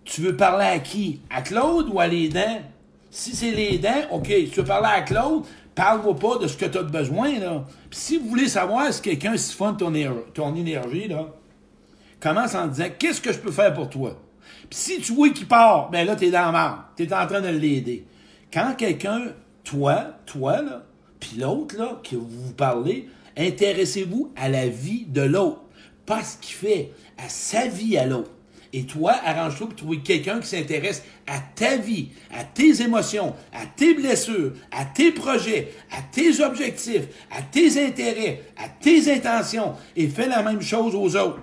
tu 0.05 0.23
veux 0.23 0.37
parler 0.37 0.67
à 0.67 0.79
qui? 0.79 1.21
À 1.31 1.43
Claude 1.43 1.89
ou 1.91 2.01
à 2.01 2.07
l'aidant? 2.07 2.61
Si 3.11 3.35
c'est 3.35 3.51
l'aidant, 3.51 4.03
OK, 4.11 4.27
tu 4.27 4.61
veux 4.61 4.65
parler 4.65 4.89
à 4.91 5.03
Claude, 5.03 5.45
parle-moi 5.79 6.17
pas 6.17 6.39
de 6.39 6.49
ce 6.49 6.57
que 6.57 6.67
tu 6.67 6.77
as 6.77 6.83
besoin. 6.83 7.31
Puis 7.89 7.99
si 7.99 8.19
vous 8.19 8.29
voulez 8.29 8.49
savoir 8.49 8.93
si 8.93 9.01
quelqu'un 9.01 9.37
siphonne 9.37 9.77
ton, 9.77 9.93
ton 10.35 10.57
énergie, 10.57 11.07
là, 11.07 11.29
commence 12.21 12.57
en 12.57 12.67
disant 12.67 12.89
Qu'est-ce 12.99 13.21
que 13.21 13.33
je 13.33 13.39
peux 13.39 13.53
faire 13.53 13.73
pour 13.73 13.89
toi? 13.89 14.21
Puis 14.69 14.79
si 14.79 15.01
tu 15.01 15.13
vois 15.13 15.31
qu'il 15.31 15.47
part, 15.47 15.89
ben 15.91 16.05
là, 16.05 16.17
t'es 16.17 16.31
dans 16.31 16.51
la 16.51 16.91
Tu 16.97 17.07
T'es 17.07 17.15
en 17.15 17.27
train 17.27 17.41
de 17.41 17.49
l'aider. 17.49 18.05
Quand 18.53 18.75
quelqu'un, 18.77 19.27
toi, 19.63 20.07
toi, 20.27 20.63
là, 20.63 20.83
puis 21.21 21.39
l'autre, 21.39 21.77
là, 21.79 22.01
que 22.03 22.17
vous 22.17 22.53
parlez, 22.57 23.09
Intéressez-vous 23.39 24.33
à 24.35 24.49
la 24.49 24.67
vie 24.67 25.05
de 25.07 25.21
l'autre, 25.21 25.63
pas 26.07 26.25
ce 26.25 26.39
qu'il 26.39 26.57
fait, 26.57 26.93
à 27.19 27.29
sa 27.29 27.69
vie 27.69 27.97
à 27.97 28.05
l'autre. 28.05 28.33
Et 28.73 28.85
toi, 28.85 29.15
arrange-toi 29.25 29.69
pour 29.69 29.77
trouver 29.77 30.01
quelqu'un 30.01 30.41
qui 30.41 30.47
s'intéresse 30.47 31.03
à 31.27 31.39
ta 31.55 31.79
vie, 31.79 32.11
à 32.31 32.45
tes 32.45 32.83
émotions, 32.83 33.35
à 33.53 33.65
tes 33.65 33.95
blessures, 33.95 34.53
à 34.71 34.85
tes 34.85 35.11
projets, 35.11 35.73
à 35.91 36.03
tes 36.03 36.43
objectifs, 36.43 37.05
à 37.31 37.41
tes 37.41 37.83
intérêts, 37.83 38.43
à 38.59 38.69
tes 38.69 39.11
intentions, 39.11 39.75
et 39.97 40.07
fais 40.09 40.29
la 40.29 40.43
même 40.43 40.61
chose 40.61 40.95
aux 40.95 41.17
autres. 41.17 41.41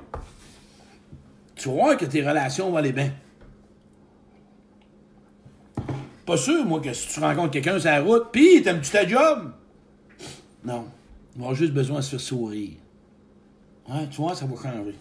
Tu 1.55 1.69
voir 1.69 1.97
que 1.97 2.05
tes 2.05 2.21
relations 2.21 2.69
vont 2.69 2.77
aller 2.77 2.91
bien. 2.91 3.11
Pas 6.25 6.37
sûr, 6.37 6.65
moi, 6.65 6.79
que 6.79 6.93
si 6.93 7.07
tu 7.07 7.19
rencontres 7.19 7.51
quelqu'un 7.51 7.79
sur 7.79 7.89
la 7.89 8.01
route, 8.01 8.31
pis 8.31 8.61
t'aimes-tu 8.61 8.91
ta 8.91 9.07
job? 9.07 9.51
Non. 10.63 10.85
Ils 11.35 11.41
vont 11.41 11.53
juste 11.53 11.73
besoin 11.73 11.97
de 11.97 12.01
se 12.01 12.11
faire 12.11 12.19
sourire. 12.19 12.73
Ouais, 13.89 14.07
tu 14.09 14.17
vois, 14.17 14.35
ça 14.35 14.45
va 14.45 14.55
changer. 14.55 14.95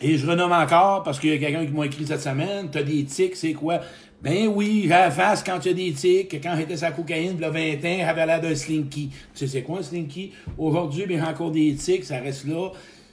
Et 0.00 0.16
je 0.16 0.26
renomme 0.26 0.52
encore 0.52 1.02
parce 1.02 1.18
qu'il 1.18 1.30
y 1.30 1.32
a 1.32 1.38
quelqu'un 1.38 1.66
qui 1.66 1.72
m'a 1.72 1.86
écrit 1.86 2.06
cette 2.06 2.20
semaine. 2.20 2.68
T'as 2.70 2.82
des 2.82 3.04
tics, 3.04 3.34
c'est 3.34 3.52
quoi? 3.52 3.80
Ben 4.22 4.46
oui, 4.48 4.82
j'ai 4.82 4.88
la 4.88 5.10
face 5.10 5.42
quand 5.42 5.58
tu 5.58 5.70
as 5.70 5.72
des 5.72 5.92
tics. 5.92 6.40
Quand 6.40 6.54
j'étais 6.56 6.76
sa 6.76 6.92
cocaïne, 6.92 7.42
a 7.42 7.50
20 7.50 7.74
ans, 7.74 7.96
j'avais 8.00 8.26
l'air 8.26 8.40
d'un 8.40 8.54
slinky. 8.54 9.10
Tu 9.10 9.16
sais, 9.34 9.46
c'est 9.46 9.62
quoi 9.62 9.78
un 9.80 9.82
slinky? 9.82 10.32
Aujourd'hui, 10.56 11.04
j'ai 11.08 11.20
encore 11.20 11.50
des 11.50 11.74
tics, 11.74 12.04
ça 12.04 12.18
reste 12.18 12.46
là. 12.46 12.70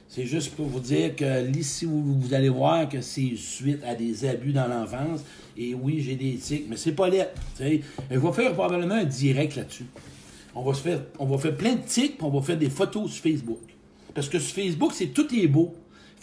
C'est 0.07 0.25
juste 0.25 0.55
pour 0.55 0.67
vous 0.67 0.79
dire 0.79 1.15
que 1.15 1.51
ici, 1.57 1.85
vous, 1.85 2.33
allez 2.33 2.49
voir 2.49 2.87
que 2.87 3.01
c'est 3.01 3.33
suite 3.35 3.83
à 3.83 3.95
des 3.95 4.25
abus 4.25 4.53
dans 4.53 4.67
l'enfance. 4.67 5.23
Et 5.57 5.73
oui, 5.73 6.01
j'ai 6.01 6.15
des 6.15 6.35
tics, 6.35 6.65
mais 6.69 6.77
c'est 6.77 6.93
pas 6.93 7.09
laid. 7.09 7.29
Je 7.59 7.63
vais 7.63 8.31
faire 8.33 8.53
probablement 8.53 8.95
un 8.95 9.03
direct 9.05 9.55
là-dessus. 9.55 9.85
On 10.53 10.63
va 10.63 10.73
faire, 10.73 11.01
on 11.17 11.25
va 11.25 11.37
faire 11.39 11.57
plein 11.57 11.73
de 11.73 11.81
tics, 11.81 12.17
puis 12.17 12.27
on 12.27 12.29
va 12.29 12.41
faire 12.41 12.57
des 12.57 12.69
photos 12.69 13.11
sur 13.11 13.23
Facebook. 13.23 13.59
Parce 14.13 14.29
que 14.29 14.39
sur 14.39 14.55
Facebook, 14.55 14.91
c'est 14.93 15.07
tout 15.07 15.27
est 15.35 15.47
beau. 15.47 15.75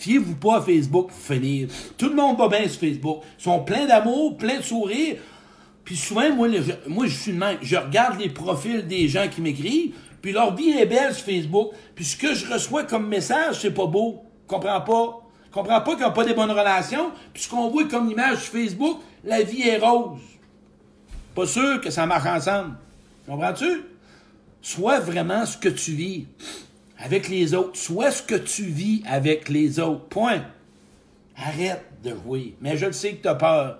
Fiez-vous 0.03 0.35
pas 0.35 0.57
à 0.57 0.61
Facebook 0.61 1.12
finir. 1.12 1.69
Tout 1.97 2.09
le 2.09 2.17
monde 2.17 2.37
va 2.37 2.49
bien 2.49 2.69
sur 2.69 2.81
Facebook. 2.81 3.23
Ils 3.38 3.43
sont 3.45 3.61
pleins 3.61 3.87
d'amour, 3.87 4.37
pleins 4.37 4.59
de 4.59 4.65
sourires. 4.65 5.19
Puis 5.85 5.97
souvent, 5.97 6.29
moi, 6.35 6.49
moi, 6.88 7.07
je 7.07 7.17
suis 7.17 7.31
le 7.31 7.38
même. 7.38 7.59
Je 7.62 7.77
regarde 7.77 8.19
les 8.19 8.29
profils 8.29 8.85
des 8.85 9.07
gens 9.07 9.29
qui 9.29 9.41
m'écrivent, 9.41 9.95
puis 10.21 10.33
leur 10.33 10.57
vie 10.57 10.71
est 10.71 10.87
belle 10.87 11.15
sur 11.15 11.25
Facebook. 11.25 11.69
Puis 11.95 12.05
ce 12.05 12.17
que 12.17 12.35
je 12.35 12.53
reçois 12.53 12.83
comme 12.83 13.07
message, 13.07 13.61
c'est 13.61 13.71
pas 13.71 13.87
beau. 13.87 14.25
Comprends 14.49 14.81
pas? 14.81 15.21
Comprends 15.53 15.81
pas 15.81 15.95
qu'ils 15.95 16.05
n'ont 16.05 16.12
pas 16.12 16.25
des 16.25 16.35
bonnes 16.35 16.51
relations? 16.51 17.12
Puis 17.33 17.45
ce 17.45 17.49
qu'on 17.49 17.69
voit 17.69 17.85
comme 17.85 18.11
image 18.11 18.38
sur 18.38 18.55
Facebook, 18.55 18.99
la 19.23 19.43
vie 19.45 19.69
est 19.69 19.79
rose. 19.79 20.19
Pas 21.33 21.47
sûr 21.47 21.81
que 21.81 21.91
ça 21.91 22.07
marche 22.07 22.27
ensemble. 22.27 22.75
Comprends-tu? 23.29 23.83
Sois 24.61 24.99
vraiment 24.99 25.47
ce 25.47 25.57
que 25.57 25.69
tu 25.69 25.93
vis 25.93 26.27
avec 27.03 27.29
les 27.29 27.55
autres. 27.55 27.77
Sois 27.77 28.11
ce 28.11 28.23
que 28.23 28.35
tu 28.35 28.65
vis 28.65 29.03
avec 29.07 29.49
les 29.49 29.81
autres. 29.81 30.05
Point. 30.07 30.43
Arrête 31.37 31.85
de 32.05 32.11
jouer. 32.25 32.55
Mais 32.61 32.77
je 32.77 32.87
le 32.87 32.93
sais 32.93 33.15
que 33.15 33.23
tu 33.23 33.29
as 33.29 33.35
peur. 33.35 33.79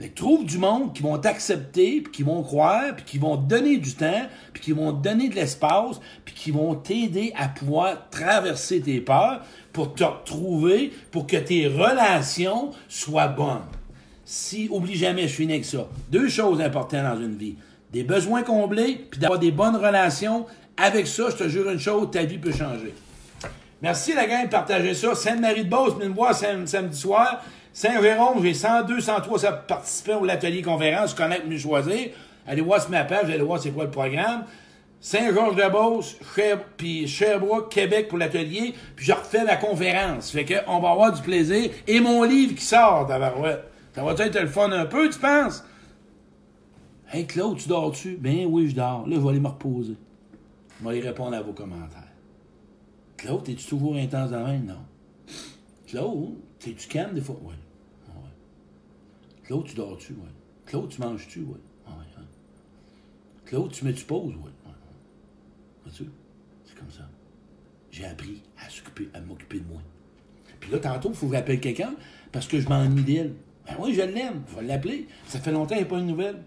Mais 0.00 0.08
trouve 0.08 0.44
du 0.44 0.58
monde 0.58 0.92
qui 0.94 1.02
vont 1.02 1.18
t'accepter, 1.18 2.00
puis 2.00 2.12
qui 2.12 2.22
vont 2.22 2.42
croire, 2.42 2.96
puis 2.96 3.04
qui 3.04 3.18
vont 3.18 3.36
te 3.36 3.48
donner 3.48 3.76
du 3.76 3.94
temps, 3.94 4.26
puis 4.52 4.62
qui 4.62 4.72
vont 4.72 4.92
te 4.92 5.02
donner 5.02 5.28
de 5.28 5.34
l'espace, 5.34 6.00
puis 6.24 6.34
qui 6.34 6.50
vont 6.50 6.74
t'aider 6.74 7.32
à 7.36 7.48
pouvoir 7.48 8.08
traverser 8.10 8.80
tes 8.80 9.00
peurs 9.00 9.42
pour 9.72 9.94
te 9.94 10.02
retrouver, 10.02 10.92
pour 11.12 11.26
que 11.26 11.36
tes 11.36 11.68
relations 11.68 12.70
soient 12.88 13.28
bonnes 13.28 13.62
si, 14.32 14.68
oublie 14.70 14.96
jamais, 14.96 15.28
je 15.28 15.34
finis 15.34 15.52
avec 15.52 15.64
ça. 15.66 15.86
Deux 16.10 16.28
choses 16.28 16.60
importantes 16.62 17.04
dans 17.04 17.20
une 17.20 17.36
vie. 17.36 17.56
Des 17.92 18.02
besoins 18.02 18.42
comblés, 18.42 19.06
puis 19.10 19.20
d'avoir 19.20 19.38
des 19.38 19.50
bonnes 19.50 19.76
relations. 19.76 20.46
Avec 20.76 21.06
ça, 21.06 21.24
je 21.30 21.36
te 21.36 21.48
jure 21.48 21.70
une 21.70 21.78
chose, 21.78 22.10
ta 22.10 22.24
vie 22.24 22.38
peut 22.38 22.52
changer. 22.52 22.94
Merci 23.82 24.14
la 24.14 24.26
gang 24.26 24.44
de 24.44 24.50
partager 24.50 24.94
ça. 24.94 25.14
Sainte-Marie-de-Beauce, 25.14 25.94
venez 25.94 26.08
me 26.08 26.14
voir 26.14 26.34
samedi 26.34 26.96
soir. 26.96 27.42
Saint-Jérôme, 27.72 28.42
j'ai 28.42 28.54
102, 28.54 29.00
103 29.00 29.52
participants 29.66 30.20
au 30.20 30.28
atelier 30.28 30.62
conférence, 30.62 31.14
connaître, 31.14 31.46
mieux 31.46 31.58
choisir. 31.58 32.10
Allez 32.46 32.60
voir 32.60 32.80
ce 32.80 32.90
ma 32.90 33.04
page, 33.04 33.24
allez 33.24 33.42
voir 33.42 33.60
c'est 33.60 33.70
quoi 33.70 33.84
le 33.84 33.90
programme. 33.90 34.44
Saint-Georges-de-Beauce, 35.00 36.16
puis 36.76 37.08
Sherbrooke, 37.08 37.72
Québec 37.72 38.08
pour 38.08 38.18
l'atelier, 38.18 38.74
puis 38.94 39.04
je 39.04 39.12
refais 39.12 39.42
la 39.44 39.56
conférence. 39.56 40.30
Fait 40.30 40.44
que 40.44 40.54
on 40.68 40.78
va 40.78 40.90
avoir 40.90 41.12
du 41.12 41.20
plaisir. 41.22 41.70
Et 41.88 41.98
mon 41.98 42.22
livre 42.22 42.54
qui 42.54 42.64
sort, 42.64 43.06
d'Avarouette. 43.06 43.64
Ça 43.94 44.04
va 44.04 44.12
être 44.12 44.40
le 44.40 44.46
fun 44.46 44.70
un 44.70 44.86
peu, 44.86 45.10
tu 45.10 45.18
penses? 45.18 45.64
Hey 47.12 47.26
Claude, 47.26 47.58
tu 47.58 47.68
dors-tu? 47.68 48.16
Ben 48.16 48.46
oui, 48.48 48.68
je 48.68 48.76
dors. 48.76 49.06
Là, 49.08 49.16
je 49.16 49.20
vais 49.20 49.28
aller 49.28 49.40
me 49.40 49.48
reposer. 49.48 49.96
Je 50.82 50.88
vais 50.88 50.94
aller 50.94 51.08
répondre 51.08 51.36
à 51.36 51.42
vos 51.42 51.52
commentaires. 51.52 52.10
Claude, 53.16 53.48
es-tu 53.48 53.66
toujours 53.66 53.94
intense 53.94 54.32
dans 54.32 54.40
la 54.40 54.46
main? 54.46 54.58
Non. 54.58 54.84
Claude, 55.86 56.34
t'es-tu 56.58 56.88
calme 56.88 57.14
des 57.14 57.20
fois? 57.20 57.38
Oui. 57.40 57.54
Ouais. 58.08 58.30
Claude, 59.44 59.64
tu 59.64 59.76
dors-tu? 59.76 60.14
Oui. 60.14 60.28
Claude, 60.66 60.88
tu 60.88 61.00
manges-tu? 61.00 61.38
Oui. 61.42 61.54
Ouais. 61.86 62.24
Claude, 63.44 63.70
tu 63.70 63.84
mets-tu 63.84 64.04
pause? 64.04 64.34
Oui. 64.34 64.50
Ouais. 64.66 64.72
Vois-tu? 65.84 66.10
C'est 66.64 66.76
comme 66.76 66.90
ça. 66.90 67.08
J'ai 67.92 68.06
appris 68.06 68.42
à 69.14 69.20
m'occuper 69.20 69.60
de 69.60 69.68
moi. 69.68 69.80
Puis 70.58 70.72
là, 70.72 70.80
tantôt, 70.80 71.10
il 71.10 71.14
faut 71.14 71.28
que 71.28 71.34
j'appelle 71.34 71.60
quelqu'un 71.60 71.94
parce 72.32 72.48
que 72.48 72.58
je 72.58 72.68
m'ennuie 72.68 73.04
d'elle. 73.04 73.34
Ben 73.66 73.76
oui, 73.78 73.94
je 73.94 74.02
l'aime. 74.02 74.42
Je 74.50 74.56
vais 74.56 74.66
l'appeler. 74.66 75.06
Ça 75.28 75.38
fait 75.38 75.52
longtemps 75.52 75.76
qu'il 75.76 75.84
n'y 75.84 75.84
a 75.84 75.86
pas 75.86 75.98
une 76.00 76.08
nouvelle. 76.08 76.42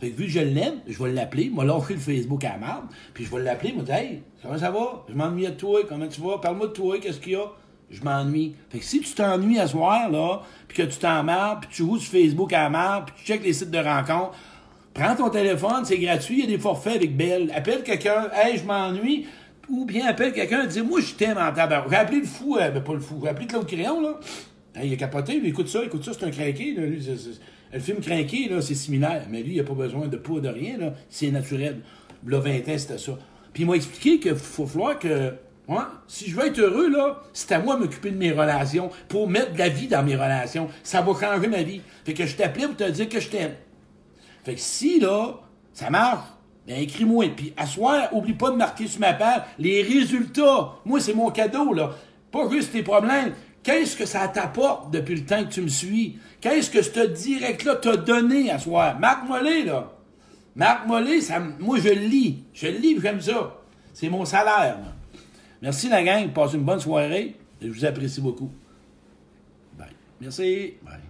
Fait 0.00 0.10
que 0.10 0.16
vu 0.16 0.24
que 0.24 0.30
je 0.30 0.40
l'aime, 0.40 0.76
je 0.88 1.02
vais 1.02 1.12
l'appeler, 1.12 1.50
moi 1.50 1.64
lâcher 1.64 1.94
le 1.94 2.00
Facebook 2.00 2.42
à 2.44 2.52
la 2.52 2.58
marde, 2.58 2.86
puis 3.12 3.24
je 3.24 3.30
vais 3.30 3.42
l'appeler, 3.42 3.72
moi 3.74 3.84
dire 3.84 3.94
Hey, 3.94 4.22
comment 4.42 4.56
ça 4.56 4.70
va? 4.70 5.04
Je 5.08 5.14
m'ennuie 5.14 5.46
de 5.46 5.50
toi, 5.50 5.80
comment 5.86 6.08
tu 6.08 6.20
vas? 6.22 6.38
Parle-moi 6.38 6.68
de 6.68 6.72
toi, 6.72 6.98
qu'est-ce 6.98 7.20
qu'il 7.20 7.32
y 7.32 7.36
a? 7.36 7.44
Je 7.90 8.02
m'ennuie. 8.02 8.54
Fait 8.70 8.78
que 8.78 8.84
si 8.84 9.00
tu 9.00 9.12
t'ennuies 9.12 9.58
à 9.58 9.66
soir, 9.66 10.10
là, 10.10 10.42
puis 10.68 10.78
que 10.78 10.82
tu 10.84 10.98
t'emmerdes, 10.98 11.60
puis 11.60 11.70
tu 11.70 11.82
joues 11.82 11.98
sur 11.98 12.10
Facebook 12.12 12.52
à 12.52 12.62
la 12.62 12.70
marde, 12.70 13.06
puis 13.06 13.14
tu 13.18 13.24
checkes 13.26 13.44
les 13.44 13.52
sites 13.52 13.70
de 13.70 13.78
rencontres, 13.78 14.34
prends 14.94 15.14
ton 15.16 15.28
téléphone, 15.28 15.84
c'est 15.84 15.98
gratuit, 15.98 16.38
il 16.38 16.40
y 16.40 16.44
a 16.44 16.46
des 16.46 16.58
forfaits 16.58 16.96
avec 16.96 17.16
Belle. 17.16 17.52
Appelle 17.54 17.82
quelqu'un, 17.82 18.30
hey, 18.32 18.56
je 18.56 18.64
m'ennuie, 18.64 19.26
ou 19.68 19.84
bien 19.84 20.06
appelle 20.06 20.32
quelqu'un, 20.32 20.66
dis 20.66 20.80
moi 20.80 21.00
je 21.00 21.14
t'aime 21.14 21.36
en 21.36 21.52
tabac. 21.52 21.86
J'ai 21.90 22.20
le 22.20 22.26
fou, 22.26 22.56
euh, 22.56 22.70
ben 22.70 22.82
pas 22.82 22.94
le 22.94 23.00
fou, 23.00 23.20
j'ai 23.22 23.28
appelé 23.28 23.46
Claude 23.46 23.66
Crayon, 23.66 24.00
là. 24.00 24.18
il 24.82 24.92
a 24.92 24.96
capoté, 24.96 25.38
lui, 25.38 25.50
écoute 25.50 25.68
ça, 25.68 25.84
écoute 25.84 26.04
ça, 26.04 26.12
c'est 26.12 26.24
un 26.24 26.30
craqué, 26.30 26.74
là, 26.74 26.86
lui, 26.86 27.06
le 27.72 27.78
film 27.78 28.00
craqué, 28.00 28.48
là, 28.48 28.60
c'est 28.60 28.74
similaire, 28.74 29.26
mais 29.30 29.42
lui, 29.42 29.54
il 29.54 29.60
a 29.60 29.64
pas 29.64 29.74
besoin 29.74 30.08
de 30.08 30.16
poudre, 30.16 30.42
de 30.42 30.48
rien, 30.48 30.76
là, 30.78 30.94
c'est 31.08 31.30
naturel. 31.30 31.80
Là, 32.26 32.40
20 32.40 32.50
ans, 32.68 32.78
c'était 32.78 32.98
ça. 32.98 33.18
Puis 33.52 33.62
il 33.62 33.66
m'a 33.66 33.74
expliqué 33.74 34.18
qu'il 34.20 34.34
faut 34.34 34.66
falloir 34.66 34.98
que, 34.98 35.34
si 36.08 36.28
je 36.28 36.36
veux 36.36 36.46
être 36.46 36.58
heureux, 36.58 36.90
là, 36.90 37.22
c'est 37.32 37.52
à 37.52 37.60
moi 37.60 37.76
de 37.76 37.80
m'occuper 37.80 38.10
de 38.10 38.16
mes 38.16 38.32
relations, 38.32 38.90
pour 39.08 39.28
mettre 39.28 39.52
de 39.52 39.58
la 39.58 39.68
vie 39.68 39.86
dans 39.86 40.02
mes 40.02 40.16
relations. 40.16 40.68
Ça 40.82 41.00
va 41.00 41.12
changer 41.12 41.48
ma 41.48 41.62
vie. 41.62 41.80
Fait 42.04 42.14
que 42.14 42.26
je 42.26 42.36
t'appelais 42.36 42.66
pour 42.66 42.76
te 42.76 42.90
dire 42.90 43.08
que 43.08 43.20
je 43.20 43.28
t'aime. 43.28 43.54
Fait 44.44 44.54
que 44.54 44.60
si, 44.60 44.98
là, 44.98 45.40
ça 45.72 45.90
marche, 45.90 46.24
Ben, 46.66 46.78
écris-moi. 46.82 47.26
Puis, 47.36 47.52
à 47.56 47.66
soir, 47.66 48.08
oublie 48.12 48.34
pas 48.34 48.50
de 48.50 48.56
marquer 48.56 48.86
sur 48.86 49.00
ma 49.00 49.12
page 49.12 49.42
les 49.58 49.82
résultats. 49.82 50.74
Moi, 50.84 51.00
c'est 51.00 51.14
mon 51.14 51.30
cadeau, 51.30 51.72
là. 51.72 51.96
Pas 52.30 52.48
juste 52.50 52.72
tes 52.72 52.82
problèmes. 52.82 53.32
Qu'est-ce 53.62 53.96
que 53.96 54.06
ça 54.06 54.26
t'apporte 54.28 54.90
depuis 54.90 55.16
le 55.16 55.24
temps 55.24 55.44
que 55.44 55.52
tu 55.52 55.60
me 55.60 55.68
suis? 55.68 56.18
Qu'est-ce 56.40 56.70
que 56.70 56.82
ce 56.82 57.06
direct-là 57.06 57.76
t'a 57.76 57.96
donné 57.96 58.50
à 58.50 58.58
soir? 58.58 58.98
Marque-moi 58.98 59.42
là. 59.42 59.92
Marque-moi 60.56 61.20
ça, 61.20 61.38
moi, 61.58 61.78
je 61.78 61.88
le 61.88 62.06
lis. 62.06 62.44
Je 62.54 62.66
le 62.68 62.78
lis, 62.78 62.98
j'aime 63.00 63.20
ça. 63.20 63.56
C'est 63.92 64.08
mon 64.08 64.24
salaire. 64.24 64.78
Merci, 65.62 65.88
la 65.88 66.02
gang. 66.02 66.32
Passez 66.32 66.56
une 66.56 66.64
bonne 66.64 66.80
soirée. 66.80 67.36
Je 67.60 67.68
vous 67.68 67.84
apprécie 67.84 68.20
beaucoup. 68.20 68.50
Bye. 69.76 69.88
Merci. 70.20 70.74
Bye. 70.82 71.09